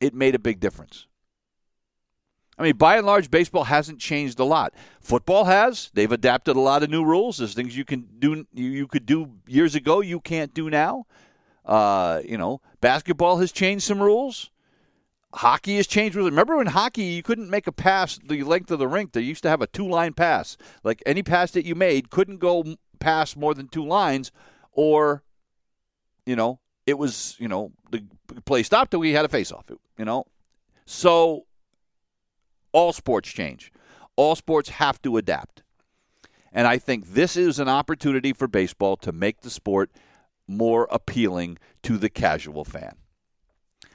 It 0.00 0.14
made 0.14 0.34
a 0.34 0.40
big 0.40 0.60
difference. 0.60 1.06
I 2.58 2.62
mean, 2.62 2.76
by 2.76 2.96
and 2.96 3.06
large, 3.06 3.30
baseball 3.30 3.64
hasn't 3.64 4.00
changed 4.00 4.40
a 4.40 4.44
lot. 4.44 4.72
Football 5.00 5.44
has. 5.44 5.90
They've 5.92 6.10
adapted 6.10 6.56
a 6.56 6.60
lot 6.60 6.82
of 6.82 6.90
new 6.90 7.04
rules. 7.04 7.38
There's 7.38 7.54
things 7.54 7.76
you 7.76 7.84
can 7.84 8.08
do 8.18 8.46
you 8.54 8.86
could 8.86 9.04
do 9.04 9.32
years 9.46 9.74
ago 9.74 10.00
you 10.00 10.20
can't 10.20 10.54
do 10.54 10.70
now. 10.70 11.06
Uh, 11.64 12.22
you 12.24 12.38
know, 12.38 12.62
basketball 12.80 13.38
has 13.38 13.52
changed 13.52 13.84
some 13.84 14.02
rules. 14.02 14.50
Hockey 15.36 15.76
has 15.76 15.86
changed. 15.86 16.16
With 16.16 16.24
remember 16.24 16.56
when 16.56 16.68
hockey 16.68 17.02
you 17.02 17.22
couldn't 17.22 17.50
make 17.50 17.66
a 17.66 17.72
pass 17.72 18.18
the 18.24 18.42
length 18.42 18.70
of 18.70 18.78
the 18.78 18.88
rink? 18.88 19.12
They 19.12 19.20
used 19.20 19.42
to 19.42 19.50
have 19.50 19.60
a 19.60 19.66
two-line 19.66 20.14
pass. 20.14 20.56
Like 20.82 21.02
any 21.04 21.22
pass 21.22 21.50
that 21.52 21.66
you 21.66 21.74
made 21.74 22.10
couldn't 22.10 22.38
go 22.38 22.76
past 23.00 23.36
more 23.36 23.54
than 23.54 23.68
two 23.68 23.84
lines, 23.84 24.32
or 24.72 25.22
you 26.24 26.36
know 26.36 26.60
it 26.86 26.96
was 26.96 27.36
you 27.38 27.48
know 27.48 27.72
the 27.90 28.02
play 28.46 28.62
stopped 28.62 28.94
and 28.94 29.00
we 29.00 29.12
had 29.12 29.26
a 29.26 29.28
face 29.28 29.52
off. 29.52 29.66
You 29.98 30.04
know, 30.06 30.24
so 30.86 31.44
all 32.72 32.94
sports 32.94 33.28
change. 33.28 33.70
All 34.16 34.36
sports 34.36 34.70
have 34.70 35.02
to 35.02 35.18
adapt. 35.18 35.62
And 36.50 36.66
I 36.66 36.78
think 36.78 37.08
this 37.08 37.36
is 37.36 37.58
an 37.58 37.68
opportunity 37.68 38.32
for 38.32 38.48
baseball 38.48 38.96
to 38.98 39.12
make 39.12 39.42
the 39.42 39.50
sport 39.50 39.90
more 40.48 40.88
appealing 40.90 41.58
to 41.82 41.98
the 41.98 42.08
casual 42.08 42.64
fan. 42.64 42.94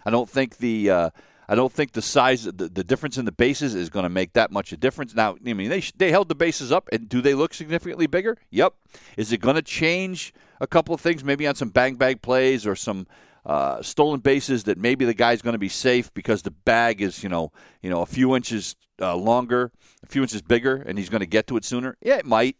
I 0.06 0.12
don't 0.12 0.30
think 0.30 0.58
the 0.58 0.90
uh, 0.90 1.10
I 1.52 1.56
don't 1.56 1.72
think 1.72 1.92
the 1.92 2.02
size 2.02 2.46
the, 2.46 2.54
the 2.54 2.84
difference 2.84 3.18
in 3.18 3.26
the 3.26 3.32
bases 3.34 3.76
is 3.76 3.90
going 3.90 4.04
to 4.04 4.10
make 4.10 4.32
that 4.34 4.52
much 4.52 4.72
a 4.72 4.78
difference. 4.78 5.14
Now, 5.14 5.36
I 5.46 5.52
mean 5.52 5.70
they 5.70 5.82
they 5.98 6.10
held 6.10 6.30
the 6.30 6.36
bases 6.36 6.72
up 6.72 6.88
and 6.94 7.10
do 7.10 7.20
they 7.20 7.34
look 7.34 7.54
significantly 7.54 8.08
bigger? 8.08 8.38
Yep. 8.52 8.74
Is 9.18 9.34
it 9.34 9.42
going 9.42 9.58
to 9.58 9.62
change 9.62 10.34
a 10.62 10.68
couple 10.68 10.96
of 10.96 11.02
things 11.02 11.26
maybe 11.26 11.46
on 11.46 11.56
some 11.56 11.68
bang 11.68 11.96
bang 11.96 12.20
plays 12.20 12.66
or 12.66 12.78
some 12.78 13.06
uh, 13.46 13.82
stolen 13.82 14.22
bases 14.22 14.64
that 14.64 14.78
maybe 14.78 15.04
the 15.04 15.14
guy's 15.14 15.42
going 15.42 15.52
to 15.52 15.60
be 15.60 15.68
safe 15.68 16.14
because 16.14 16.44
the 16.44 16.52
bag 16.52 17.02
is 17.02 17.22
you 17.22 17.28
know 17.28 17.52
you 17.82 17.90
know 17.90 18.02
a 18.02 18.06
few 18.06 18.34
inches 18.34 18.78
uh, 19.02 19.18
longer, 19.18 19.74
a 20.04 20.08
few 20.08 20.22
inches 20.22 20.42
bigger, 20.42 20.76
and 20.76 20.98
he's 20.98 21.10
going 21.10 21.20
to 21.20 21.26
get 21.26 21.48
to 21.48 21.58
it 21.58 21.66
sooner. 21.66 21.98
Yeah, 22.02 22.16
it 22.16 22.26
might, 22.26 22.56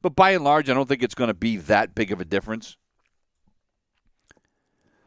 but 0.00 0.16
by 0.16 0.30
and 0.30 0.42
large, 0.42 0.70
I 0.70 0.74
don't 0.74 0.88
think 0.88 1.02
it's 1.02 1.14
going 1.14 1.28
to 1.28 1.34
be 1.34 1.58
that 1.58 1.94
big 1.94 2.10
of 2.10 2.18
a 2.18 2.24
difference. 2.24 2.78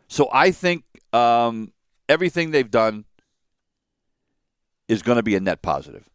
So 0.08 0.30
I 0.32 0.52
think 0.52 0.84
um, 1.12 1.72
everything 2.08 2.52
they've 2.52 2.70
done 2.70 3.06
is 4.88 5.02
going 5.02 5.18
to 5.18 5.24
be 5.24 5.36
a 5.36 5.40
net 5.40 5.62
positive. 5.62 6.10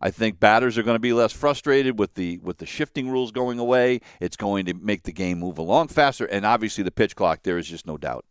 I 0.00 0.10
think 0.10 0.38
batters 0.38 0.78
are 0.78 0.84
going 0.84 0.94
to 0.94 1.00
be 1.00 1.12
less 1.12 1.32
frustrated 1.32 1.98
with 1.98 2.14
the 2.14 2.38
with 2.38 2.58
the 2.58 2.66
shifting 2.66 3.10
rules 3.10 3.32
going 3.32 3.58
away. 3.58 4.00
It's 4.20 4.36
going 4.36 4.66
to 4.66 4.74
make 4.74 5.02
the 5.02 5.12
game 5.12 5.40
move 5.40 5.58
along 5.58 5.88
faster, 5.88 6.24
and 6.24 6.46
obviously 6.46 6.84
the 6.84 6.92
pitch 6.92 7.16
clock. 7.16 7.42
There 7.42 7.58
is 7.58 7.68
just 7.68 7.86
no 7.86 7.96
doubt. 7.96 8.24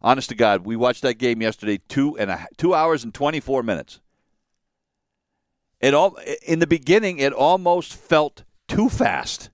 Honest 0.00 0.30
to 0.30 0.34
God, 0.34 0.64
we 0.64 0.76
watched 0.76 1.02
that 1.02 1.18
game 1.18 1.42
yesterday 1.42 1.80
two 1.88 2.16
and 2.16 2.30
a, 2.30 2.46
two 2.56 2.74
hours 2.74 3.04
and 3.04 3.12
twenty 3.12 3.38
four 3.38 3.62
minutes. 3.62 4.00
It 5.78 5.92
all 5.92 6.18
in 6.46 6.58
the 6.58 6.66
beginning, 6.66 7.18
it 7.18 7.34
almost 7.34 7.94
felt 7.94 8.44
too 8.66 8.88
fast, 8.88 9.50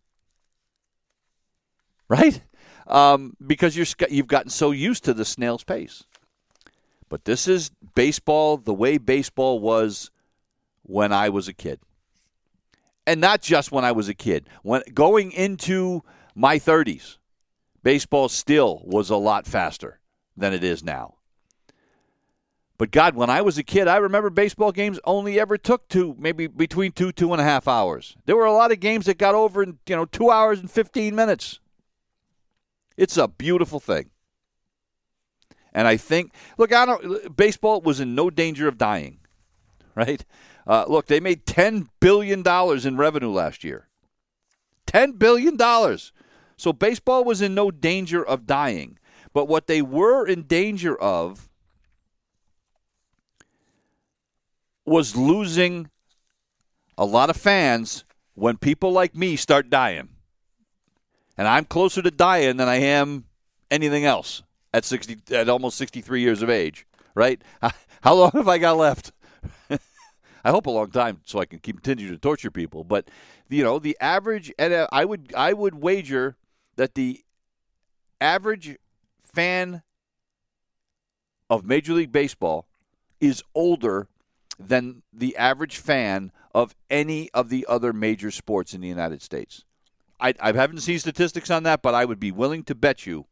right? 2.08 2.40
Um, 2.86 3.36
because 3.44 3.76
you're 3.76 3.86
you've 4.08 4.28
gotten 4.28 4.50
so 4.50 4.70
used 4.70 5.02
to 5.04 5.14
the 5.14 5.24
snail's 5.24 5.64
pace. 5.64 6.04
But 7.08 7.24
this 7.24 7.46
is 7.46 7.70
baseball 7.94 8.56
the 8.56 8.74
way 8.74 8.98
baseball 8.98 9.60
was 9.60 10.10
when 10.82 11.12
I 11.12 11.28
was 11.28 11.48
a 11.48 11.52
kid. 11.52 11.80
And 13.06 13.20
not 13.20 13.40
just 13.40 13.70
when 13.70 13.84
I 13.84 13.92
was 13.92 14.08
a 14.08 14.14
kid. 14.14 14.48
When 14.62 14.82
going 14.92 15.30
into 15.30 16.02
my 16.34 16.58
30s, 16.58 17.18
baseball 17.82 18.28
still 18.28 18.82
was 18.84 19.10
a 19.10 19.16
lot 19.16 19.46
faster 19.46 20.00
than 20.36 20.52
it 20.52 20.64
is 20.64 20.82
now. 20.82 21.14
But 22.78 22.90
God, 22.90 23.14
when 23.14 23.30
I 23.30 23.40
was 23.40 23.56
a 23.56 23.62
kid, 23.62 23.88
I 23.88 23.96
remember 23.96 24.28
baseball 24.28 24.70
games 24.70 25.00
only 25.04 25.40
ever 25.40 25.56
took 25.56 25.88
two, 25.88 26.14
maybe 26.18 26.46
between 26.46 26.92
two, 26.92 27.10
two 27.10 27.32
and 27.32 27.40
a 27.40 27.44
half 27.44 27.66
hours. 27.66 28.16
There 28.26 28.36
were 28.36 28.44
a 28.44 28.52
lot 28.52 28.70
of 28.70 28.80
games 28.80 29.06
that 29.06 29.16
got 29.16 29.34
over 29.34 29.62
in, 29.62 29.78
you 29.86 29.96
know, 29.96 30.04
two 30.04 30.30
hours 30.30 30.60
and 30.60 30.70
15 30.70 31.14
minutes. 31.14 31.60
It's 32.96 33.16
a 33.16 33.28
beautiful 33.28 33.80
thing. 33.80 34.10
And 35.76 35.86
I 35.86 35.98
think, 35.98 36.32
look, 36.56 36.72
I 36.72 36.86
don't, 36.86 37.36
baseball 37.36 37.82
was 37.82 38.00
in 38.00 38.14
no 38.14 38.30
danger 38.30 38.66
of 38.66 38.78
dying, 38.78 39.18
right? 39.94 40.24
Uh, 40.66 40.86
look, 40.88 41.06
they 41.06 41.20
made 41.20 41.44
$10 41.44 41.88
billion 42.00 42.42
in 42.42 42.96
revenue 42.96 43.30
last 43.30 43.62
year. 43.62 43.86
$10 44.86 45.18
billion. 45.18 45.58
So 46.56 46.72
baseball 46.72 47.24
was 47.24 47.42
in 47.42 47.54
no 47.54 47.70
danger 47.70 48.24
of 48.24 48.46
dying. 48.46 48.98
But 49.34 49.48
what 49.48 49.66
they 49.66 49.82
were 49.82 50.26
in 50.26 50.44
danger 50.44 50.96
of 50.96 51.46
was 54.86 55.14
losing 55.14 55.90
a 56.96 57.04
lot 57.04 57.28
of 57.28 57.36
fans 57.36 58.06
when 58.32 58.56
people 58.56 58.92
like 58.92 59.14
me 59.14 59.36
start 59.36 59.68
dying. 59.68 60.08
And 61.36 61.46
I'm 61.46 61.66
closer 61.66 62.00
to 62.00 62.10
dying 62.10 62.56
than 62.56 62.66
I 62.66 62.76
am 62.76 63.26
anything 63.70 64.06
else 64.06 64.42
at 64.76 64.84
60 64.84 65.34
at 65.34 65.48
almost 65.48 65.78
63 65.78 66.20
years 66.20 66.42
of 66.42 66.50
age, 66.50 66.86
right? 67.14 67.40
How 68.02 68.14
long 68.14 68.30
have 68.34 68.46
I 68.46 68.58
got 68.58 68.76
left? 68.76 69.10
I 69.70 70.50
hope 70.50 70.66
a 70.66 70.70
long 70.70 70.90
time 70.90 71.22
so 71.24 71.38
I 71.38 71.46
can 71.46 71.60
continue 71.60 72.10
to 72.10 72.18
torture 72.18 72.50
people. 72.50 72.84
But 72.84 73.08
you 73.48 73.64
know, 73.64 73.78
the 73.78 73.96
average, 74.02 74.52
and 74.58 74.86
I 74.92 75.06
would 75.06 75.32
I 75.34 75.54
would 75.54 75.76
wager 75.76 76.36
that 76.76 76.94
the 76.94 77.24
average 78.20 78.76
fan 79.22 79.82
of 81.48 81.64
Major 81.64 81.94
League 81.94 82.12
Baseball 82.12 82.66
is 83.18 83.42
older 83.54 84.08
than 84.58 85.02
the 85.10 85.36
average 85.38 85.78
fan 85.78 86.32
of 86.54 86.74
any 86.90 87.30
of 87.30 87.48
the 87.48 87.64
other 87.66 87.94
major 87.94 88.30
sports 88.30 88.74
in 88.74 88.82
the 88.82 88.88
United 88.88 89.22
States. 89.22 89.64
I, 90.20 90.34
I 90.38 90.52
haven't 90.52 90.80
seen 90.80 90.98
statistics 90.98 91.50
on 91.50 91.62
that, 91.62 91.80
but 91.80 91.94
I 91.94 92.04
would 92.04 92.20
be 92.20 92.30
willing 92.30 92.62
to 92.64 92.74
bet 92.74 93.06
you 93.06 93.26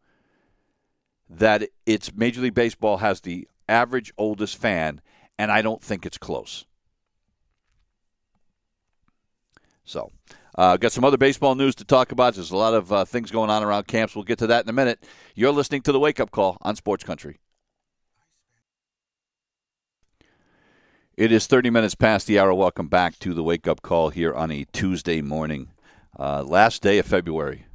that 1.39 1.69
it's 1.87 2.15
Major 2.15 2.41
League 2.41 2.55
Baseball 2.55 2.99
has 2.99 3.21
the 3.21 3.49
average 3.69 4.13
oldest 4.17 4.57
fan, 4.57 5.01
and 5.39 5.51
I 5.51 5.63
don't 5.63 5.83
think 5.83 6.07
it's 6.07 6.19
close. 6.19 6.65
So, 9.85 10.11
uh, 10.57 10.77
got 10.77 10.93
some 10.93 11.05
other 11.05 11.19
baseball 11.19 11.55
news 11.55 11.75
to 11.77 11.85
talk 11.85 12.13
about. 12.13 12.35
There's 12.35 12.51
a 12.51 12.57
lot 12.57 12.75
of 12.75 12.93
uh, 12.93 13.05
things 13.05 13.31
going 13.31 13.51
on 13.51 13.63
around 13.63 13.87
camps. 13.87 14.15
We'll 14.15 14.25
get 14.25 14.39
to 14.39 14.47
that 14.47 14.65
in 14.65 14.71
a 14.71 14.73
minute. 14.73 15.05
You're 15.35 15.53
listening 15.53 15.83
to 15.83 15.93
the 15.93 16.01
Wake 16.01 16.21
Up 16.21 16.31
Call 16.31 16.57
on 16.63 16.77
Sports 16.77 17.05
Country. 17.05 17.39
It 21.17 21.31
is 21.31 21.47
30 21.47 21.71
minutes 21.71 21.95
past 21.95 22.27
the 22.27 22.39
hour. 22.39 22.53
Welcome 22.55 22.89
back 22.89 23.19
to 23.21 23.35
the 23.35 23.43
Wake 23.43 23.69
Up 23.69 23.83
Call 23.83 24.11
here 24.11 24.33
on 24.35 24.51
a 24.51 24.65
Tuesday 24.73 25.21
morning, 25.21 25.71
uh, 26.19 26.43
last 26.43 26.83
day 26.83 26.99
of 26.99 27.07
February. 27.07 27.67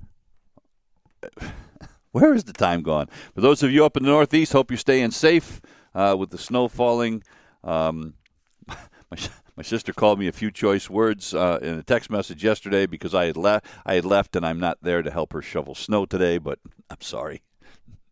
Where 2.12 2.34
is 2.34 2.46
the 2.46 2.54
time 2.54 2.82
gone? 2.82 3.08
For 3.36 3.42
those 3.42 3.62
of 3.62 3.72
you 3.72 3.86
up 3.86 3.96
in 3.96 4.04
the 4.04 4.10
Northeast, 4.10 4.54
hope 4.54 4.72
you're 4.72 4.78
staying 4.78 5.12
safe 5.12 5.62
uh, 5.94 6.16
with 6.18 6.32
the 6.32 6.38
snow 6.38 6.68
falling. 6.68 7.24
Um, 7.64 8.16
my, 8.68 9.18
my 9.56 9.64
sister 9.64 9.94
called 9.94 10.18
me 10.18 10.28
a 10.28 10.32
few 10.32 10.50
choice 10.50 10.90
words 10.90 11.36
uh, 11.36 11.60
in 11.62 11.78
a 11.78 11.84
text 11.84 12.10
message 12.10 12.44
yesterday 12.44 12.88
because 12.88 13.14
I 13.14 13.26
had 13.26 13.38
left. 13.38 13.68
I 13.86 13.94
had 13.94 14.06
left, 14.06 14.36
and 14.36 14.46
I'm 14.46 14.60
not 14.60 14.80
there 14.82 15.04
to 15.04 15.12
help 15.12 15.34
her 15.34 15.42
shovel 15.42 15.76
snow 15.76 16.06
today. 16.08 16.40
But 16.40 16.58
I'm 16.90 17.02
sorry, 17.02 17.44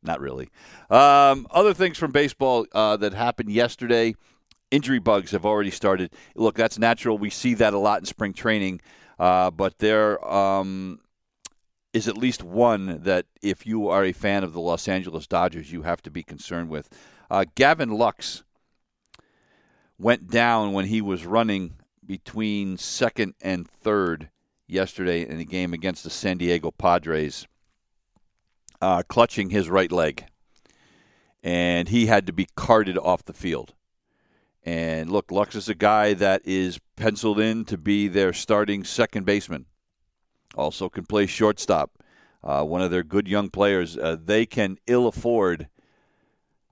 not 0.04 0.20
really. 0.20 0.50
Um, 0.92 1.48
other 1.50 1.74
things 1.74 1.98
from 1.98 2.12
baseball 2.12 2.68
uh, 2.74 2.98
that 2.98 3.14
happened 3.14 3.52
yesterday. 3.52 4.16
Injury 4.70 5.00
bugs 5.00 5.32
have 5.32 5.46
already 5.46 5.72
started. 5.72 6.12
Look, 6.36 6.56
that's 6.56 6.78
natural. 6.78 7.18
We 7.18 7.30
see 7.30 7.56
that 7.56 7.74
a 7.74 7.80
lot 7.80 8.00
in 8.00 8.06
spring 8.06 8.34
training, 8.34 8.82
uh, 9.18 9.50
but 9.50 9.80
there 9.80 10.24
um, 10.28 11.00
is 11.98 12.08
at 12.08 12.18
least 12.18 12.44
one 12.44 13.02
that, 13.04 13.26
if 13.42 13.66
you 13.66 13.90
are 13.90 14.06
a 14.06 14.14
fan 14.14 14.44
of 14.44 14.54
the 14.54 14.62
Los 14.62 14.88
Angeles 14.88 15.26
Dodgers, 15.26 15.72
you 15.72 15.82
have 15.82 16.02
to 16.04 16.12
be 16.12 16.22
concerned 16.22 16.70
with. 16.70 16.88
Uh, 17.30 17.44
Gavin 17.56 17.90
Lux 17.90 18.44
went 19.98 20.30
down 20.30 20.74
when 20.74 20.86
he 20.86 21.02
was 21.02 21.26
running 21.26 21.74
between 22.06 22.78
second 22.78 23.34
and 23.42 23.68
third 23.68 24.30
yesterday 24.68 25.28
in 25.28 25.40
a 25.40 25.44
game 25.44 25.74
against 25.74 26.04
the 26.04 26.12
San 26.12 26.38
Diego 26.38 26.70
Padres, 26.70 27.48
uh, 28.80 29.02
clutching 29.08 29.50
his 29.50 29.68
right 29.68 29.92
leg. 29.92 30.26
And 31.44 31.90
he 31.90 32.06
had 32.06 32.28
to 32.28 32.34
be 32.34 32.48
carted 32.56 32.98
off 32.98 33.26
the 33.26 33.34
field. 33.34 33.74
And 34.64 35.10
look, 35.10 35.32
Lux 35.32 35.56
is 35.56 35.68
a 35.68 35.76
guy 35.76 36.14
that 36.14 36.44
is 36.46 36.80
penciled 36.96 37.40
in 37.40 37.66
to 37.66 37.78
be 37.78 38.08
their 38.08 38.34
starting 38.34 38.84
second 38.84 39.26
baseman. 39.26 39.66
Also 40.58 40.89
can 40.89 41.06
play 41.06 41.26
shortstop. 41.26 41.91
Uh, 42.43 42.63
one 42.63 42.82
of 42.82 42.91
their 42.91 43.04
good 43.04 43.28
young 43.28 43.50
players. 43.50 43.98
Uh, 43.98 44.17
they 44.22 44.46
can 44.46 44.78
ill 44.88 45.08
afford 45.08 45.67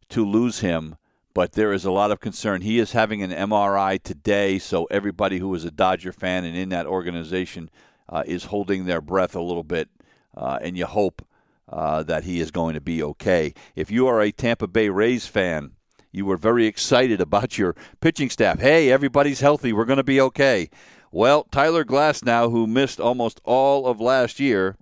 to 0.09 0.25
lose 0.25 0.59
him 0.59 0.97
but 1.35 1.51
there 1.51 1.73
is 1.73 1.83
a 1.83 1.91
lot 1.91 2.11
of 2.11 2.21
concern. 2.21 2.61
He 2.61 2.79
is 2.79 2.93
having 2.93 3.21
an 3.21 3.29
MRI 3.29 4.01
today, 4.01 4.57
so 4.57 4.85
everybody 4.85 5.37
who 5.37 5.53
is 5.53 5.65
a 5.65 5.69
Dodger 5.69 6.13
fan 6.13 6.45
and 6.45 6.55
in 6.55 6.69
that 6.69 6.85
organization 6.87 7.69
uh, 8.07 8.23
is 8.25 8.45
holding 8.45 8.85
their 8.85 9.01
breath 9.01 9.35
a 9.35 9.41
little 9.41 9.63
bit, 9.63 9.89
uh, 10.35 10.59
and 10.61 10.77
you 10.77 10.85
hope 10.85 11.27
uh, 11.67 12.03
that 12.03 12.23
he 12.23 12.39
is 12.39 12.51
going 12.51 12.73
to 12.73 12.81
be 12.81 13.03
okay. 13.03 13.53
If 13.75 13.91
you 13.91 14.07
are 14.07 14.21
a 14.21 14.31
Tampa 14.31 14.67
Bay 14.67 14.87
Rays 14.87 15.27
fan, 15.27 15.71
you 16.09 16.25
were 16.25 16.37
very 16.37 16.67
excited 16.67 17.19
about 17.19 17.57
your 17.57 17.75
pitching 17.99 18.29
staff. 18.29 18.61
Hey, 18.61 18.89
everybody's 18.89 19.41
healthy. 19.41 19.73
We're 19.73 19.83
going 19.83 19.97
to 19.97 20.03
be 20.03 20.21
okay. 20.21 20.69
Well, 21.15 21.45
Tyler 21.49 21.85
Glasnow, 21.85 22.51
who 22.51 22.67
missed 22.67 22.99
almost 22.99 23.39
all 23.45 23.87
of 23.87 24.01
last 24.01 24.37
year, 24.37 24.75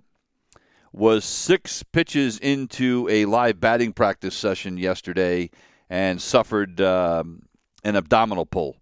was 0.92 1.24
six 1.24 1.84
pitches 1.84 2.40
into 2.40 3.06
a 3.08 3.26
live 3.26 3.60
batting 3.60 3.92
practice 3.92 4.34
session 4.34 4.76
yesterday 4.76 5.50
and 5.88 6.20
suffered 6.20 6.80
um, 6.80 7.42
an 7.84 7.94
abdominal 7.94 8.46
pull. 8.46 8.78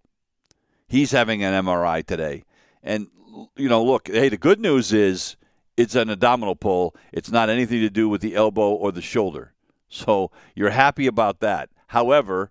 He's 0.87 1.11
having 1.11 1.43
an 1.43 1.53
MRI 1.63 2.03
today. 2.03 2.43
And, 2.81 3.09
you 3.55 3.69
know, 3.69 3.83
look, 3.83 4.07
hey, 4.07 4.29
the 4.29 4.37
good 4.37 4.59
news 4.59 4.91
is 4.91 5.35
it's 5.77 5.93
an 5.93 6.09
abdominal 6.09 6.55
pull. 6.55 6.95
It's 7.11 7.29
not 7.29 7.51
anything 7.51 7.81
to 7.81 7.89
do 7.91 8.09
with 8.09 8.21
the 8.21 8.33
elbow 8.33 8.71
or 8.71 8.91
the 8.91 8.99
shoulder. 8.99 9.53
So 9.89 10.31
you're 10.55 10.71
happy 10.71 11.05
about 11.05 11.39
that. 11.41 11.69
However, 11.85 12.49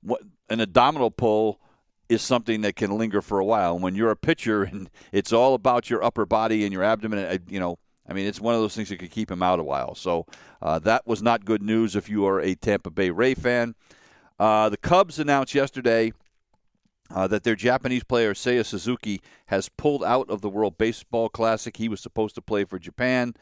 what, 0.00 0.22
an 0.48 0.62
abdominal 0.62 1.10
pull 1.10 1.60
is 2.08 2.22
something 2.22 2.62
that 2.62 2.76
can 2.76 2.96
linger 2.96 3.20
for 3.20 3.38
a 3.38 3.44
while. 3.44 3.74
And 3.74 3.82
when 3.82 3.94
you're 3.94 4.10
a 4.10 4.16
pitcher 4.16 4.62
and 4.72 4.90
it's 5.12 5.32
all 5.32 5.54
about 5.54 5.90
your 5.90 6.02
upper 6.02 6.26
body 6.26 6.64
and 6.64 6.72
your 6.72 6.82
abdomen, 6.82 7.18
uh, 7.18 7.38
you 7.48 7.60
know, 7.60 7.78
I 8.08 8.14
mean, 8.14 8.26
it's 8.26 8.40
one 8.40 8.54
of 8.54 8.60
those 8.60 8.74
things 8.74 8.88
that 8.88 8.98
could 8.98 9.10
keep 9.10 9.30
him 9.30 9.42
out 9.42 9.60
a 9.60 9.64
while. 9.64 9.94
So 9.94 10.26
uh, 10.62 10.78
that 10.80 11.06
was 11.06 11.22
not 11.22 11.44
good 11.44 11.62
news 11.62 11.94
if 11.94 12.08
you 12.08 12.26
are 12.26 12.40
a 12.40 12.54
Tampa 12.54 12.90
Bay 12.90 13.10
Ray 13.10 13.34
fan. 13.34 13.74
Uh, 14.38 14.68
the 14.70 14.78
Cubs 14.78 15.18
announced 15.18 15.54
yesterday 15.54 16.12
uh, 17.10 17.26
that 17.26 17.44
their 17.44 17.56
Japanese 17.56 18.04
player 18.04 18.32
Seiya 18.32 18.64
Suzuki 18.64 19.20
has 19.46 19.68
pulled 19.68 20.04
out 20.04 20.30
of 20.30 20.40
the 20.40 20.48
World 20.48 20.78
Baseball 20.78 21.28
Classic. 21.28 21.76
He 21.76 21.88
was 21.88 22.00
supposed 22.00 22.34
to 22.36 22.42
play 22.42 22.64
for 22.64 22.78
Japan, 22.78 23.34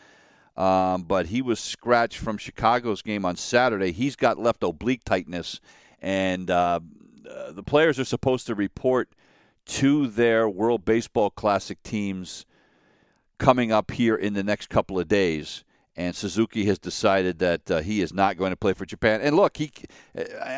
um, 0.56 1.02
but 1.02 1.26
he 1.26 1.42
was 1.42 1.60
scratched 1.60 2.18
from 2.18 2.38
Chicago's 2.38 3.02
game 3.02 3.24
on 3.24 3.36
Saturday. 3.36 3.92
He's 3.92 4.16
got 4.16 4.38
left 4.38 4.62
oblique 4.62 5.04
tightness, 5.04 5.60
and 6.00 6.50
uh, 7.26 7.30
uh, 7.30 7.52
the 7.52 7.62
players 7.62 7.98
are 7.98 8.04
supposed 8.04 8.46
to 8.46 8.54
report 8.54 9.08
to 9.66 10.06
their 10.06 10.48
World 10.48 10.84
Baseball 10.84 11.30
Classic 11.30 11.82
teams 11.82 12.46
coming 13.38 13.72
up 13.72 13.90
here 13.90 14.14
in 14.14 14.34
the 14.34 14.44
next 14.44 14.68
couple 14.68 14.98
of 14.98 15.08
days. 15.08 15.64
And 15.96 16.14
Suzuki 16.14 16.66
has 16.66 16.78
decided 16.78 17.38
that 17.38 17.70
uh, 17.70 17.80
he 17.80 18.02
is 18.02 18.12
not 18.12 18.36
going 18.36 18.50
to 18.50 18.56
play 18.56 18.74
for 18.74 18.84
Japan. 18.84 19.20
And 19.22 19.34
look, 19.34 19.56
he, 19.56 19.72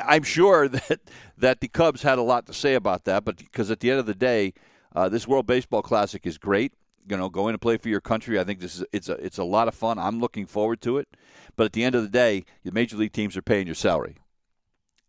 I'm 0.04 0.24
sure 0.24 0.68
that 0.68 1.00
that 1.36 1.60
the 1.60 1.68
Cubs 1.68 2.02
had 2.02 2.18
a 2.18 2.22
lot 2.22 2.46
to 2.46 2.52
say 2.52 2.74
about 2.74 3.04
that, 3.04 3.24
but 3.24 3.38
because 3.38 3.70
at 3.70 3.80
the 3.80 3.90
end 3.90 4.00
of 4.00 4.06
the 4.06 4.14
day, 4.14 4.52
uh, 4.94 5.08
this 5.08 5.28
World 5.28 5.46
Baseball 5.46 5.82
Classic 5.82 6.26
is 6.26 6.38
great. 6.38 6.72
You 7.08 7.16
know, 7.16 7.28
going 7.30 7.54
to 7.54 7.58
play 7.58 7.78
for 7.78 7.88
your 7.88 8.00
country. 8.00 8.38
I 8.38 8.44
think 8.44 8.58
this 8.60 8.76
is 8.76 8.84
it's 8.92 9.08
a 9.08 9.12
it's 9.12 9.38
a 9.38 9.44
lot 9.44 9.68
of 9.68 9.74
fun. 9.74 9.98
I'm 9.98 10.20
looking 10.20 10.44
forward 10.44 10.82
to 10.82 10.98
it. 10.98 11.08
But 11.56 11.64
at 11.64 11.72
the 11.72 11.84
end 11.84 11.94
of 11.94 12.02
the 12.02 12.08
day, 12.08 12.44
the 12.64 12.72
major 12.72 12.96
league 12.96 13.12
teams 13.12 13.36
are 13.36 13.42
paying 13.42 13.66
your 13.66 13.74
salary, 13.74 14.16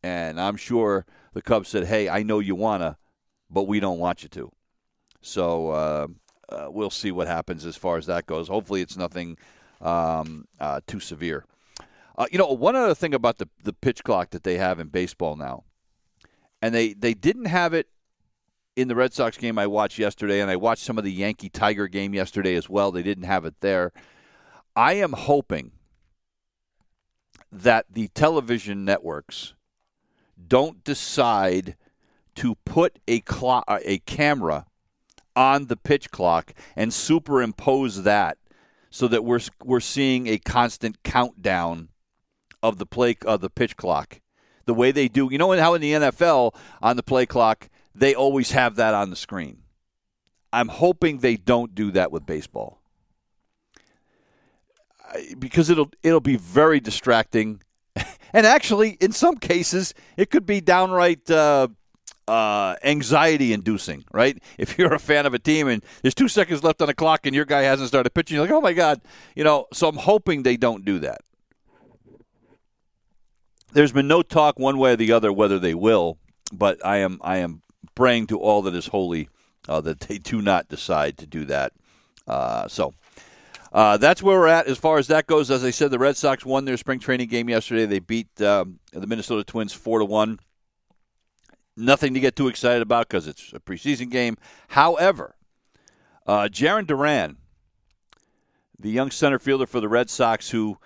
and 0.01 0.39
I'm 0.39 0.55
sure 0.55 1.05
the 1.33 1.41
Cubs 1.41 1.69
said, 1.69 1.85
"Hey, 1.85 2.09
I 2.09 2.23
know 2.23 2.39
you 2.39 2.55
wanna, 2.55 2.97
but 3.49 3.63
we 3.63 3.79
don't 3.79 3.99
want 3.99 4.23
you 4.23 4.29
to." 4.29 4.51
So 5.21 5.69
uh, 5.71 6.07
uh, 6.49 6.67
we'll 6.69 6.89
see 6.89 7.11
what 7.11 7.27
happens 7.27 7.65
as 7.65 7.75
far 7.75 7.97
as 7.97 8.05
that 8.07 8.25
goes. 8.25 8.47
Hopefully, 8.47 8.81
it's 8.81 8.97
nothing 8.97 9.37
um, 9.81 10.45
uh, 10.59 10.81
too 10.87 10.99
severe. 10.99 11.45
Uh, 12.17 12.25
you 12.31 12.37
know, 12.37 12.47
one 12.47 12.75
other 12.75 12.95
thing 12.95 13.13
about 13.13 13.37
the 13.37 13.47
the 13.63 13.73
pitch 13.73 14.03
clock 14.03 14.31
that 14.31 14.43
they 14.43 14.57
have 14.57 14.79
in 14.79 14.87
baseball 14.87 15.35
now, 15.35 15.63
and 16.61 16.73
they 16.73 16.93
they 16.93 17.13
didn't 17.13 17.45
have 17.45 17.73
it 17.73 17.87
in 18.75 18.87
the 18.87 18.95
Red 18.95 19.13
Sox 19.13 19.37
game 19.37 19.59
I 19.59 19.67
watched 19.67 19.99
yesterday, 19.99 20.41
and 20.41 20.49
I 20.49 20.55
watched 20.55 20.83
some 20.83 20.97
of 20.97 21.03
the 21.03 21.11
Yankee 21.11 21.49
Tiger 21.49 21.87
game 21.87 22.13
yesterday 22.13 22.55
as 22.55 22.69
well. 22.69 22.91
They 22.91 23.03
didn't 23.03 23.25
have 23.25 23.45
it 23.45 23.55
there. 23.61 23.91
I 24.75 24.93
am 24.93 25.13
hoping 25.13 25.71
that 27.51 27.85
the 27.91 28.07
television 28.09 28.85
networks 28.85 29.53
don't 30.47 30.83
decide 30.83 31.75
to 32.35 32.55
put 32.65 32.99
a 33.07 33.19
clock, 33.21 33.65
uh, 33.67 33.79
a 33.83 33.99
camera 33.99 34.65
on 35.35 35.67
the 35.67 35.77
pitch 35.77 36.11
clock 36.11 36.53
and 36.75 36.93
superimpose 36.93 38.03
that 38.03 38.37
so 38.89 39.07
that 39.07 39.23
we're 39.23 39.41
we're 39.63 39.79
seeing 39.79 40.27
a 40.27 40.37
constant 40.37 41.03
countdown 41.03 41.89
of 42.61 42.77
the 42.77 42.85
play 42.85 43.15
of 43.25 43.41
the 43.41 43.49
pitch 43.49 43.77
clock. 43.77 44.21
The 44.65 44.73
way 44.73 44.91
they 44.91 45.07
do 45.07 45.29
you 45.31 45.37
know 45.37 45.51
how 45.51 45.73
in 45.73 45.81
the 45.81 45.93
NFL 45.93 46.55
on 46.81 46.95
the 46.95 47.03
play 47.03 47.25
clock 47.25 47.69
they 47.93 48.15
always 48.15 48.51
have 48.51 48.75
that 48.75 48.93
on 48.93 49.09
the 49.09 49.15
screen. 49.15 49.63
I'm 50.51 50.69
hoping 50.69 51.19
they 51.19 51.35
don't 51.35 51.75
do 51.75 51.91
that 51.91 52.11
with 52.11 52.25
baseball. 52.25 52.81
Because 55.37 55.69
it'll 55.69 55.91
it'll 56.03 56.19
be 56.19 56.37
very 56.37 56.79
distracting 56.79 57.61
and 58.33 58.45
actually, 58.45 58.91
in 59.01 59.11
some 59.11 59.37
cases, 59.37 59.93
it 60.17 60.29
could 60.29 60.45
be 60.45 60.61
downright 60.61 61.29
uh, 61.29 61.67
uh, 62.27 62.75
anxiety 62.83 63.53
inducing, 63.53 64.05
right? 64.11 64.41
If 64.57 64.77
you're 64.77 64.93
a 64.93 64.99
fan 64.99 65.25
of 65.25 65.33
a 65.33 65.39
team 65.39 65.67
and 65.67 65.83
there's 66.01 66.15
two 66.15 66.27
seconds 66.27 66.63
left 66.63 66.81
on 66.81 66.87
the 66.87 66.93
clock 66.93 67.25
and 67.25 67.35
your 67.35 67.45
guy 67.45 67.61
hasn't 67.61 67.87
started 67.87 68.11
pitching, 68.11 68.35
you're 68.35 68.45
like, 68.45 68.53
oh 68.53 68.61
my 68.61 68.73
God. 68.73 69.01
You 69.35 69.43
know, 69.43 69.67
so 69.73 69.87
I'm 69.87 69.97
hoping 69.97 70.43
they 70.43 70.57
don't 70.57 70.85
do 70.85 70.99
that. 70.99 71.21
There's 73.71 73.91
been 73.91 74.07
no 74.07 74.21
talk 74.21 74.57
one 74.57 74.77
way 74.77 74.93
or 74.93 74.95
the 74.95 75.11
other 75.11 75.31
whether 75.31 75.59
they 75.59 75.75
will, 75.75 76.17
but 76.51 76.83
I 76.85 76.97
am 76.97 77.19
I 77.21 77.37
am 77.37 77.61
praying 77.93 78.27
to 78.27 78.39
all 78.39 78.63
that 78.63 78.73
is 78.73 78.87
holy 78.87 79.29
uh, 79.67 79.81
that 79.81 80.01
they 80.01 80.17
do 80.17 80.41
not 80.41 80.67
decide 80.69 81.17
to 81.19 81.27
do 81.27 81.45
that. 81.45 81.73
Uh, 82.27 82.67
so 82.67 82.93
uh, 83.71 83.97
that's 83.97 84.23
where 84.23 84.39
we're 84.39 84.47
at 84.47 84.67
as 84.67 84.77
far 84.77 84.97
as 84.97 85.07
that 85.07 85.27
goes. 85.27 85.51
As 85.51 85.63
I 85.63 85.69
said, 85.69 85.91
the 85.91 85.99
Red 85.99 86.17
Sox 86.17 86.45
won 86.45 86.65
their 86.65 86.77
spring 86.77 86.99
training 86.99 87.29
game 87.29 87.49
yesterday. 87.49 87.85
They 87.85 87.99
beat 87.99 88.41
um, 88.41 88.79
the 88.91 89.05
Minnesota 89.07 89.43
Twins 89.43 89.73
four 89.73 89.99
to 89.99 90.05
one. 90.05 90.39
Nothing 91.77 92.13
to 92.13 92.19
get 92.19 92.35
too 92.35 92.47
excited 92.47 92.81
about 92.81 93.07
because 93.07 93.27
it's 93.27 93.53
a 93.53 93.59
preseason 93.59 94.09
game. 94.09 94.37
However, 94.69 95.35
uh, 96.25 96.49
Jarren 96.51 96.85
Duran, 96.85 97.37
the 98.77 98.91
young 98.91 99.11
center 99.11 99.39
fielder 99.39 99.65
for 99.65 99.79
the 99.79 99.87
Red 99.87 100.09
Sox, 100.09 100.49
who 100.49 100.77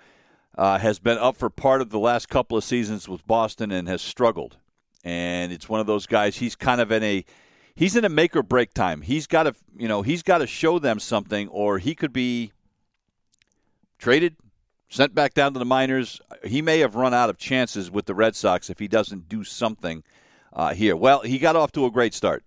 uh, 0.56 0.78
has 0.78 0.98
been 0.98 1.18
up 1.18 1.36
for 1.36 1.50
part 1.50 1.80
of 1.80 1.90
the 1.90 1.98
last 1.98 2.28
couple 2.28 2.56
of 2.56 2.64
seasons 2.64 3.08
with 3.08 3.26
Boston 3.26 3.72
and 3.72 3.88
has 3.88 4.02
struggled, 4.02 4.58
and 5.02 5.52
it's 5.52 5.68
one 5.68 5.80
of 5.80 5.86
those 5.86 6.06
guys. 6.06 6.36
He's 6.36 6.54
kind 6.54 6.80
of 6.80 6.92
in 6.92 7.02
a 7.02 7.24
he's 7.74 7.96
in 7.96 8.04
a 8.04 8.08
make 8.08 8.36
or 8.36 8.42
break 8.42 8.72
time. 8.72 9.00
He's 9.00 9.26
got 9.26 9.44
to 9.44 9.54
you 9.76 9.88
know 9.88 10.02
he's 10.02 10.22
got 10.22 10.38
to 10.38 10.46
show 10.46 10.78
them 10.78 11.00
something, 11.00 11.48
or 11.48 11.78
he 11.78 11.94
could 11.94 12.12
be 12.12 12.52
traded, 14.04 14.36
sent 14.90 15.14
back 15.14 15.32
down 15.32 15.54
to 15.54 15.58
the 15.58 15.64
minors. 15.64 16.20
He 16.44 16.60
may 16.60 16.80
have 16.80 16.94
run 16.94 17.14
out 17.14 17.30
of 17.30 17.38
chances 17.38 17.90
with 17.90 18.04
the 18.04 18.14
Red 18.14 18.36
Sox 18.36 18.68
if 18.68 18.78
he 18.78 18.86
doesn't 18.86 19.30
do 19.30 19.44
something 19.44 20.04
uh, 20.52 20.74
here. 20.74 20.94
Well, 20.94 21.22
he 21.22 21.38
got 21.38 21.56
off 21.56 21.72
to 21.72 21.86
a 21.86 21.90
great 21.90 22.12
start. 22.12 22.44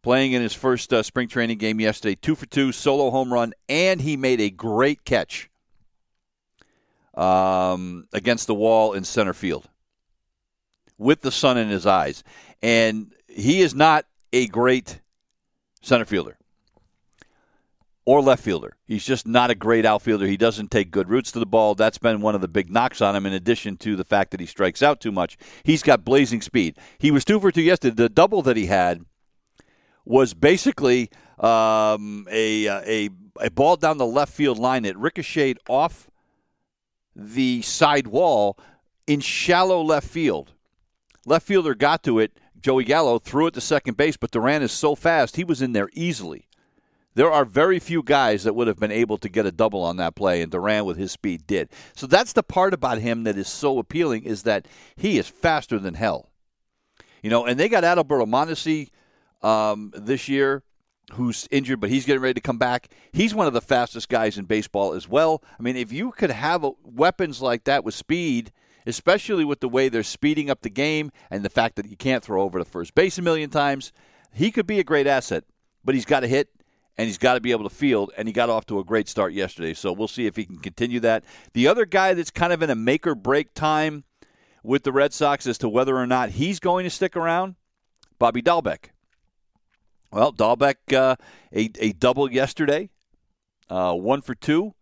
Playing 0.00 0.30
in 0.30 0.42
his 0.42 0.54
first 0.54 0.92
uh, 0.92 1.02
spring 1.02 1.26
training 1.26 1.58
game 1.58 1.80
yesterday, 1.80 2.14
two 2.14 2.36
for 2.36 2.46
two, 2.46 2.70
solo 2.70 3.10
home 3.10 3.32
run, 3.32 3.52
and 3.68 4.00
he 4.00 4.16
made 4.16 4.40
a 4.40 4.48
great 4.48 5.04
catch 5.04 5.50
um, 7.14 8.06
against 8.12 8.46
the 8.46 8.54
wall 8.54 8.92
in 8.92 9.02
center 9.02 9.34
field 9.34 9.68
with 10.98 11.22
the 11.22 11.32
sun 11.32 11.58
in 11.58 11.68
his 11.68 11.84
eyes. 11.84 12.22
And 12.62 13.12
he 13.26 13.60
is 13.60 13.74
not 13.74 14.06
a 14.32 14.46
great 14.46 15.00
center 15.82 16.04
fielder 16.04 16.38
or 18.06 18.20
left 18.20 18.42
fielder. 18.42 18.76
He's 18.86 19.04
just 19.04 19.26
not 19.26 19.50
a 19.50 19.54
great 19.54 19.86
outfielder. 19.86 20.26
He 20.26 20.36
doesn't 20.36 20.70
take 20.70 20.90
good 20.90 21.08
routes 21.08 21.32
to 21.32 21.38
the 21.38 21.46
ball. 21.46 21.74
That's 21.74 21.98
been 21.98 22.20
one 22.20 22.34
of 22.34 22.40
the 22.40 22.48
big 22.48 22.70
knocks 22.70 23.00
on 23.00 23.16
him, 23.16 23.26
in 23.26 23.32
addition 23.32 23.76
to 23.78 23.96
the 23.96 24.04
fact 24.04 24.30
that 24.30 24.40
he 24.40 24.46
strikes 24.46 24.82
out 24.82 25.00
too 25.00 25.12
much. 25.12 25.38
He's 25.62 25.82
got 25.82 26.04
blazing 26.04 26.42
speed. 26.42 26.76
He 26.98 27.10
was 27.10 27.24
two 27.24 27.40
for 27.40 27.50
two 27.50 27.62
yesterday. 27.62 27.94
The 27.94 28.08
double 28.08 28.42
that 28.42 28.56
he 28.56 28.66
had 28.66 29.04
was 30.04 30.34
basically 30.34 31.10
um, 31.38 32.26
a, 32.30 32.66
a, 32.66 33.10
a 33.40 33.50
ball 33.50 33.76
down 33.76 33.98
the 33.98 34.06
left 34.06 34.32
field 34.32 34.58
line. 34.58 34.84
It 34.84 34.98
ricocheted 34.98 35.58
off 35.68 36.10
the 37.16 37.62
side 37.62 38.06
wall 38.06 38.58
in 39.06 39.20
shallow 39.20 39.82
left 39.82 40.08
field. 40.08 40.52
Left 41.24 41.46
fielder 41.46 41.74
got 41.74 42.02
to 42.02 42.18
it. 42.18 42.38
Joey 42.60 42.84
Gallo 42.84 43.18
threw 43.18 43.46
it 43.46 43.54
to 43.54 43.60
second 43.60 43.96
base, 43.96 44.16
but 44.16 44.30
Duran 44.30 44.62
is 44.62 44.72
so 44.72 44.94
fast, 44.94 45.36
he 45.36 45.44
was 45.44 45.60
in 45.60 45.72
there 45.72 45.90
easily. 45.92 46.43
There 47.14 47.30
are 47.30 47.44
very 47.44 47.78
few 47.78 48.02
guys 48.02 48.42
that 48.42 48.54
would 48.54 48.66
have 48.66 48.78
been 48.78 48.90
able 48.90 49.18
to 49.18 49.28
get 49.28 49.46
a 49.46 49.52
double 49.52 49.82
on 49.82 49.98
that 49.98 50.16
play, 50.16 50.42
and 50.42 50.50
Duran 50.50 50.84
with 50.84 50.96
his 50.96 51.12
speed 51.12 51.46
did. 51.46 51.70
So 51.94 52.06
that's 52.06 52.32
the 52.32 52.42
part 52.42 52.74
about 52.74 52.98
him 52.98 53.24
that 53.24 53.38
is 53.38 53.48
so 53.48 53.78
appealing 53.78 54.24
is 54.24 54.42
that 54.42 54.66
he 54.96 55.18
is 55.18 55.28
faster 55.28 55.78
than 55.78 55.94
hell. 55.94 56.30
You 57.22 57.30
know, 57.30 57.46
and 57.46 57.58
they 57.58 57.68
got 57.68 57.84
Adalberto 57.84 58.26
Mondesi 58.26 58.90
um, 59.46 59.92
this 59.96 60.28
year, 60.28 60.62
who's 61.12 61.46
injured, 61.50 61.80
but 61.80 61.90
he's 61.90 62.04
getting 62.04 62.22
ready 62.22 62.34
to 62.34 62.40
come 62.40 62.58
back. 62.58 62.88
He's 63.12 63.34
one 63.34 63.46
of 63.46 63.52
the 63.52 63.60
fastest 63.60 64.08
guys 64.08 64.36
in 64.36 64.46
baseball 64.46 64.92
as 64.92 65.08
well. 65.08 65.42
I 65.58 65.62
mean, 65.62 65.76
if 65.76 65.92
you 65.92 66.10
could 66.10 66.30
have 66.30 66.64
a, 66.64 66.72
weapons 66.82 67.40
like 67.40 67.64
that 67.64 67.84
with 67.84 67.94
speed, 67.94 68.50
especially 68.86 69.44
with 69.44 69.60
the 69.60 69.68
way 69.68 69.88
they're 69.88 70.02
speeding 70.02 70.50
up 70.50 70.62
the 70.62 70.70
game 70.70 71.10
and 71.30 71.44
the 71.44 71.50
fact 71.50 71.76
that 71.76 71.88
you 71.88 71.96
can't 71.96 72.24
throw 72.24 72.42
over 72.42 72.58
the 72.58 72.64
first 72.64 72.94
base 72.94 73.18
a 73.18 73.22
million 73.22 73.50
times, 73.50 73.92
he 74.32 74.50
could 74.50 74.66
be 74.66 74.80
a 74.80 74.84
great 74.84 75.06
asset. 75.06 75.44
But 75.84 75.94
he's 75.94 76.06
got 76.06 76.20
to 76.20 76.26
hit 76.26 76.48
and 76.96 77.06
he's 77.06 77.18
got 77.18 77.34
to 77.34 77.40
be 77.40 77.50
able 77.50 77.68
to 77.68 77.74
field, 77.74 78.12
and 78.16 78.28
he 78.28 78.32
got 78.32 78.50
off 78.50 78.66
to 78.66 78.78
a 78.78 78.84
great 78.84 79.08
start 79.08 79.32
yesterday. 79.32 79.74
So 79.74 79.92
we'll 79.92 80.08
see 80.08 80.26
if 80.26 80.36
he 80.36 80.44
can 80.44 80.58
continue 80.58 81.00
that. 81.00 81.24
The 81.52 81.66
other 81.66 81.86
guy 81.86 82.14
that's 82.14 82.30
kind 82.30 82.52
of 82.52 82.62
in 82.62 82.70
a 82.70 82.74
make 82.74 83.06
or 83.06 83.14
break 83.14 83.54
time 83.54 84.04
with 84.62 84.84
the 84.84 84.92
Red 84.92 85.12
Sox 85.12 85.46
as 85.46 85.58
to 85.58 85.68
whether 85.68 85.96
or 85.96 86.06
not 86.06 86.30
he's 86.30 86.60
going 86.60 86.84
to 86.84 86.90
stick 86.90 87.16
around, 87.16 87.56
Bobby 88.18 88.42
Dalbec. 88.42 88.90
Well, 90.10 90.32
Dalbec, 90.32 90.76
uh, 90.92 91.16
a, 91.52 91.70
a 91.80 91.92
double 91.92 92.30
yesterday, 92.30 92.90
uh, 93.68 93.94
one 93.94 94.22
for 94.22 94.34
two. 94.34 94.74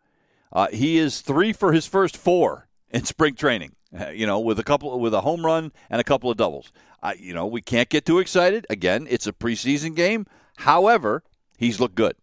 Uh, 0.52 0.68
he 0.70 0.98
is 0.98 1.22
three 1.22 1.54
for 1.54 1.72
his 1.72 1.86
first 1.86 2.16
four 2.16 2.68
in 2.90 3.04
spring 3.04 3.34
training. 3.34 3.72
You 4.14 4.26
know, 4.26 4.40
with 4.40 4.58
a 4.58 4.64
couple, 4.64 4.98
with 4.98 5.12
a 5.12 5.20
home 5.20 5.44
run 5.44 5.70
and 5.90 6.00
a 6.00 6.04
couple 6.04 6.30
of 6.30 6.38
doubles. 6.38 6.72
you 7.18 7.34
know, 7.34 7.46
we 7.46 7.60
can't 7.60 7.90
get 7.90 8.06
too 8.06 8.20
excited. 8.20 8.66
Again, 8.70 9.06
it's 9.10 9.26
a 9.26 9.34
preseason 9.34 9.94
game. 9.94 10.24
However, 10.56 11.22
he's 11.62 11.80
looked 11.80 11.94
good. 11.94 12.16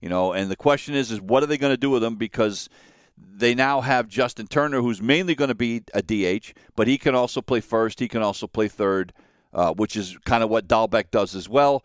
You 0.00 0.08
know, 0.08 0.32
and 0.32 0.50
the 0.50 0.56
question 0.56 0.94
is, 0.94 1.10
is 1.10 1.20
what 1.20 1.42
are 1.42 1.46
they 1.46 1.56
going 1.56 1.72
to 1.72 1.78
do 1.78 1.90
with 1.90 2.04
him? 2.04 2.16
Because 2.16 2.68
they 3.16 3.54
now 3.54 3.80
have 3.80 4.08
Justin 4.08 4.46
Turner, 4.46 4.82
who's 4.82 5.00
mainly 5.00 5.34
going 5.34 5.48
to 5.48 5.54
be 5.54 5.82
a 5.94 6.02
DH, 6.02 6.52
but 6.76 6.88
he 6.88 6.98
can 6.98 7.14
also 7.14 7.40
play 7.40 7.60
first. 7.60 8.00
He 8.00 8.08
can 8.08 8.22
also 8.22 8.46
play 8.46 8.68
third, 8.68 9.12
uh, 9.52 9.72
which 9.72 9.96
is 9.96 10.18
kind 10.24 10.42
of 10.42 10.50
what 10.50 10.68
Dalbec 10.68 11.10
does 11.10 11.34
as 11.34 11.48
well. 11.48 11.82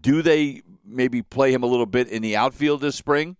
Do 0.00 0.22
they 0.22 0.62
maybe 0.84 1.22
play 1.22 1.52
him 1.52 1.62
a 1.62 1.66
little 1.66 1.86
bit 1.86 2.08
in 2.08 2.22
the 2.22 2.36
outfield 2.36 2.82
this 2.82 2.96
spring? 2.96 3.36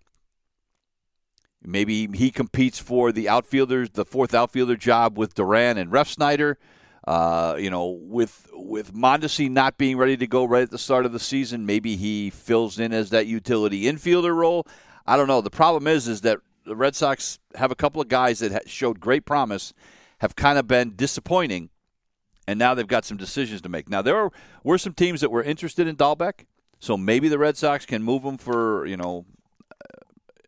Maybe 1.62 2.08
he 2.14 2.30
competes 2.30 2.78
for 2.78 3.12
the 3.12 3.28
outfielders, 3.28 3.90
the 3.90 4.06
fourth 4.06 4.34
outfielder 4.34 4.76
job 4.76 5.18
with 5.18 5.34
Duran 5.34 5.76
and 5.76 5.92
Refsnyder. 5.92 6.56
Uh, 7.06 7.56
you 7.58 7.70
know, 7.70 7.86
with 7.88 8.48
with 8.52 8.92
Mondesi 8.92 9.50
not 9.50 9.78
being 9.78 9.96
ready 9.96 10.16
to 10.16 10.26
go 10.26 10.44
right 10.44 10.62
at 10.62 10.70
the 10.70 10.78
start 10.78 11.06
of 11.06 11.12
the 11.12 11.18
season, 11.18 11.64
maybe 11.64 11.96
he 11.96 12.30
fills 12.30 12.78
in 12.78 12.92
as 12.92 13.10
that 13.10 13.26
utility 13.26 13.82
infielder 13.84 14.34
role. 14.34 14.66
I 15.06 15.16
don't 15.16 15.26
know. 15.26 15.40
The 15.40 15.50
problem 15.50 15.86
is, 15.86 16.06
is 16.06 16.20
that 16.22 16.38
the 16.64 16.76
Red 16.76 16.94
Sox 16.94 17.38
have 17.54 17.70
a 17.70 17.74
couple 17.74 18.02
of 18.02 18.08
guys 18.08 18.40
that 18.40 18.68
showed 18.68 19.00
great 19.00 19.24
promise, 19.24 19.72
have 20.18 20.36
kind 20.36 20.58
of 20.58 20.68
been 20.68 20.94
disappointing, 20.94 21.70
and 22.46 22.58
now 22.58 22.74
they've 22.74 22.86
got 22.86 23.06
some 23.06 23.16
decisions 23.16 23.62
to 23.62 23.70
make. 23.70 23.88
Now 23.88 24.02
there 24.02 24.16
are, 24.16 24.30
were 24.62 24.78
some 24.78 24.92
teams 24.92 25.22
that 25.22 25.30
were 25.30 25.42
interested 25.42 25.86
in 25.86 25.96
Dalbec, 25.96 26.44
so 26.78 26.98
maybe 26.98 27.28
the 27.28 27.38
Red 27.38 27.56
Sox 27.56 27.86
can 27.86 28.02
move 28.02 28.24
him 28.24 28.36
for 28.36 28.84
you 28.84 28.98
know 28.98 29.24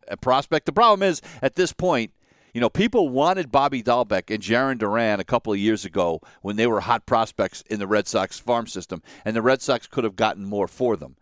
a 0.07 0.17
prospect. 0.17 0.65
The 0.65 0.73
problem 0.73 1.01
is 1.07 1.21
at 1.41 1.55
this 1.55 1.73
point 1.73 2.13
you 2.53 2.61
know, 2.61 2.69
people 2.69 3.09
wanted 3.09 3.51
Bobby 3.51 3.81
Dalbec 3.81 4.33
and 4.33 4.41
Jarren 4.41 4.77
Duran 4.77 5.19
a 5.19 5.23
couple 5.23 5.51
of 5.51 5.59
years 5.59 5.85
ago 5.85 6.21
when 6.41 6.55
they 6.55 6.67
were 6.67 6.81
hot 6.81 7.05
prospects 7.05 7.63
in 7.69 7.79
the 7.79 7.87
Red 7.87 8.07
Sox 8.07 8.39
farm 8.39 8.67
system, 8.67 9.01
and 9.25 9.35
the 9.35 9.41
Red 9.41 9.61
Sox 9.61 9.87
could 9.87 10.03
have 10.03 10.15
gotten 10.15 10.45
more 10.45 10.67
for 10.67 10.95
them. 10.95 11.15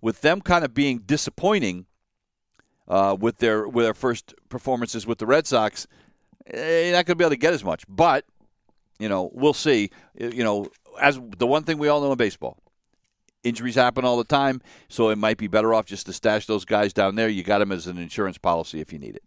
With 0.00 0.22
them 0.22 0.40
kind 0.40 0.64
of 0.64 0.72
being 0.72 1.00
disappointing 1.00 1.86
uh, 2.86 3.16
with 3.20 3.38
their 3.38 3.68
with 3.68 3.84
their 3.84 3.94
first 3.94 4.34
performances 4.48 5.06
with 5.06 5.18
the 5.18 5.26
Red 5.26 5.46
Sox, 5.46 5.86
eh, 6.46 6.84
you're 6.84 6.92
not 6.92 7.04
going 7.04 7.16
to 7.16 7.16
be 7.16 7.24
able 7.24 7.30
to 7.30 7.36
get 7.36 7.52
as 7.52 7.62
much. 7.62 7.84
But 7.86 8.24
you 8.98 9.10
know, 9.10 9.30
we'll 9.34 9.52
see. 9.52 9.90
You 10.18 10.42
know, 10.42 10.68
as 11.00 11.20
the 11.36 11.46
one 11.46 11.64
thing 11.64 11.76
we 11.76 11.88
all 11.88 12.00
know 12.00 12.12
in 12.12 12.18
baseball, 12.18 12.56
injuries 13.44 13.74
happen 13.74 14.06
all 14.06 14.16
the 14.16 14.24
time, 14.24 14.62
so 14.88 15.10
it 15.10 15.18
might 15.18 15.36
be 15.36 15.48
better 15.48 15.74
off 15.74 15.84
just 15.84 16.06
to 16.06 16.14
stash 16.14 16.46
those 16.46 16.64
guys 16.64 16.94
down 16.94 17.16
there. 17.16 17.28
You 17.28 17.42
got 17.42 17.58
them 17.58 17.72
as 17.72 17.86
an 17.86 17.98
insurance 17.98 18.38
policy 18.38 18.80
if 18.80 18.90
you 18.90 18.98
need 18.98 19.16
it. 19.16 19.22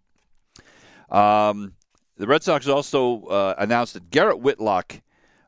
Um, 1.12 1.74
the 2.18 2.28
Red 2.28 2.44
Sox 2.44 2.68
also 2.68 3.24
uh, 3.26 3.56
announced 3.58 3.94
that 3.94 4.10
Garrett 4.10 4.40
Whitlock 4.40 5.02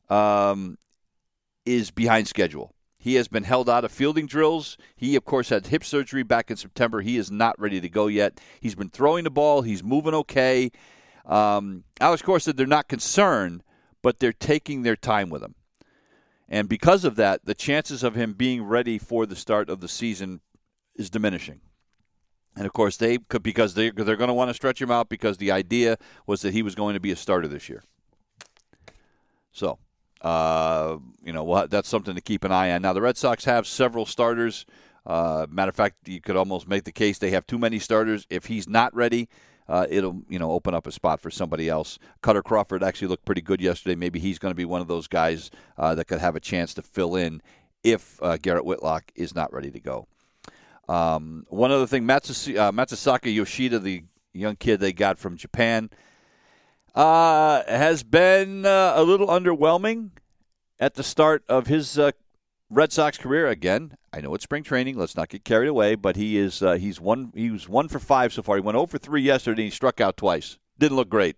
um, 0.10 0.78
is 1.66 1.92
behind 1.92 2.28
schedule. 2.28 2.74
He 3.00 3.16
has 3.16 3.28
been 3.28 3.44
held 3.44 3.70
out 3.70 3.84
of 3.84 3.92
fielding 3.92 4.28
drills. 4.28 4.78
He, 4.96 5.16
of 5.16 5.26
course, 5.26 5.50
had 5.50 5.68
hip 5.68 5.84
surgery 5.84 6.24
back 6.24 6.50
in 6.50 6.58
September. 6.58 7.02
He 7.02 7.18
is 7.18 7.30
not 7.30 7.60
ready 7.60 7.82
to 7.82 7.90
go 7.90 8.08
yet. 8.08 8.40
He's 8.62 8.76
been 8.76 8.90
throwing 8.90 9.26
the 9.26 9.30
ball. 9.30 9.62
He's 9.62 9.84
moving 9.84 10.14
okay. 10.14 10.72
Um, 11.26 11.84
Alex 12.00 12.22
Cora 12.22 12.40
said 12.40 12.56
they're 12.56 12.66
not 12.66 12.88
concerned, 12.88 13.64
but 14.02 14.20
they're 14.20 14.34
taking 14.34 14.84
their 14.84 14.96
time 14.96 15.30
with 15.30 15.44
him. 15.44 15.56
And 16.48 16.70
because 16.70 17.04
of 17.04 17.16
that, 17.18 17.46
the 17.46 17.56
chances 17.56 18.04
of 18.04 18.16
him 18.16 18.34
being 18.34 18.64
ready 18.64 18.98
for 18.98 19.26
the 19.26 19.36
start 19.36 19.70
of 19.70 19.80
the 19.80 19.88
season 19.88 20.42
is 20.96 21.10
diminishing. 21.10 21.62
And 22.56 22.66
of 22.66 22.74
course, 22.74 22.98
they 22.98 23.18
could 23.18 23.44
because 23.44 23.74
they 23.74 23.90
they're 23.90 24.16
going 24.16 24.28
to 24.28 24.34
want 24.34 24.50
to 24.50 24.54
stretch 24.54 24.82
him 24.82 24.92
out 24.92 25.10
because 25.10 25.38
the 25.38 25.52
idea 25.52 25.98
was 26.28 26.42
that 26.42 26.54
he 26.54 26.62
was 26.62 26.76
going 26.76 26.94
to 26.94 27.00
be 27.00 27.12
a 27.12 27.16
starter 27.16 27.48
this 27.48 27.68
year. 27.68 27.84
So, 29.52 29.80
uh, 30.22 30.98
you 31.24 31.34
know, 31.34 31.44
well, 31.44 31.68
that's 31.68 31.90
something 31.90 32.16
to 32.16 32.22
keep 32.22 32.44
an 32.44 32.52
eye 32.52 32.72
on. 32.72 32.82
Now, 32.82 32.94
the 32.94 33.02
Red 33.02 33.18
Sox 33.18 33.46
have 33.46 33.68
several 33.68 34.06
starters. 34.06 34.66
Uh, 35.06 35.46
matter 35.50 35.70
of 35.70 35.76
fact, 35.76 36.08
you 36.08 36.22
could 36.22 36.36
almost 36.36 36.68
make 36.68 36.86
the 36.86 36.92
case 36.92 37.18
they 37.18 37.32
have 37.32 37.46
too 37.46 37.58
many 37.58 37.80
starters. 37.80 38.26
If 38.30 38.46
he's 38.46 38.70
not 38.70 38.96
ready, 38.96 39.30
uh, 39.68 39.88
it'll 39.90 40.22
you 40.30 40.40
know 40.40 40.52
open 40.52 40.74
up 40.74 40.88
a 40.88 40.92
spot 40.92 41.20
for 41.22 41.32
somebody 41.32 41.70
else. 41.70 41.98
Kutter 42.22 42.44
Crawford 42.44 42.84
actually 42.84 43.08
looked 43.08 43.26
pretty 43.26 43.42
good 43.42 43.62
yesterday. 43.62 43.96
Maybe 43.96 44.20
he's 44.20 44.40
going 44.40 44.52
to 44.52 44.56
be 44.56 44.66
one 44.66 44.82
of 44.82 44.88
those 44.88 45.08
guys 45.08 45.50
uh, 45.78 45.96
that 45.96 46.06
could 46.06 46.20
have 46.20 46.36
a 46.36 46.40
chance 46.40 46.74
to 46.76 46.82
fill 46.82 47.16
in 47.16 47.42
if 47.84 48.22
uh, 48.22 48.38
Garrett 48.38 48.66
Whitlock 48.66 49.12
is 49.16 49.36
not 49.36 49.52
ready 49.52 49.72
to 49.72 49.80
go. 49.80 50.08
Um, 50.88 51.46
one 51.50 51.72
other 51.72 51.88
thing, 51.88 52.06
Matsus- 52.06 52.48
uh, 52.48 52.72
Matsusaka 52.72 53.34
Yoshida, 53.34 53.80
the 53.80 54.04
young 54.34 54.56
kid 54.56 54.80
they 54.80 54.94
got 54.94 55.18
from 55.18 55.38
Japan, 55.38 55.90
uh, 56.96 57.64
has 57.68 58.04
been 58.04 58.66
uh, 58.66 58.94
a 58.96 59.04
little 59.04 59.28
underwhelming 59.28 60.12
at 60.80 60.96
the 60.96 61.04
start 61.04 61.44
of 61.48 61.68
his 61.68 61.98
uh, 61.98 62.12
Red 62.70 62.92
Sox 62.92 63.18
career. 63.18 63.48
Again, 63.48 63.98
I 64.12 64.22
know 64.22 64.34
it's 64.36 64.44
spring 64.44 64.64
training. 64.64 64.98
Let's 64.98 65.16
not 65.16 65.30
get 65.30 65.46
carried 65.46 65.70
away. 65.70 65.96
But 65.96 66.16
he 66.16 66.38
is 66.38 66.62
uh, 66.62 66.74
he's 66.74 67.00
one 67.00 67.32
he 67.36 67.50
was 67.50 67.70
one 67.70 67.88
for 67.88 68.00
five 68.00 68.34
so 68.34 68.42
far. 68.42 68.56
He 68.58 68.62
went 68.62 68.78
over 68.78 68.98
three 68.98 69.22
yesterday. 69.22 69.64
and 69.64 69.72
He 69.72 69.76
struck 69.76 70.02
out 70.02 70.18
twice. 70.18 70.58
Didn't 70.78 70.98
look 70.98 71.10
great. 71.10 71.38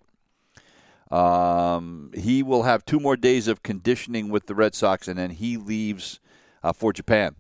Um, 1.12 2.12
he 2.16 2.42
will 2.42 2.64
have 2.64 2.84
two 2.84 3.00
more 3.00 3.16
days 3.16 3.48
of 3.48 3.62
conditioning 3.62 4.30
with 4.30 4.48
the 4.48 4.56
Red 4.56 4.74
Sox, 4.74 5.08
and 5.08 5.20
then 5.20 5.30
he 5.30 5.56
leaves 5.56 6.20
uh, 6.64 6.74
for 6.74 6.92
Japan 6.92 7.36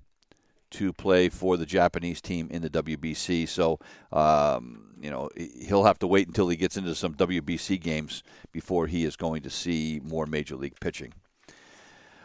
to 0.71 0.93
play 0.93 1.29
for 1.29 1.57
the 1.57 1.65
Japanese 1.65 2.21
team 2.21 2.47
in 2.51 2.61
the 2.61 2.69
WBC. 2.69 3.47
So, 3.47 3.79
um, 4.11 4.93
you 4.99 5.09
know, 5.09 5.29
he'll 5.35 5.85
have 5.85 5.99
to 5.99 6.07
wait 6.07 6.27
until 6.27 6.49
he 6.49 6.55
gets 6.55 6.77
into 6.77 6.95
some 6.95 7.13
WBC 7.15 7.79
games 7.81 8.23
before 8.51 8.87
he 8.87 9.05
is 9.05 9.15
going 9.15 9.43
to 9.43 9.49
see 9.49 10.01
more 10.03 10.25
Major 10.25 10.55
League 10.55 10.79
pitching. 10.79 11.13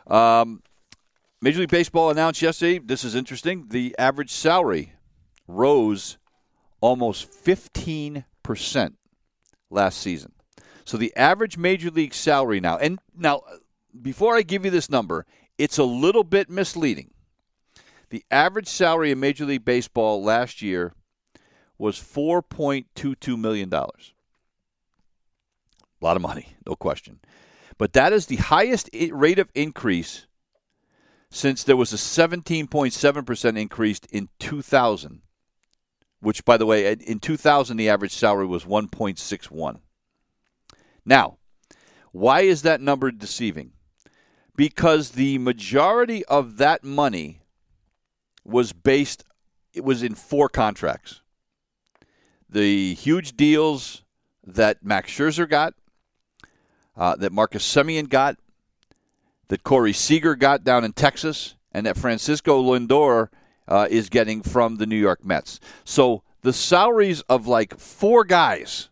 Um, 0.07 0.63
Major 1.41 1.61
League 1.61 1.71
Baseball 1.71 2.11
announced 2.11 2.43
yesterday, 2.43 2.79
this 2.79 3.05
is 3.05 3.15
interesting, 3.15 3.67
the 3.71 3.95
average 3.99 4.31
salary 4.31 4.93
rose 5.47 6.19
almost 6.81 7.31
15% 7.31 8.25
last 9.71 9.99
season. 9.99 10.33
So 10.85 10.97
the 10.97 11.15
average 11.17 11.57
Major 11.57 11.91
League 11.91 12.15
salary 12.15 12.61
now, 12.61 12.77
and 12.77 12.99
now, 13.17 13.43
before 14.03 14.37
I 14.37 14.43
give 14.43 14.65
you 14.65 14.71
this 14.71 14.91
number, 14.91 15.25
it's 15.57 15.79
a 15.79 15.85
little 15.85 16.25
bit 16.25 16.51
misleading 16.51 17.11
the 18.11 18.25
average 18.31 18.69
salary 18.69 19.11
in 19.11 19.21
Major 19.21 19.45
League 19.47 19.65
Baseball 19.65 20.23
last 20.23 20.61
year 20.63 20.93
was 21.79 21.97
$4.22 21.97 23.39
million. 23.39 23.73
A 23.73 23.87
lot 26.01 26.17
of 26.17 26.23
money, 26.23 26.57
no 26.67 26.75
question. 26.75 27.21
But 27.79 27.95
that 27.95 28.13
is 28.13 28.27
the 28.27 28.37
highest 28.37 28.91
rate 29.11 29.39
of 29.39 29.49
increase 29.55 30.27
since 31.31 31.63
there 31.63 31.77
was 31.77 31.93
a 31.93 31.97
17.7% 31.97 33.59
increase 33.59 34.01
in 34.11 34.29
2000, 34.41 35.23
which, 36.21 36.45
by 36.45 36.57
the 36.57 36.67
way, 36.67 36.93
in 36.93 37.21
2000, 37.21 37.77
the 37.77 37.89
average 37.89 38.13
salary 38.13 38.47
was 38.47 38.65
1.61. 38.65 39.79
Now, 41.05 41.39
why 42.13 42.41
is 42.41 42.63
that 42.63 42.81
number 42.81 43.11
deceiving? 43.11 43.73
Because 44.57 45.13
the 45.13 45.39
majority 45.39 46.25
of 46.27 46.57
that 46.59 46.83
money 46.83 47.40
was 48.45 48.73
based 48.73 49.25
it 49.73 49.85
was 49.85 50.03
in 50.03 50.15
four 50.15 50.49
contracts. 50.49 51.21
The 52.49 52.95
huge 52.95 53.37
deals 53.37 54.03
that 54.45 54.85
Max 54.85 55.13
Scherzer 55.13 55.49
got, 55.49 55.75
uh, 56.97 57.17
that 57.17 57.33
Marcus 57.33 57.65
Semien 57.65 58.09
got, 58.09 58.37
that 59.49 59.63
Corey 59.63 59.93
Seager 59.93 60.35
got 60.35 60.65
down 60.65 60.85
in 60.85 60.93
Texas, 60.93 61.55
and 61.73 61.87
that 61.87 61.97
Francisco 61.97 62.63
Lindor 62.63 63.29
uh, 63.69 63.87
is 63.89 64.09
getting 64.09 64.43
from 64.43 64.77
the 64.77 64.87
New 64.87 64.97
York 64.97 65.25
Mets. 65.25 65.61
So 65.85 66.23
the 66.43 66.53
salaries 66.53 67.21
of 67.23 67.47
like 67.47 67.79
four 67.79 68.25
guys 68.25 68.89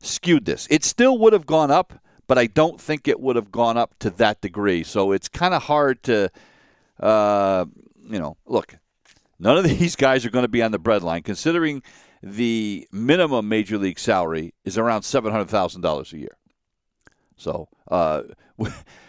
skewed 0.00 0.44
this. 0.44 0.66
It 0.70 0.84
still 0.84 1.18
would 1.18 1.32
have 1.32 1.46
gone 1.46 1.70
up, 1.70 2.00
but 2.26 2.38
I 2.38 2.46
don't 2.46 2.80
think 2.80 3.06
it 3.06 3.20
would 3.20 3.36
have 3.36 3.52
gone 3.52 3.76
up 3.76 3.96
to 4.00 4.10
that 4.10 4.40
degree. 4.40 4.82
So 4.82 5.12
it's 5.12 5.28
kind 5.28 5.54
of 5.54 5.64
hard 5.64 6.02
to 6.04 6.30
uh, 6.98 7.66
you 8.08 8.18
know, 8.18 8.36
look, 8.46 8.76
none 9.38 9.56
of 9.56 9.64
these 9.78 9.96
guys 9.96 10.24
are 10.24 10.30
going 10.30 10.44
to 10.44 10.48
be 10.48 10.62
on 10.62 10.72
the 10.72 10.78
breadline, 10.78 11.24
considering 11.24 11.82
the 12.22 12.88
minimum 12.90 13.48
major 13.48 13.78
league 13.78 13.98
salary 13.98 14.54
is 14.64 14.76
around 14.76 15.02
seven 15.02 15.32
hundred 15.32 15.48
thousand 15.48 15.82
dollars 15.82 16.12
a 16.12 16.18
year. 16.18 16.36
So, 17.36 17.68
uh, 17.88 18.22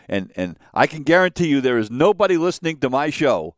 and 0.10 0.32
and 0.36 0.58
I 0.74 0.88
can 0.88 1.04
guarantee 1.04 1.48
you 1.48 1.62
there 1.62 1.78
is 1.78 1.90
nobody 1.90 2.38
listening 2.38 2.78
to 2.80 2.90
my 2.90 3.10
show 3.10 3.56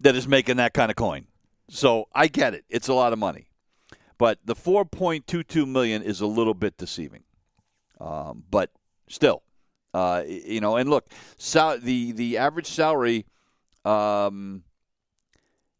that 0.00 0.16
is 0.16 0.26
making 0.26 0.56
that 0.56 0.74
kind 0.74 0.90
of 0.90 0.96
coin. 0.96 1.26
So 1.68 2.06
I 2.14 2.26
get 2.28 2.54
it; 2.54 2.64
it's 2.68 2.88
a 2.88 2.94
lot 2.94 3.12
of 3.12 3.18
money, 3.18 3.48
but 4.18 4.38
the 4.44 4.54
four 4.54 4.84
point 4.84 5.26
two 5.26 5.42
two 5.42 5.66
million 5.66 6.02
is 6.02 6.20
a 6.20 6.26
little 6.26 6.54
bit 6.54 6.76
deceiving. 6.76 7.24
Um, 8.00 8.44
but 8.50 8.70
still, 9.08 9.42
uh, 9.92 10.24
you 10.26 10.60
know, 10.60 10.76
and 10.76 10.88
look, 10.90 11.10
sal- 11.38 11.78
the 11.78 12.12
the 12.12 12.38
average 12.38 12.66
salary. 12.66 13.26
Um, 13.84 14.64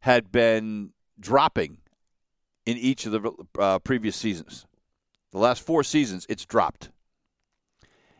had 0.05 0.30
been 0.30 0.90
dropping 1.18 1.78
in 2.66 2.76
each 2.76 3.07
of 3.07 3.12
the 3.12 3.32
uh, 3.59 3.78
previous 3.78 4.14
seasons. 4.14 4.66
The 5.32 5.38
last 5.38 5.62
four 5.62 5.82
seasons, 5.82 6.26
it's 6.28 6.44
dropped. 6.44 6.90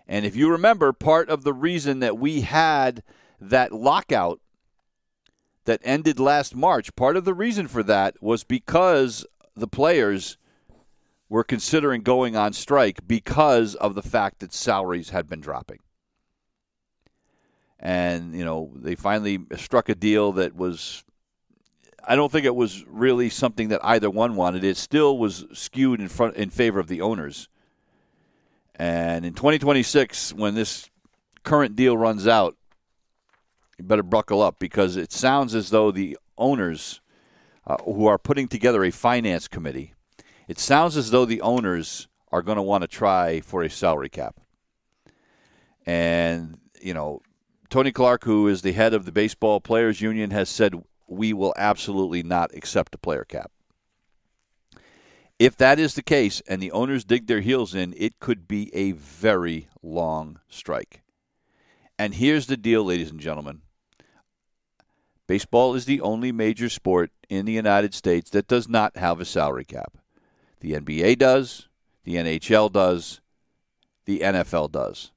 And 0.09 0.25
if 0.25 0.35
you 0.35 0.51
remember, 0.51 0.95
part 0.95 1.29
of 1.29 1.45
the 1.45 1.53
reason 1.53 1.99
that 1.99 2.17
we 2.17 2.41
had 2.41 3.03
that 3.39 3.71
lockout 3.71 4.41
that 5.67 5.83
ended 5.85 6.19
last 6.19 6.57
March, 6.57 6.97
part 6.97 7.19
of 7.19 7.27
the 7.27 7.35
reason 7.35 7.69
for 7.69 7.83
that 7.83 8.17
was 8.23 8.45
because 8.45 9.27
the 9.55 9.69
players 9.69 10.39
were 11.29 11.45
considering 11.45 12.01
going 12.01 12.35
on 12.35 12.55
strike 12.55 13.07
because 13.07 13.75
of 13.75 13.95
the 13.95 14.03
fact 14.03 14.39
that 14.39 14.55
salaries 14.55 15.11
had 15.11 15.29
been 15.29 15.43
dropping. 15.43 15.81
And, 17.79 18.35
you 18.35 18.43
know, 18.47 18.73
they 18.75 18.95
finally 18.95 19.41
struck 19.57 19.91
a 19.91 19.95
deal 19.95 20.33
that 20.33 20.57
was 20.57 21.05
I 22.07 22.17
don't 22.17 22.31
think 22.31 22.45
it 22.45 22.55
was 22.55 22.85
really 22.87 23.31
something 23.31 23.69
that 23.69 23.85
either 23.85 24.11
one 24.11 24.37
wanted. 24.37 24.65
It 24.65 24.77
still 24.77 25.19
was 25.19 25.47
skewed 25.53 26.01
in 26.01 26.09
front 26.09 26.37
in 26.37 26.51
favor 26.51 26.79
of 26.79 26.89
the 26.89 27.01
owners. 27.01 27.49
And 28.75 29.25
in 29.25 29.35
2026 29.35 30.35
when 30.35 30.55
this 30.55 30.91
current 31.45 31.77
deal 31.77 31.97
runs 31.97 32.27
out, 32.27 32.57
you 33.79 33.85
better 33.85 34.03
buckle 34.03 34.43
up 34.43 34.59
because 34.59 34.97
it 34.97 35.13
sounds 35.13 35.55
as 35.55 35.71
though 35.71 35.91
the 35.91 36.19
owners 36.39 37.01
uh, 37.67 37.77
who 37.85 38.07
are 38.07 38.19
putting 38.19 38.49
together 38.49 38.85
a 38.85 38.91
finance 38.91 39.49
committee, 39.49 39.95
it 40.49 40.59
sounds 40.59 40.97
as 40.97 41.11
though 41.11 41.25
the 41.25 41.41
owners 41.41 42.09
are 42.31 42.43
going 42.43 42.57
to 42.57 42.63
want 42.63 42.83
to 42.83 42.89
try 42.89 43.41
for 43.41 43.63
a 43.63 43.71
salary 43.71 44.09
cap. 44.09 44.41
And, 45.87 46.59
you 46.81 46.95
know, 46.95 47.21
Tony 47.71 47.93
Clark, 47.93 48.25
who 48.25 48.49
is 48.49 48.63
the 48.63 48.73
head 48.73 48.95
of 48.95 49.05
the 49.05 49.13
Baseball 49.13 49.61
Players 49.61 50.01
Union, 50.01 50.31
has 50.31 50.49
said 50.49 50.83
we 51.17 51.33
will 51.33 51.55
absolutely 51.57 52.23
not 52.23 52.55
accept 52.55 52.95
a 52.95 52.99
player 52.99 53.25
cap. 53.25 53.51
If 55.39 55.57
that 55.57 55.79
is 55.79 55.95
the 55.95 56.03
case 56.03 56.43
and 56.47 56.63
the 56.63 56.73
owners 56.73 57.05
dig 57.05 57.27
their 57.27 57.41
heels 57.41 57.75
in, 57.75 57.95
it 57.97 58.21
could 58.21 58.47
be 58.47 58.75
a 58.75 58.93
very 58.93 59.69
long 59.83 60.39
strike. 60.49 61.03
And 61.99 62.15
here's 62.15 62.47
the 62.47 62.57
deal, 62.57 62.85
ladies 62.85 63.11
and 63.11 63.21
gentlemen. 63.21 63.63
Baseball 65.27 65.75
is 65.75 65.87
the 65.87 66.01
only 66.01 66.33
major 66.33 66.69
sport 66.69 67.11
in 67.29 67.47
the 67.47 67.53
United 67.53 67.95
States 67.95 68.31
that 68.31 68.47
does 68.47 68.69
not 68.69 68.97
have 68.97 69.21
a 69.21 69.25
salary 69.25 69.65
cap. 69.65 69.97
The 70.61 70.73
NBA 70.73 71.19
does, 71.19 71.69
the 72.05 72.17
NHL 72.17 72.71
does, 72.71 73.21
the 74.05 74.21
NFL 74.21 74.71
does. 74.71 75.13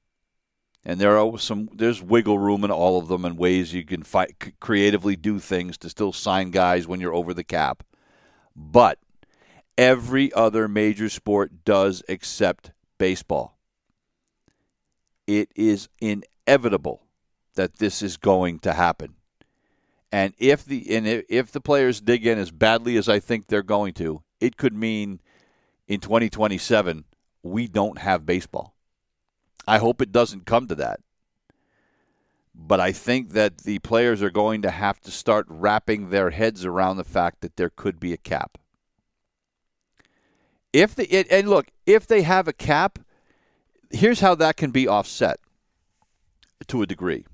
And 0.88 1.02
there 1.02 1.20
are 1.20 1.38
some 1.38 1.68
there's 1.74 2.02
wiggle 2.02 2.40
room 2.40 2.64
in 2.64 2.72
all 2.72 2.98
of 2.98 3.10
them 3.10 3.26
and 3.26 3.38
ways 3.38 3.74
you 3.74 3.84
can 3.84 4.04
fight, 4.04 4.54
creatively 4.62 5.18
do 5.18 5.38
things 5.38 5.78
to 5.80 5.90
still 5.90 6.14
sign 6.14 6.50
guys 6.50 6.88
when 6.88 7.02
you're 7.02 7.14
over 7.14 7.34
the 7.34 7.44
cap. 7.44 7.84
But 8.56 8.98
every 9.78 10.32
other 10.32 10.70
major 10.70 11.10
sport 11.10 11.66
does 11.66 12.04
except 12.08 12.72
baseball. 12.98 13.58
It 15.28 15.52
is 15.58 15.90
inevitable 16.00 17.04
that 17.56 17.80
this 17.80 18.02
is 18.02 18.16
going 18.16 18.60
to 18.60 18.72
happen. 18.72 19.16
And 20.10 20.34
if 20.38 20.64
the 20.64 20.96
and 20.96 21.06
if 21.06 21.52
the 21.52 21.60
players 21.60 22.00
dig 22.00 22.26
in 22.26 22.40
as 22.40 22.50
badly 22.50 22.96
as 22.96 23.10
I 23.10 23.20
think 23.20 23.48
they're 23.48 23.62
going 23.62 23.94
to, 23.96 24.24
it 24.40 24.56
could 24.56 24.74
mean 24.74 25.20
in 25.86 26.00
2027 26.00 27.04
we 27.44 27.68
don't 27.68 27.98
have 27.98 28.26
baseball. 28.26 28.77
I 29.68 29.80
hope 29.80 30.02
it 30.02 30.14
doesn't 30.14 30.46
come 30.46 30.68
to 30.68 30.76
that. 30.76 31.02
But 32.56 32.80
I 32.80 32.92
think 32.92 33.34
that 33.34 33.60
the 33.60 33.80
players 33.80 34.24
are 34.24 34.32
going 34.32 34.62
to 34.64 34.72
have 34.72 35.00
to 35.02 35.12
start 35.12 35.46
wrapping 35.50 36.10
their 36.10 36.32
heads 36.32 36.66
around 36.66 36.98
the 36.98 37.04
fact 37.04 37.42
that 37.42 37.58
there 37.58 37.70
could 37.70 38.00
be 38.00 38.14
a 38.14 38.18
cap. 38.18 38.58
If 40.74 40.96
the 40.96 41.06
it, 41.14 41.28
and 41.30 41.50
look, 41.50 41.68
if 41.86 42.08
they 42.08 42.24
have 42.24 42.48
a 42.48 42.54
cap, 42.54 43.00
here's 43.92 44.22
how 44.22 44.36
that 44.36 44.58
can 44.58 44.72
be 44.72 44.88
offset 44.88 45.40
to 46.68 46.82
a 46.82 46.88
degree. 46.88 47.26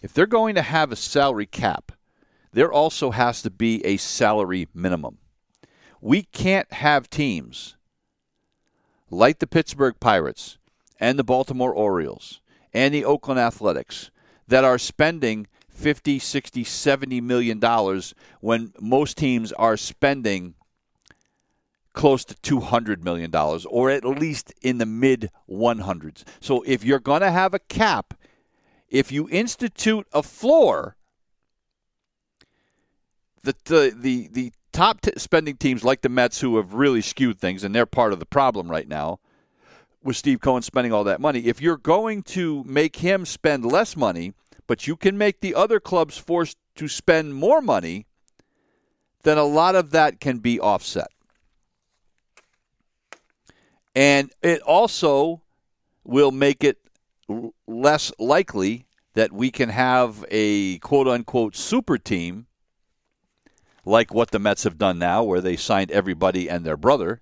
If 0.00 0.14
they're 0.14 0.26
going 0.26 0.54
to 0.54 0.62
have 0.62 0.92
a 0.92 0.96
salary 0.96 1.46
cap, 1.46 1.92
there 2.52 2.72
also 2.72 3.10
has 3.10 3.42
to 3.42 3.50
be 3.50 3.84
a 3.84 3.96
salary 3.96 4.68
minimum. 4.72 5.18
We 6.00 6.22
can't 6.22 6.72
have 6.72 7.10
teams 7.10 7.76
like 9.10 9.38
the 9.40 9.46
Pittsburgh 9.46 9.96
Pirates 10.00 10.57
and 10.98 11.18
the 11.18 11.24
Baltimore 11.24 11.72
Orioles 11.72 12.40
and 12.72 12.92
the 12.92 13.04
Oakland 13.04 13.40
Athletics 13.40 14.10
that 14.46 14.64
are 14.64 14.78
spending 14.78 15.46
50, 15.68 16.18
60, 16.18 16.64
70 16.64 17.20
million 17.20 17.58
dollars 17.58 18.14
when 18.40 18.72
most 18.80 19.16
teams 19.16 19.52
are 19.52 19.76
spending 19.76 20.54
close 21.92 22.24
to 22.24 22.34
200 22.42 23.02
million 23.02 23.30
dollars 23.30 23.66
or 23.66 23.90
at 23.90 24.04
least 24.04 24.52
in 24.62 24.78
the 24.78 24.86
mid 24.86 25.30
100s. 25.48 26.24
So 26.40 26.62
if 26.62 26.84
you're 26.84 26.98
going 26.98 27.22
to 27.22 27.30
have 27.30 27.54
a 27.54 27.58
cap, 27.58 28.14
if 28.88 29.12
you 29.12 29.28
institute 29.30 30.06
a 30.12 30.22
floor, 30.22 30.96
the 33.42 33.54
the 33.64 33.94
the, 33.96 34.28
the 34.32 34.52
top 34.72 35.00
t- 35.00 35.12
spending 35.16 35.56
teams 35.56 35.84
like 35.84 36.02
the 36.02 36.08
Mets 36.08 36.40
who 36.40 36.56
have 36.56 36.74
really 36.74 37.00
skewed 37.00 37.38
things 37.38 37.64
and 37.64 37.74
they're 37.74 37.86
part 37.86 38.12
of 38.12 38.18
the 38.20 38.26
problem 38.26 38.70
right 38.70 38.88
now 38.88 39.18
with 40.02 40.16
Steve 40.16 40.40
Cohen 40.40 40.62
spending 40.62 40.92
all 40.92 41.04
that 41.04 41.20
money. 41.20 41.40
If 41.46 41.60
you're 41.60 41.76
going 41.76 42.22
to 42.24 42.64
make 42.64 42.96
him 42.96 43.24
spend 43.24 43.64
less 43.64 43.96
money, 43.96 44.32
but 44.66 44.86
you 44.86 44.96
can 44.96 45.18
make 45.18 45.40
the 45.40 45.54
other 45.54 45.80
clubs 45.80 46.16
forced 46.16 46.56
to 46.76 46.88
spend 46.88 47.34
more 47.34 47.60
money, 47.60 48.06
then 49.22 49.38
a 49.38 49.44
lot 49.44 49.74
of 49.74 49.90
that 49.90 50.20
can 50.20 50.38
be 50.38 50.60
offset. 50.60 51.08
And 53.94 54.30
it 54.42 54.60
also 54.62 55.42
will 56.04 56.30
make 56.30 56.62
it 56.62 56.78
less 57.66 58.12
likely 58.18 58.86
that 59.14 59.32
we 59.32 59.50
can 59.50 59.70
have 59.70 60.24
a 60.30 60.78
quote 60.78 61.08
unquote 61.08 61.56
super 61.56 61.98
team 61.98 62.46
like 63.84 64.14
what 64.14 64.30
the 64.30 64.38
Mets 64.38 64.64
have 64.64 64.78
done 64.78 64.98
now, 64.98 65.24
where 65.24 65.40
they 65.40 65.56
signed 65.56 65.90
everybody 65.90 66.48
and 66.48 66.64
their 66.64 66.76
brother 66.76 67.20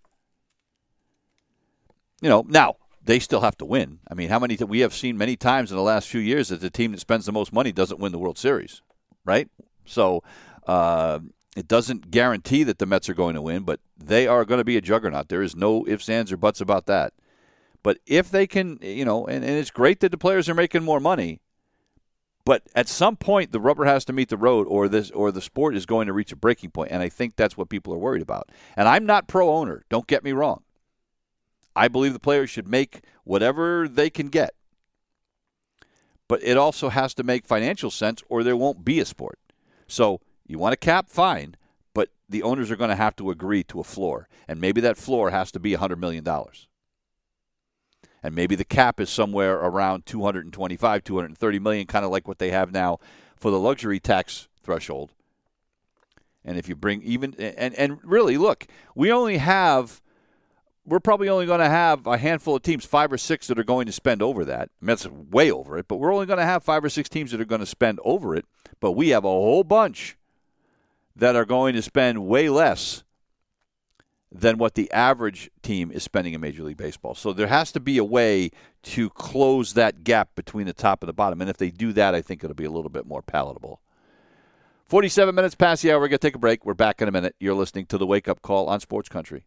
you 2.27 2.31
know, 2.31 2.45
now 2.49 2.75
they 3.05 3.21
still 3.21 3.43
have 3.43 3.57
to 3.59 3.65
win. 3.65 4.01
I 4.11 4.15
mean, 4.15 4.31
how 4.31 4.41
many 4.41 4.57
we 4.57 4.81
have 4.81 4.93
seen 4.93 5.17
many 5.17 5.37
times 5.37 5.71
in 5.71 5.77
the 5.77 5.83
last 5.85 6.09
few 6.09 6.19
years 6.19 6.49
that 6.49 6.61
the 6.61 6.71
team 6.71 6.91
that 6.91 6.99
spends 6.99 7.25
the 7.25 7.31
most 7.31 7.53
money 7.53 7.71
doesn't 7.71 8.01
win 8.01 8.11
the 8.11 8.19
World 8.19 8.37
Series, 8.37 8.83
right? 9.25 9.49
So 9.85 10.25
uh, 10.67 11.21
it 11.57 11.69
doesn't 11.69 12.11
guarantee 12.11 12.65
that 12.65 12.81
the 12.81 12.87
Mets 12.87 13.09
are 13.09 13.15
going 13.15 13.37
to 13.37 13.43
win, 13.43 13.63
but 13.63 13.79
they 13.97 14.27
are 14.27 14.45
going 14.45 14.59
to 14.59 14.65
be 14.65 14.77
a 14.77 14.81
juggernaut. 14.81 15.29
There 15.29 15.41
is 15.41 15.55
no 15.55 15.87
ifs, 15.87 16.09
ands, 16.09 16.33
or 16.33 16.37
buts 16.37 16.61
about 16.61 16.87
that. 16.87 17.13
But 17.85 17.99
if 18.07 18.29
they 18.29 18.49
can, 18.49 18.81
you 18.83 19.05
know, 19.05 19.25
and, 19.25 19.45
and 19.45 19.57
it's 19.57 19.71
great 19.71 20.01
that 20.01 20.11
the 20.11 20.19
players 20.19 20.49
are 20.49 20.55
making 20.55 20.83
more 20.83 20.99
money, 20.99 21.39
but 22.45 22.65
at 22.75 22.89
some 22.89 23.17
point 23.17 23.53
the 23.53 23.61
rubber 23.61 23.85
has 23.85 24.05
to 24.07 24.13
meet 24.13 24.31
the 24.31 24.37
road, 24.37 24.67
or 24.69 24.89
this, 24.89 25.13
or 25.13 25.31
the 25.31 25.41
sport 25.41 25.77
is 25.77 25.87
going 25.87 26.09
to 26.09 26.13
reach 26.13 26.33
a 26.33 26.37
breaking 26.37 26.73
point, 26.73 26.91
and 26.91 27.05
I 27.05 27.09
think 27.09 27.37
that's 27.37 27.57
what 27.57 27.69
people 27.69 27.95
are 27.95 27.99
worried 27.99 28.23
about. 28.23 28.51
And 28.77 28.89
I'm 28.89 29.07
not 29.07 29.29
pro 29.29 29.49
owner. 29.49 29.85
Don't 29.89 30.09
get 30.09 30.25
me 30.25 30.33
wrong. 30.33 30.65
I 31.77 31.89
believe 31.89 32.15
the 32.15 32.19
players 32.19 32.51
should 32.51 32.67
make 32.67 33.03
whatever 33.25 33.87
they 33.87 34.09
can 34.11 34.29
get. 34.29 34.55
But 36.27 36.43
it 36.43 36.57
also 36.57 36.89
has 36.89 37.15
to 37.15 37.23
make 37.23 37.47
financial 37.47 37.91
sense 37.91 38.23
or 38.29 38.43
there 38.43 38.57
won't 38.57 38.85
be 38.85 38.99
a 38.99 39.05
sport. 39.05 39.39
So 39.87 40.21
you 40.47 40.59
want 40.59 40.73
a 40.73 40.79
cap, 40.79 41.09
fine, 41.09 41.55
but 41.95 42.09
the 42.29 42.43
owners 42.43 42.71
are 42.71 42.77
going 42.77 42.91
to 42.91 42.97
have 42.97 43.15
to 43.17 43.31
agree 43.31 43.63
to 43.65 43.79
a 43.79 43.85
floor. 43.85 44.27
And 44.49 44.61
maybe 44.61 44.81
that 44.81 44.97
floor 44.97 45.31
has 45.31 45.53
to 45.53 45.61
be 45.61 45.77
$100 45.77 45.99
million. 45.99 46.27
And 48.23 48.35
maybe 48.35 48.57
the 48.57 48.65
cap 48.65 48.99
is 48.99 49.11
somewhere 49.11 49.55
around 49.55 50.07
225, 50.07 51.05
230 51.05 51.59
million, 51.59 51.87
kind 51.87 52.05
of 52.05 52.11
like 52.11 52.27
what 52.27 52.39
they 52.39 52.51
have 52.51 52.73
now 52.73 52.99
for 53.37 53.51
the 53.51 53.61
luxury 53.61 54.01
tax 54.01 54.49
threshold. 54.63 55.13
And 56.45 56.59
if 56.59 56.69
you 56.69 56.75
bring 56.77 57.03
even 57.03 57.35
and 57.35 57.75
and 57.75 57.99
really 58.05 58.37
look, 58.39 58.67
we 58.95 59.13
only 59.13 59.39
have 59.39 60.01
we're 60.87 61.01
probably 61.01 61.29
only 61.29 61.47
going 61.47 61.61
to 61.61 61.69
have 61.69 62.07
a 62.07 62.17
handful 62.17 62.57
of 62.57 62.63
teams, 62.63 62.85
five 62.85 63.13
or 63.13 63.19
six, 63.19 63.49
that 63.49 63.59
are 63.59 63.65
going 63.65 63.87
to 63.87 63.93
spend 63.93 64.23
over 64.23 64.45
that. 64.45 64.71
I 64.81 64.85
mean, 64.85 64.87
that's 64.87 65.07
way 65.07 65.51
over 65.51 65.77
it, 65.77 65.89
but 65.89 65.97
we're 65.97 66.15
only 66.15 66.27
going 66.27 66.39
to 66.39 66.45
have 66.45 66.63
five 66.63 66.85
or 66.85 66.89
six 66.89 67.09
teams 67.09 67.33
that 67.33 67.41
are 67.41 67.45
going 67.45 67.61
to 67.61 67.67
spend 67.67 67.99
over 68.05 68.37
it. 68.37 68.45
But 68.81 68.93
we 68.93 69.09
have 69.09 69.25
a 69.25 69.29
whole 69.29 69.65
bunch 69.65 70.17
that 71.17 71.35
are 71.35 71.45
going 71.45 71.75
to 71.75 71.83
spend 71.83 72.27
way 72.27 72.49
less 72.49 73.03
than 74.31 74.59
what 74.59 74.75
the 74.75 74.91
average 74.93 75.51
team 75.63 75.91
is 75.91 76.03
spending 76.03 76.35
in 76.35 76.41
Major 76.41 76.63
League 76.63 76.77
Baseball. 76.77 77.15
So 77.15 77.33
there 77.33 77.47
has 77.47 77.73
to 77.73 77.81
be 77.81 77.99
a 77.99 78.05
way 78.05 78.51
to 78.83 79.11
close 79.11 79.73
that 79.73 80.05
gap 80.05 80.31
between 80.35 80.67
the 80.67 80.73
top 80.73 81.03
and 81.03 81.09
the 81.09 81.15
bottom. 81.15 81.41
And 81.41 81.51
if 81.51 81.57
they 81.57 81.71
do 81.71 81.93
that, 81.95 82.15
I 82.15 82.23
think 82.23 82.45
it'll 82.45 82.55
be 82.55 82.65
a 82.65 82.71
little 82.71 82.91
bit 82.91 83.07
more 83.07 83.23
palatable. 83.23 83.81
47 84.85 85.35
minutes 85.35 85.55
past 85.55 85.83
the 85.83 85.91
hour. 85.91 85.99
We're 85.99 86.09
going 86.09 86.19
to 86.19 86.27
take 86.27 86.37
a 86.37 86.39
break. 86.39 86.65
We're 86.65 86.75
back 86.75 87.03
in 87.03 87.09
a 87.09 87.13
minute. 87.13 87.35
You're 87.41 87.55
listening 87.55 87.87
to 87.87 87.99
the 87.99 88.07
Wake 88.07 88.29
Up 88.29 88.43
Call 88.43 88.69
on 88.69 88.79
Sports 88.79 89.09
Country. 89.09 89.47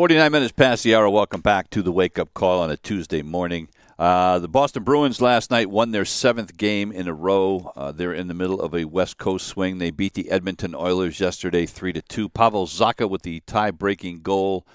49 0.00 0.32
minutes 0.32 0.52
past 0.52 0.82
the 0.82 0.94
hour. 0.94 1.10
Welcome 1.10 1.42
back 1.42 1.68
to 1.68 1.82
the 1.82 1.92
wake 1.92 2.18
up 2.18 2.32
call 2.32 2.62
on 2.62 2.70
a 2.70 2.78
Tuesday 2.78 3.20
morning. 3.20 3.68
Uh, 3.98 4.38
the 4.38 4.48
Boston 4.48 4.82
Bruins 4.82 5.20
last 5.20 5.50
night 5.50 5.68
won 5.68 5.90
their 5.90 6.06
seventh 6.06 6.56
game 6.56 6.90
in 6.90 7.06
a 7.06 7.12
row. 7.12 7.70
Uh, 7.76 7.92
they're 7.92 8.14
in 8.14 8.26
the 8.26 8.32
middle 8.32 8.62
of 8.62 8.74
a 8.74 8.86
West 8.86 9.18
Coast 9.18 9.46
swing. 9.46 9.76
They 9.76 9.90
beat 9.90 10.14
the 10.14 10.30
Edmonton 10.30 10.74
Oilers 10.74 11.20
yesterday, 11.20 11.66
three 11.66 11.92
to 11.92 12.00
two. 12.00 12.30
Pavel 12.30 12.66
Zacha 12.66 13.10
with 13.10 13.20
the 13.20 13.40
tie-breaking 13.40 14.22
goal 14.22 14.66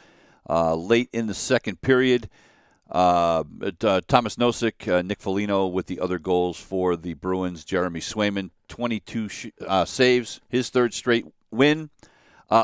uh, 0.48 0.76
late 0.76 1.10
in 1.12 1.26
the 1.26 1.34
second 1.34 1.82
period. 1.82 2.30
Uh, 2.92 3.46
uh, 3.82 4.02
Tomas 4.08 4.36
Nosek, 4.36 4.88
uh, 4.88 5.02
Nick 5.02 5.22
Foligno 5.22 5.66
with 5.66 5.88
the 5.88 6.02
other 6.02 6.20
goals 6.20 6.60
for 6.60 6.96
the 6.96 7.16
Bruins. 7.16 7.66
Jeremy 7.66 8.00
Swayman, 8.00 8.52
22 8.68 9.30
sh- 9.30 9.48
saves, 9.86 10.40
his 10.50 10.70
third 10.70 10.94
straight 10.94 11.26
win. 11.50 11.90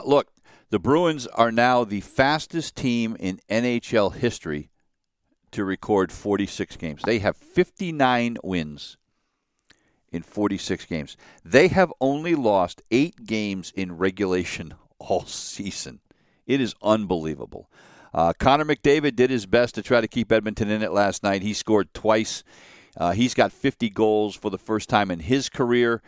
Look, 0.05 0.27
the 0.71 0.79
Bruins 0.79 1.27
are 1.27 1.51
now 1.51 1.83
the 1.83 1.99
fastest 1.99 2.75
team 2.75 3.17
in 3.19 3.41
NHL 3.49 4.15
history 4.15 4.69
to 5.51 5.65
record 5.65 6.13
46 6.13 6.77
games. 6.77 7.01
They 7.03 7.19
have 7.19 7.35
59 7.35 8.37
wins 8.41 8.95
in 10.13 10.23
46 10.23 10.85
games. 10.85 11.17
They 11.43 11.67
have 11.67 11.91
only 11.99 12.35
lost 12.35 12.81
eight 12.89 13.25
games 13.25 13.73
in 13.75 13.97
regulation 13.97 14.73
all 14.99 15.25
season. 15.25 15.99
It 16.47 16.61
is 16.61 16.73
unbelievable. 16.81 17.69
Uh, 18.13 18.31
Connor 18.39 18.65
McDavid 18.65 19.17
did 19.17 19.29
his 19.29 19.45
best 19.45 19.75
to 19.75 19.81
try 19.81 19.99
to 19.99 20.07
keep 20.07 20.31
Edmonton 20.31 20.69
in 20.69 20.81
it 20.81 20.93
last 20.93 21.21
night. 21.21 21.41
He 21.41 21.53
scored 21.53 21.93
twice. 21.93 22.45
Uh, 22.95 23.11
he's 23.11 23.33
got 23.33 23.51
50 23.51 23.89
goals 23.89 24.35
for 24.37 24.49
the 24.49 24.57
first 24.57 24.87
time 24.87 25.11
in 25.11 25.19
his 25.19 25.49
career. 25.49 26.01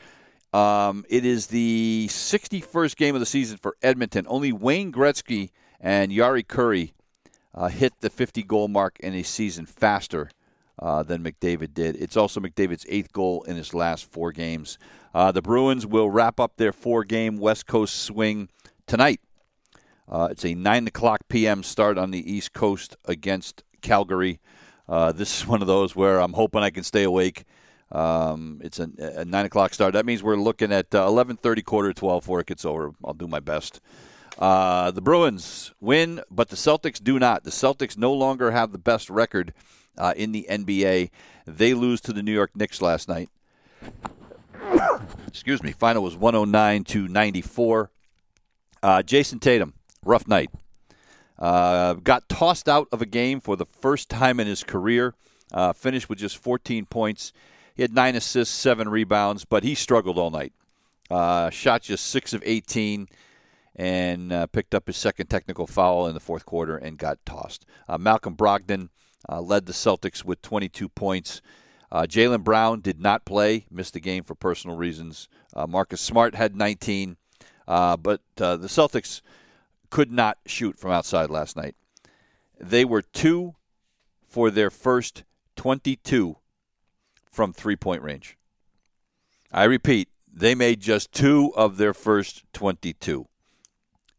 Um, 0.54 1.04
it 1.10 1.26
is 1.26 1.47
the 1.47 2.08
61st 2.10 2.95
game 2.95 3.16
of 3.16 3.20
the 3.20 3.26
season 3.26 3.58
for 3.58 3.76
Edmonton. 3.82 4.26
Only 4.30 4.51
Wayne 4.51 4.91
Gretzky 4.91 5.49
and 5.80 6.12
Jari 6.12 6.45
Kurri 6.45 6.93
uh, 7.56 7.70
hit 7.70 7.93
the 8.01 8.10
50 8.10 8.43
goal 8.43 8.68
mark 8.68 8.99
in 8.99 9.16
a 9.16 9.24
season 9.24 9.66
faster 9.66 10.30
uh, 10.78 11.01
than 11.01 11.24
McDavid 11.24 11.74
did. 11.74 11.95
It's 11.95 12.16
also 12.16 12.39
McDavid's 12.39 12.86
eighth 12.88 13.12
goal 13.12 13.43
in 13.43 13.56
his 13.56 13.74
last 13.74 14.06
four 14.06 14.32
games. 14.32 14.78
Uh, 15.14 15.32
the 15.32 15.41
Bruins 15.41 15.88
will 15.88 16.10
wrap 16.10 16.39
up 16.39 16.58
their 16.58 16.72
four 16.72 17.04
game 17.04 17.38
West 17.38 17.66
Coast 17.66 17.95
swing 17.95 18.49
tonight. 18.86 19.22
Uh, 20.08 20.28
it's 20.30 20.45
a 20.45 20.54
9 20.54 20.88
o'clock 20.88 21.22
p.m. 21.30 21.64
start 21.64 21.97
on 21.97 22.12
the 22.12 22.32
East 22.32 22.54
Coast 22.54 22.95
against 23.06 23.64
Calgary. 23.82 24.39
Uh, 24.88 25.12
this 25.12 25.39
is 25.39 25.47
one 25.47 25.62
of 25.62 25.68
those 25.68 25.95
where 25.95 26.20
I'm 26.20 26.34
hoping 26.34 26.62
I 26.62 26.70
can 26.70 26.84
stay 26.84 27.04
awake. 27.04 27.45
Um, 27.93 28.59
it's 28.63 28.79
a, 28.79 28.89
a, 28.97 29.25
9 29.25 29.45
o'clock 29.45 29.73
start. 29.73 29.93
That 29.93 30.05
means 30.05 30.23
we're 30.23 30.35
looking 30.35 30.73
at 30.73 30.89
11.30, 30.89 31.59
uh, 31.59 31.61
quarter 31.61 31.93
12 31.93 32.23
before 32.23 32.39
it 32.39 32.47
gets 32.47 32.65
over. 32.65 32.93
I'll 33.05 33.13
do 33.13 33.27
my 33.27 33.39
best. 33.39 33.79
Uh, 34.39 34.89
the 34.89 35.01
Bruins 35.01 35.73
win, 35.79 36.21
but 36.31 36.49
the 36.49 36.55
Celtics 36.55 37.01
do 37.01 37.19
not. 37.19 37.43
The 37.43 37.51
Celtics 37.51 37.95
no 37.95 38.11
longer 38.11 38.49
have 38.49 38.71
the 38.71 38.79
best 38.79 39.11
record 39.11 39.53
uh, 39.95 40.13
in 40.17 40.31
the 40.31 40.47
NBA. 40.49 41.11
They 41.45 41.73
lose 41.75 42.01
to 42.01 42.13
the 42.13 42.23
New 42.23 42.33
York 42.33 42.55
Knicks 42.55 42.81
last 42.81 43.07
night. 43.07 43.29
Excuse 45.27 45.61
me. 45.61 45.71
Final 45.71 46.01
was 46.01 46.15
109 46.15 46.83
to 46.85 47.07
94. 47.07 47.91
Uh, 48.81 49.03
Jayson 49.03 49.39
Tatum, 49.39 49.73
rough 50.03 50.27
night. 50.27 50.49
Uh, 51.37 51.93
got 51.93 52.27
tossed 52.27 52.67
out 52.67 52.87
of 52.91 53.01
a 53.01 53.05
game 53.05 53.39
for 53.39 53.55
the 53.55 53.65
first 53.65 54.09
time 54.09 54.39
in 54.39 54.47
his 54.47 54.63
career. 54.63 55.13
Uh, 55.51 55.73
finished 55.73 56.09
with 56.09 56.17
just 56.17 56.37
14 56.37 56.85
points. 56.85 57.33
He 57.74 57.82
had 57.82 57.93
nine 57.93 58.15
assists, 58.15 58.53
seven 58.53 58.89
rebounds, 58.89 59.45
but 59.45 59.63
he 59.63 59.76
struggled 59.76 60.17
all 60.17 60.30
night. 60.30 60.53
Uh, 61.09 61.49
shot 61.49 61.84
just 61.84 62.05
six 62.07 62.34
of 62.34 62.41
18 62.45 63.07
and 63.76 64.32
uh, 64.32 64.47
picked 64.47 64.76
up 64.76 64.88
his 64.88 64.97
second 64.97 65.28
technical 65.28 65.67
foul 65.67 66.07
in 66.07 66.13
the 66.13 66.19
fourth 66.19 66.45
quarter 66.45 66.78
and 66.78 66.97
got 66.97 67.24
tossed. 67.26 67.65
Uh, 67.88 67.97
Malcolm 67.97 68.36
Brogdon 68.36 68.89
uh, 69.30 69.41
led 69.41 69.65
the 69.65 69.74
Celtics 69.74 70.24
with 70.24 70.41
22 70.41 70.89
points. 70.89 71.41
Uh, 71.91 72.03
Jaylen 72.03 72.43
Brown 72.43 72.82
did 72.82 72.99
not 72.99 73.26
play, 73.26 73.65
missed 73.69 73.93
the 73.93 73.99
game 73.99 74.24
for 74.24 74.36
personal 74.36 74.76
reasons. 74.76 75.28
Uh, 75.55 75.67
Marcus 75.67 76.01
Smart 76.01 76.36
had 76.36 76.55
19, 76.55 77.17
uh, 77.67 77.97
but 77.97 78.21
the 78.36 78.57
Celtics 78.59 79.21
could 79.89 80.11
not 80.11 80.38
shoot 80.45 80.78
from 80.78 80.91
outside 80.91 81.30
last 81.30 81.55
night. 81.55 81.76
They 82.59 82.86
were 82.86 83.01
two 83.01 83.55
for 84.28 84.49
their 84.49 84.71
first 84.71 85.24
22 85.55 86.38
from 87.34 87.51
three 87.51 87.75
point 87.75 88.01
range. 88.01 88.38
I 89.51 89.65
repeat, 89.65 90.07
they 90.31 90.55
made 90.55 90.79
just 90.79 91.11
two 91.11 91.53
of 91.55 91.77
their 91.77 91.93
first 91.93 92.43
22. 92.53 93.27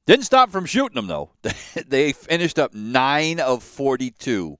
Didn't 0.06 0.26
stop 0.26 0.50
from 0.50 0.66
shooting 0.66 0.96
them, 0.96 1.06
though. 1.06 1.30
they 1.86 2.12
finished 2.12 2.58
up 2.58 2.74
9 2.74 3.40
of 3.40 3.62
42 3.62 4.58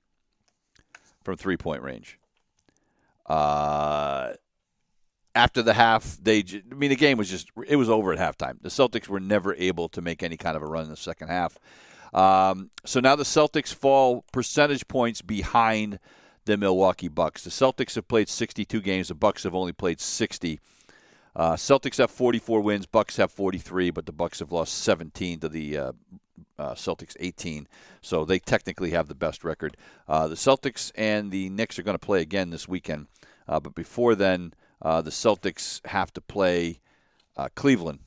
from 1.23 1.37
three 1.37 1.57
point 1.57 1.83
range. 1.83 2.19
Uh, 3.25 4.33
after 5.33 5.61
the 5.61 5.73
half, 5.73 6.17
they 6.21 6.39
I 6.71 6.75
mean 6.75 6.89
the 6.89 6.95
game 6.95 7.17
was 7.17 7.29
just 7.29 7.49
it 7.67 7.75
was 7.75 7.89
over 7.89 8.13
at 8.13 8.19
halftime. 8.19 8.61
The 8.61 8.69
Celtics 8.69 9.07
were 9.07 9.19
never 9.19 9.53
able 9.55 9.89
to 9.89 10.01
make 10.01 10.23
any 10.23 10.37
kind 10.37 10.55
of 10.55 10.63
a 10.63 10.67
run 10.67 10.85
in 10.85 10.89
the 10.89 10.95
second 10.95 11.27
half. 11.27 11.57
Um, 12.13 12.69
so 12.85 12.99
now 12.99 13.15
the 13.15 13.23
Celtics 13.23 13.73
fall 13.73 14.23
percentage 14.31 14.87
points 14.87 15.21
behind 15.21 15.99
the 16.45 16.57
Milwaukee 16.57 17.07
Bucks. 17.07 17.43
The 17.43 17.49
Celtics 17.49 17.95
have 17.95 18.07
played 18.07 18.29
62 18.29 18.81
games. 18.81 19.09
The 19.09 19.15
Bucks 19.15 19.43
have 19.43 19.55
only 19.55 19.73
played 19.73 19.99
60. 19.99 20.59
Uh, 21.35 21.53
Celtics 21.53 21.97
have 21.97 22.11
44 22.11 22.61
wins. 22.61 22.85
Bucks 22.85 23.17
have 23.17 23.31
43, 23.31 23.91
but 23.91 24.05
the 24.05 24.11
Bucks 24.13 24.39
have 24.39 24.51
lost 24.51 24.75
17 24.75 25.39
to 25.39 25.49
the 25.49 25.77
uh, 25.77 25.91
uh, 26.57 26.73
Celtics 26.73 27.17
18, 27.19 27.67
so 28.01 28.23
they 28.23 28.39
technically 28.39 28.91
have 28.91 29.07
the 29.07 29.15
best 29.15 29.43
record. 29.43 29.75
Uh, 30.07 30.27
the 30.27 30.35
Celtics 30.35 30.91
and 30.95 31.31
the 31.31 31.49
Knicks 31.49 31.77
are 31.77 31.83
going 31.83 31.95
to 31.95 32.05
play 32.05 32.21
again 32.21 32.51
this 32.51 32.67
weekend, 32.67 33.07
uh, 33.47 33.59
but 33.59 33.75
before 33.75 34.15
then, 34.15 34.53
uh, 34.81 35.01
the 35.01 35.11
Celtics 35.11 35.85
have 35.87 36.13
to 36.13 36.21
play 36.21 36.79
Cleveland 37.55 37.99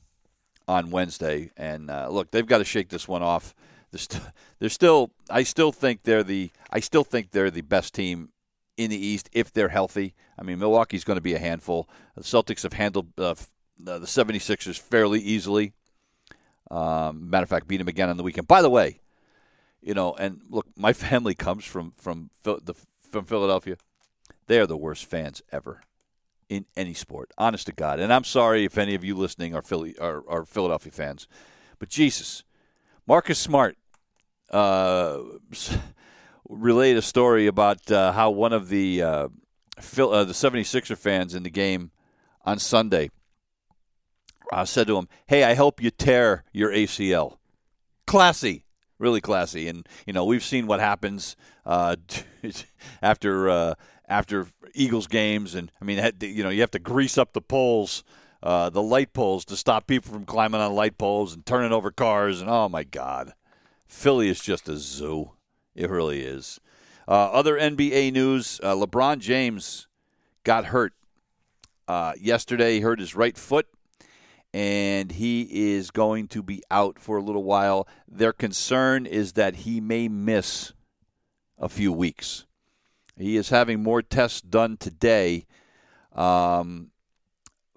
on 0.67 0.89
Wednesday. 0.89 1.51
And 1.55 1.87
look, 1.87 2.31
they've 2.31 2.45
got 2.45 2.59
to 2.59 2.63
shake 2.63 2.89
this 2.89 3.07
one 3.07 3.21
off. 3.21 3.53
They're, 3.91 3.99
st- 3.99 4.23
they're 4.59 4.69
still, 4.69 5.11
I 5.29 5.43
still 5.43 5.71
think 5.71 6.03
they're 6.03 6.23
the, 6.23 6.51
I 6.71 6.79
still 6.79 7.03
think 7.03 7.31
they're 7.31 7.51
the 7.51 7.61
best 7.61 7.93
team 7.93 8.29
in 8.77 8.89
the 8.89 8.97
East 8.97 9.29
if 9.33 9.51
they're 9.51 9.69
healthy. 9.69 10.15
I 10.37 10.43
mean, 10.43 10.59
Milwaukee's 10.59 11.03
going 11.03 11.17
to 11.17 11.21
be 11.21 11.33
a 11.33 11.39
handful. 11.39 11.89
The 12.15 12.23
Celtics 12.23 12.63
have 12.63 12.73
handled 12.73 13.13
the 13.15 13.35
76ers 13.83 14.79
fairly 14.79 15.19
easily. 15.19 15.73
Um, 16.71 17.29
matter 17.29 17.43
of 17.43 17.49
fact, 17.49 17.67
beat 17.67 17.77
them 17.77 17.87
again 17.87 18.09
on 18.09 18.17
the 18.17 18.23
weekend. 18.23 18.47
By 18.47 18.61
the 18.61 18.69
way, 18.69 18.99
you 19.81 19.93
know, 19.93 20.13
and 20.13 20.41
look, 20.49 20.67
my 20.75 20.93
family 21.07 21.35
comes 21.35 21.65
from 21.65 21.93
from 21.97 22.29
the 22.43 22.75
from 23.09 23.25
Philadelphia. 23.25 23.77
They 24.47 24.59
are 24.59 24.67
the 24.67 24.77
worst 24.77 25.05
fans 25.05 25.41
ever 25.51 25.81
in 26.47 26.65
any 26.75 26.93
sport. 26.93 27.31
Honest 27.37 27.67
to 27.67 27.71
God, 27.71 27.99
and 27.99 28.13
I'm 28.13 28.23
sorry 28.23 28.65
if 28.65 28.77
any 28.77 28.95
of 28.95 29.03
you 29.03 29.15
listening 29.15 29.55
are 29.55 29.61
Philly 29.61 29.97
are, 29.99 30.23
are 30.27 30.45
Philadelphia 30.45 30.91
fans, 30.91 31.27
but 31.79 31.89
Jesus, 31.89 32.43
Marcus 33.07 33.39
Smart 33.39 33.77
uh, 34.51 35.19
relayed 36.47 36.97
a 36.97 37.01
story 37.01 37.47
about 37.47 37.91
uh, 37.91 38.11
how 38.11 38.29
one 38.31 38.53
of 38.53 38.69
the 38.69 39.01
uh, 39.01 39.27
Phil, 39.79 40.11
uh, 40.11 40.23
the 40.23 40.33
76er 40.33 40.97
fans 40.97 41.35
in 41.35 41.43
the 41.43 41.49
game 41.49 41.91
on 42.45 42.59
Sunday 42.59 43.09
uh, 44.51 44.65
said 44.65 44.87
to 44.87 44.97
him, 44.97 45.07
"Hey, 45.27 45.43
I 45.43 45.53
hope 45.53 45.81
you 45.81 45.91
tear 45.91 46.43
your 46.51 46.71
ACL." 46.71 47.37
Classy, 48.07 48.65
really 48.97 49.21
classy, 49.21 49.67
and 49.67 49.87
you 50.05 50.13
know 50.13 50.25
we've 50.25 50.43
seen 50.43 50.65
what 50.65 50.79
happens 50.79 51.35
uh, 51.65 51.95
after 53.01 53.75
after 54.07 54.47
Eagles 54.73 55.07
games, 55.07 55.53
and 55.53 55.71
I 55.81 55.85
mean 55.85 56.11
you 56.21 56.43
know 56.43 56.49
you 56.49 56.61
have 56.61 56.71
to 56.71 56.79
grease 56.79 57.17
up 57.17 57.33
the 57.33 57.41
poles. 57.41 58.03
Uh, 58.41 58.69
the 58.69 58.81
light 58.81 59.11
poles 59.11 59.43
to 59.43 59.57
stop 59.57 59.85
people 59.85 60.13
from 60.13 60.23
climbing 60.23 60.61
on 60.61 60.73
light 60.73 60.97
poles 60.97 61.33
and 61.33 61.45
turning 61.45 61.73
over 61.73 61.91
cars. 61.91 62.39
And 62.39 62.49
oh 62.49 62.69
my 62.69 62.85
God, 62.85 63.33
Philly 63.89 64.29
is 64.29 64.39
just 64.39 64.69
a 64.69 64.77
zoo. 64.77 65.31
It 65.75 65.89
really 65.89 66.21
is. 66.21 66.61
Uh, 67.07 67.31
other 67.31 67.59
NBA 67.59 68.13
news: 68.13 68.61
uh, 68.63 68.73
LeBron 68.75 69.19
James 69.19 69.87
got 70.45 70.65
hurt 70.65 70.93
uh, 71.87 72.13
yesterday. 72.17 72.75
He 72.75 72.79
hurt 72.79 72.99
his 72.99 73.15
right 73.15 73.37
foot 73.37 73.67
and 74.53 75.11
he 75.11 75.73
is 75.73 75.91
going 75.91 76.27
to 76.27 76.41
be 76.41 76.63
out 76.71 76.99
for 76.99 77.17
a 77.17 77.21
little 77.21 77.43
while. 77.43 77.87
Their 78.07 78.33
concern 78.33 79.05
is 79.05 79.33
that 79.33 79.57
he 79.57 79.79
may 79.79 80.07
miss 80.07 80.73
a 81.57 81.69
few 81.69 81.91
weeks. 81.91 82.45
He 83.15 83.35
is 83.35 83.49
having 83.49 83.83
more 83.83 84.01
tests 84.01 84.41
done 84.41 84.77
today, 84.77 85.45
um, 86.13 86.91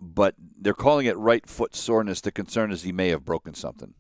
but 0.01 0.35
they're 0.39 0.73
calling 0.73 1.07
it 1.07 1.17
right 1.17 1.47
foot 1.47 1.75
soreness. 1.75 2.21
The 2.21 2.33
concern 2.33 2.71
is 2.71 2.83
he 2.83 2.93
may 2.93 3.09
have 3.09 3.25
broken 3.25 3.55
something. 3.55 3.95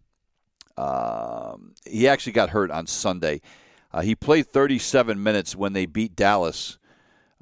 Um, 0.77 1.75
he 1.87 2.09
actually 2.09 2.33
got 2.33 2.51
hurt 2.51 2.71
on 2.71 2.87
Sunday. 2.87 3.41
Uh, 3.93 4.01
he 4.01 4.15
played 4.15 4.47
37 4.47 5.23
minutes 5.23 5.55
when 5.55 5.75
they 5.75 5.87
beat 5.87 6.17
Dallas 6.17 6.79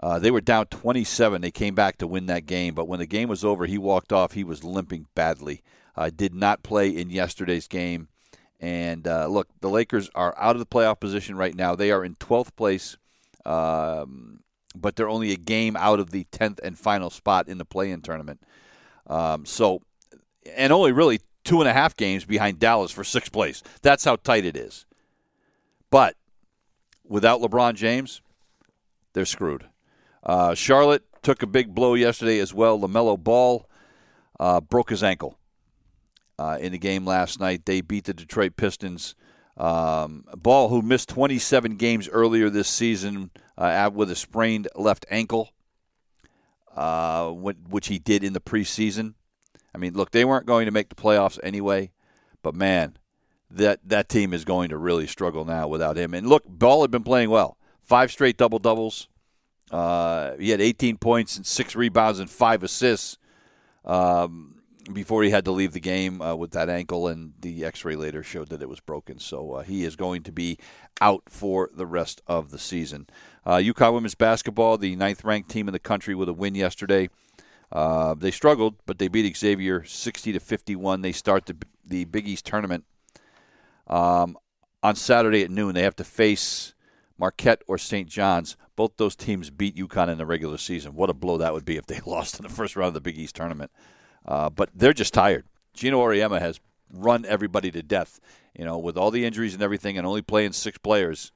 uh, 0.02 0.18
they 0.18 0.30
were 0.30 0.40
down 0.40 0.66
27. 0.66 1.42
They 1.42 1.50
came 1.50 1.74
back 1.74 1.98
to 1.98 2.06
win 2.06 2.26
that 2.26 2.46
game, 2.46 2.74
but 2.74 2.88
when 2.88 2.98
the 2.98 3.06
game 3.06 3.28
was 3.28 3.44
over, 3.44 3.66
he 3.66 3.76
walked 3.76 4.12
off. 4.12 4.32
He 4.32 4.44
was 4.44 4.64
limping 4.64 5.06
badly. 5.14 5.62
Uh, 5.94 6.10
did 6.14 6.34
not 6.34 6.62
play 6.62 6.88
in 6.88 7.10
yesterday's 7.10 7.68
game. 7.68 8.08
And 8.58 9.06
uh, 9.06 9.26
look, 9.26 9.48
the 9.60 9.68
Lakers 9.68 10.10
are 10.14 10.34
out 10.38 10.56
of 10.56 10.60
the 10.60 10.66
playoff 10.66 11.00
position 11.00 11.36
right 11.36 11.54
now. 11.54 11.74
They 11.74 11.90
are 11.90 12.04
in 12.04 12.14
12th 12.16 12.56
place, 12.56 12.96
um, 13.44 14.40
but 14.74 14.96
they're 14.96 15.08
only 15.08 15.32
a 15.32 15.36
game 15.36 15.76
out 15.76 16.00
of 16.00 16.10
the 16.10 16.24
10th 16.32 16.60
and 16.62 16.78
final 16.78 17.10
spot 17.10 17.48
in 17.48 17.58
the 17.58 17.64
play-in 17.64 18.00
tournament. 18.00 18.40
Um, 19.06 19.44
so, 19.44 19.82
and 20.56 20.72
only 20.72 20.92
really 20.92 21.20
two 21.50 21.60
and 21.60 21.68
a 21.68 21.72
half 21.72 21.96
games 21.96 22.24
behind 22.24 22.60
Dallas 22.60 22.92
for 22.92 23.02
sixth 23.02 23.32
place. 23.32 23.60
That's 23.82 24.04
how 24.04 24.14
tight 24.14 24.44
it 24.44 24.56
is. 24.56 24.86
But 25.90 26.14
without 27.08 27.40
LeBron 27.40 27.74
James, 27.74 28.22
they're 29.14 29.24
screwed. 29.24 29.66
Uh, 30.22 30.54
Charlotte 30.54 31.02
took 31.22 31.42
a 31.42 31.48
big 31.48 31.74
blow 31.74 31.94
yesterday 31.94 32.38
as 32.38 32.54
well. 32.54 32.78
LaMelo 32.78 33.18
Ball 33.18 33.68
uh, 34.38 34.60
broke 34.60 34.90
his 34.90 35.02
ankle 35.02 35.40
uh, 36.38 36.56
in 36.60 36.70
the 36.70 36.78
game 36.78 37.04
last 37.04 37.40
night. 37.40 37.66
They 37.66 37.80
beat 37.80 38.04
the 38.04 38.14
Detroit 38.14 38.54
Pistons. 38.54 39.16
Um, 39.56 40.26
Ball, 40.36 40.68
who 40.68 40.82
missed 40.82 41.08
27 41.08 41.74
games 41.78 42.08
earlier 42.08 42.48
this 42.48 42.68
season 42.68 43.32
uh, 43.58 43.90
with 43.92 44.08
a 44.12 44.14
sprained 44.14 44.68
left 44.76 45.04
ankle, 45.10 45.50
uh, 46.76 47.28
which 47.30 47.88
he 47.88 47.98
did 47.98 48.22
in 48.22 48.34
the 48.34 48.40
preseason. 48.40 49.14
I 49.74 49.78
mean, 49.78 49.94
look, 49.94 50.10
they 50.10 50.24
weren't 50.24 50.46
going 50.46 50.66
to 50.66 50.72
make 50.72 50.88
the 50.88 50.94
playoffs 50.94 51.38
anyway, 51.42 51.90
but 52.42 52.54
man, 52.54 52.96
that 53.50 53.80
that 53.84 54.08
team 54.08 54.32
is 54.32 54.44
going 54.44 54.68
to 54.70 54.78
really 54.78 55.06
struggle 55.06 55.44
now 55.44 55.68
without 55.68 55.96
him. 55.96 56.14
And 56.14 56.26
look, 56.26 56.44
Ball 56.46 56.82
had 56.82 56.90
been 56.90 57.02
playing 57.02 57.30
well, 57.30 57.56
five 57.82 58.10
straight 58.10 58.36
double 58.36 58.58
doubles. 58.58 59.08
Uh, 59.70 60.36
he 60.36 60.50
had 60.50 60.60
18 60.60 60.96
points 60.96 61.36
and 61.36 61.46
six 61.46 61.76
rebounds 61.76 62.18
and 62.18 62.28
five 62.28 62.62
assists 62.64 63.18
um, 63.84 64.60
before 64.92 65.22
he 65.22 65.30
had 65.30 65.44
to 65.44 65.52
leave 65.52 65.72
the 65.72 65.80
game 65.80 66.20
uh, 66.20 66.34
with 66.34 66.50
that 66.52 66.68
ankle, 66.68 67.06
and 67.06 67.34
the 67.40 67.64
X-ray 67.64 67.94
later 67.94 68.22
showed 68.22 68.48
that 68.48 68.62
it 68.62 68.68
was 68.68 68.80
broken. 68.80 69.18
So 69.18 69.52
uh, 69.54 69.62
he 69.62 69.84
is 69.84 69.94
going 69.94 70.22
to 70.24 70.32
be 70.32 70.58
out 71.00 71.22
for 71.28 71.70
the 71.72 71.86
rest 71.86 72.20
of 72.26 72.50
the 72.50 72.58
season. 72.58 73.06
Uh, 73.46 73.56
UConn 73.56 73.94
women's 73.94 74.14
basketball, 74.14 74.76
the 74.76 74.96
ninth-ranked 74.96 75.50
team 75.50 75.68
in 75.68 75.72
the 75.72 75.78
country, 75.78 76.14
with 76.14 76.28
a 76.28 76.32
win 76.32 76.54
yesterday. 76.54 77.08
Uh, 77.72 78.14
they 78.14 78.30
struggled, 78.30 78.76
but 78.86 78.98
they 78.98 79.08
beat 79.08 79.36
Xavier 79.36 79.84
60 79.84 80.32
to 80.32 80.40
51. 80.40 81.02
They 81.02 81.12
start 81.12 81.46
the 81.46 81.56
the 81.90 82.04
Big 82.04 82.26
East 82.26 82.46
tournament 82.46 82.84
um, 83.86 84.38
on 84.82 84.94
Saturday 84.94 85.42
at 85.42 85.50
noon. 85.50 85.74
They 85.74 85.82
have 85.82 85.96
to 85.96 86.04
face 86.04 86.74
Marquette 87.18 87.62
or 87.66 87.76
St. 87.76 88.08
John's. 88.08 88.56
Both 88.76 88.96
those 88.96 89.16
teams 89.16 89.50
beat 89.50 89.76
UConn 89.76 90.08
in 90.08 90.16
the 90.16 90.24
regular 90.24 90.56
season. 90.56 90.94
What 90.94 91.10
a 91.10 91.14
blow 91.14 91.36
that 91.36 91.52
would 91.52 91.64
be 91.64 91.76
if 91.76 91.86
they 91.86 92.00
lost 92.06 92.38
in 92.38 92.44
the 92.44 92.48
first 92.48 92.76
round 92.76 92.88
of 92.88 92.94
the 92.94 93.00
Big 93.00 93.18
East 93.18 93.36
tournament. 93.36 93.70
Uh, 94.24 94.48
but 94.48 94.70
they're 94.74 94.92
just 94.92 95.12
tired. 95.12 95.44
Geno 95.74 96.00
Auriemma 96.00 96.40
has 96.40 96.60
run 96.92 97.24
everybody 97.26 97.70
to 97.72 97.82
death. 97.82 98.20
You 98.56 98.64
know, 98.64 98.78
with 98.78 98.96
all 98.96 99.10
the 99.10 99.24
injuries 99.24 99.54
and 99.54 99.62
everything, 99.62 99.96
and 99.96 100.06
only 100.06 100.22
playing 100.22 100.52
six 100.52 100.78
players. 100.78 101.32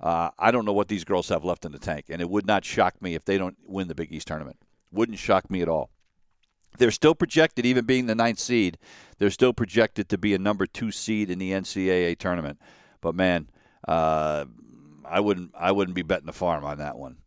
Uh, 0.00 0.30
I 0.38 0.50
don't 0.50 0.64
know 0.64 0.72
what 0.72 0.88
these 0.88 1.04
girls 1.04 1.28
have 1.28 1.44
left 1.44 1.64
in 1.64 1.72
the 1.72 1.78
tank, 1.78 2.06
and 2.08 2.20
it 2.20 2.28
would 2.28 2.46
not 2.46 2.64
shock 2.64 3.00
me 3.00 3.14
if 3.14 3.24
they 3.24 3.38
don't 3.38 3.56
win 3.64 3.88
the 3.88 3.94
Big 3.94 4.12
East 4.12 4.26
tournament. 4.26 4.58
Wouldn't 4.94 5.18
shock 5.18 5.50
me 5.50 5.60
at 5.60 5.68
all. 5.68 5.90
They're 6.78 6.90
still 6.90 7.14
projected, 7.14 7.66
even 7.66 7.84
being 7.84 8.06
the 8.06 8.14
ninth 8.14 8.38
seed, 8.38 8.78
they're 9.18 9.30
still 9.30 9.52
projected 9.52 10.08
to 10.08 10.18
be 10.18 10.34
a 10.34 10.38
number 10.38 10.66
two 10.66 10.90
seed 10.90 11.30
in 11.30 11.38
the 11.38 11.52
NCAA 11.52 12.18
tournament. 12.18 12.58
But 13.00 13.14
man, 13.14 13.48
uh, 13.86 14.46
I 15.04 15.20
wouldn't 15.20 15.52
I 15.58 15.72
wouldn't 15.72 15.94
be 15.94 16.02
betting 16.02 16.26
the 16.26 16.32
farm 16.32 16.64
on 16.64 16.78
that 16.78 16.96
one. 16.96 17.18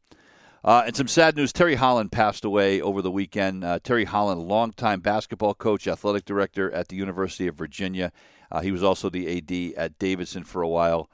Uh, 0.64 0.84
and 0.88 0.96
some 0.96 1.08
sad 1.08 1.36
news: 1.36 1.54
Terry 1.54 1.76
Holland 1.76 2.12
passed 2.12 2.44
away 2.44 2.82
over 2.82 3.02
the 3.02 3.12
weekend. 3.12 3.64
Uh, 3.64 3.80
Terry 3.80 4.06
Holland, 4.06 4.42
longtime 4.42 5.02
basketball 5.02 5.54
coach, 5.54 5.88
athletic 5.88 6.26
director 6.26 6.72
at 6.72 6.90
the 6.90 6.96
University 6.96 7.48
of 7.48 7.56
Virginia. 7.56 8.12
Uh, 8.52 8.62
he 8.62 8.72
was 8.72 8.84
also 8.84 9.10
the 9.10 9.38
AD 9.38 9.78
at 9.78 10.00
Davidson 10.00 10.44
for 10.44 10.62
a 10.62 10.68
while. 10.68 11.10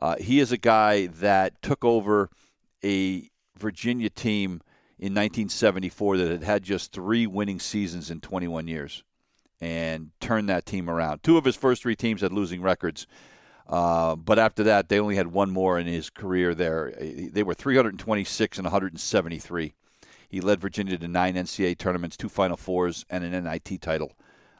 Uh, 0.00 0.16
he 0.16 0.40
is 0.40 0.52
a 0.52 0.56
guy 0.56 1.06
that 1.06 1.60
took 1.60 1.84
over 1.84 2.30
a 2.84 3.28
Virginia 3.56 4.08
team 4.08 4.62
in 4.98 5.14
1974 5.14 6.16
that 6.16 6.30
had 6.30 6.42
had 6.42 6.62
just 6.62 6.92
three 6.92 7.26
winning 7.26 7.60
seasons 7.60 8.10
in 8.10 8.20
21 8.20 8.66
years 8.66 9.04
and 9.60 10.10
turned 10.20 10.48
that 10.48 10.66
team 10.66 10.88
around. 10.88 11.22
Two 11.22 11.36
of 11.36 11.44
his 11.44 11.56
first 11.56 11.82
three 11.82 11.96
teams 11.96 12.20
had 12.20 12.32
losing 12.32 12.62
records. 12.62 13.06
Uh, 13.68 14.16
but 14.16 14.38
after 14.38 14.62
that, 14.64 14.88
they 14.88 14.98
only 14.98 15.16
had 15.16 15.26
one 15.28 15.50
more 15.50 15.78
in 15.78 15.86
his 15.86 16.10
career 16.10 16.54
there. 16.54 16.92
They 16.98 17.42
were 17.42 17.54
326 17.54 18.58
and 18.58 18.64
173. 18.64 19.74
He 20.28 20.40
led 20.40 20.60
Virginia 20.60 20.96
to 20.98 21.08
nine 21.08 21.34
NCAA 21.34 21.78
tournaments, 21.78 22.16
two 22.16 22.28
Final 22.28 22.56
Fours, 22.56 23.04
and 23.10 23.24
an 23.24 23.44
NIT 23.44 23.80
title. 23.80 24.12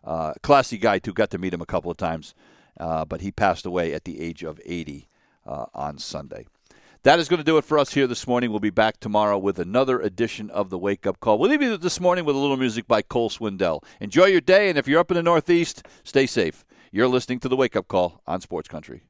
Uh, 0.05 0.35
classy 0.43 0.79
guy, 0.79 0.99
too. 0.99 1.13
Got 1.13 1.31
to 1.31 1.39
meet 1.39 1.55
him 1.55 1.61
a 1.61 1.67
couple 1.67 1.91
of 1.91 1.97
times. 1.97 2.35
Uh, 2.79 3.05
but 3.05 3.21
he 3.21 3.31
passed 3.31 3.67
away 3.67 3.93
at 3.93 4.05
the 4.05 4.21
age 4.21 4.43
of 4.43 4.61
80 4.65 5.09
uh, 5.47 5.67
on 5.75 5.99
Sunday. 5.99 6.47
That 7.09 7.19
is 7.19 7.31
going 7.31 7.39
to 7.39 7.45
do 7.45 7.57
it 7.57 7.65
for 7.65 7.79
us 7.79 7.95
here 7.95 8.07
this 8.07 8.27
morning. 8.27 8.51
We'll 8.51 8.61
be 8.61 8.69
back 8.69 9.01
tomorrow 9.01 9.39
with 9.39 9.59
another 9.59 9.99
edition 9.99 10.51
of 10.51 10.69
the 10.69 10.77
Wake 10.77 11.07
Up 11.07 11.21
Call. 11.21 11.39
We'll 11.39 11.49
leave 11.49 11.63
you 11.63 11.79
this 11.79 12.01
morning 12.01 12.27
with 12.27 12.37
a 12.37 12.39
little 12.39 12.59
music 12.59 12.87
by 12.87 13.01
Cole 13.01 13.31
Swindell. 13.31 13.83
Enjoy 13.99 14.27
your 14.27 14.43
day, 14.43 14.69
and 14.69 14.77
if 14.77 14.87
you're 14.87 15.01
up 15.01 15.11
in 15.11 15.15
the 15.15 15.23
Northeast, 15.23 15.87
stay 16.05 16.27
safe. 16.27 16.67
You're 16.93 17.09
listening 17.09 17.41
to 17.41 17.49
the 17.49 17.57
Wake 17.57 17.77
Up 17.77 17.89
Call 17.89 18.21
on 18.27 18.43
Sports 18.43 18.69
Country. 18.69 19.05